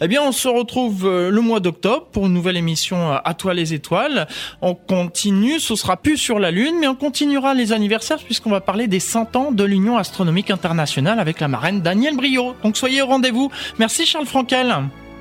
eh 0.01 0.09
bien 0.09 0.21
on 0.21 0.33
se 0.33 0.49
retrouve 0.49 1.05
euh, 1.05 1.29
le 1.29 1.39
mois 1.39 1.61
d'octobre 1.61 2.07
pour 2.11 2.25
une 2.25 2.33
nouvelle 2.33 2.57
émission 2.57 3.13
euh, 3.13 3.17
à 3.23 3.33
toi 3.33 3.53
les 3.53 3.73
étoiles. 3.73 4.27
On 4.61 4.75
continue, 4.75 5.61
ce 5.61 5.75
sera 5.75 5.95
plus 5.95 6.17
sur 6.17 6.39
la 6.39 6.51
Lune, 6.51 6.75
mais 6.81 6.87
on 6.87 6.95
continuera 6.95 7.53
les 7.53 7.71
anniversaires 7.71 8.19
puisqu'on 8.19 8.51
va 8.51 8.59
parler 8.59 8.87
des 8.87 8.99
100 8.99 9.35
ans 9.37 9.51
de 9.53 9.63
l'Union 9.63 9.97
astronomique 9.97 10.51
internationale 10.51 11.19
avec 11.19 11.39
la 11.39 11.47
marraine 11.47 11.84
Daniel 11.85 12.17
Brio. 12.17 12.55
Donc 12.63 12.75
soyez 12.75 13.03
au 13.03 13.05
rendez-vous. 13.05 13.51
Merci 13.77 14.07
Charles 14.07 14.25
Frankel. 14.25 14.73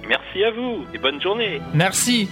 Merci 0.09 0.45
à 0.45 0.51
vous 0.51 0.85
et 0.95 0.99
bonne 0.99 1.21
journée. 1.21 1.61
Merci. 1.75 2.27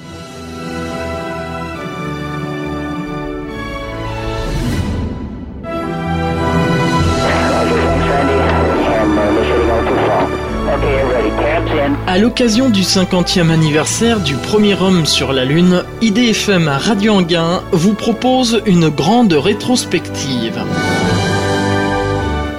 À 12.07 12.19
l'occasion 12.19 12.71
du 12.71 12.81
50e 12.83 13.51
anniversaire 13.51 14.21
du 14.21 14.35
premier 14.35 14.81
homme 14.81 15.05
sur 15.05 15.33
la 15.33 15.45
Lune, 15.45 15.85
IDFM 16.01 16.69
Radio 16.69 17.15
Anguin 17.15 17.63
vous 17.73 17.95
propose 17.95 18.63
une 18.67 18.89
grande 18.89 19.33
rétrospective 19.35 20.63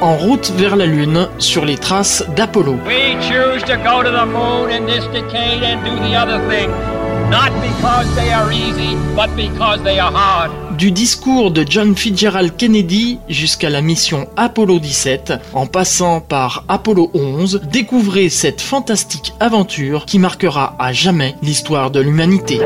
en 0.04 0.18
route 0.18 0.52
vers 0.58 0.76
la 0.76 0.86
Lune 0.86 1.30
sur 1.40 1.64
les 1.64 1.78
traces 1.78 2.26
d'Apollo. 2.36 2.76
Du 10.78 10.92
discours 10.92 11.52
de 11.52 11.66
John 11.68 11.96
Fitzgerald 11.96 12.58
Kennedy 12.58 13.20
jusqu'à 13.30 13.70
la 13.70 13.80
mission 13.80 14.28
Apollo 14.36 14.80
17, 14.80 15.34
en 15.54 15.68
passant 15.68 16.20
par 16.20 16.66
Apollo 16.68 17.10
11, 17.14 17.62
découvrez 17.72 18.28
cette 18.28 18.60
fantastique 18.60 19.34
aventure 19.40 20.06
qui 20.06 20.20
marquera 20.20 20.76
à 20.80 20.92
jamais 20.92 21.36
l'histoire 21.42 21.92
de 21.92 22.02
l'humanité. 22.02 22.60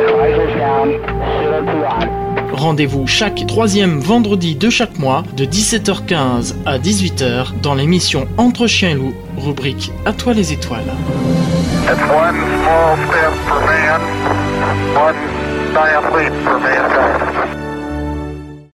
Rendez-vous 2.57 3.05
chaque 3.05 3.45
troisième 3.45 3.99
vendredi 3.99 4.55
de 4.55 4.71
chaque 4.71 4.97
mois 4.97 5.23
de 5.35 5.45
17h15 5.45 6.55
à 6.65 6.79
18h 6.79 7.61
dans 7.61 7.75
l'émission 7.75 8.27
Entre 8.37 8.65
chiens 8.65 8.89
et 8.89 8.93
loups, 8.95 9.13
rubrique 9.37 9.91
À 10.05 10.13
toi 10.13 10.33
les 10.33 10.53
étoiles. 10.53 10.81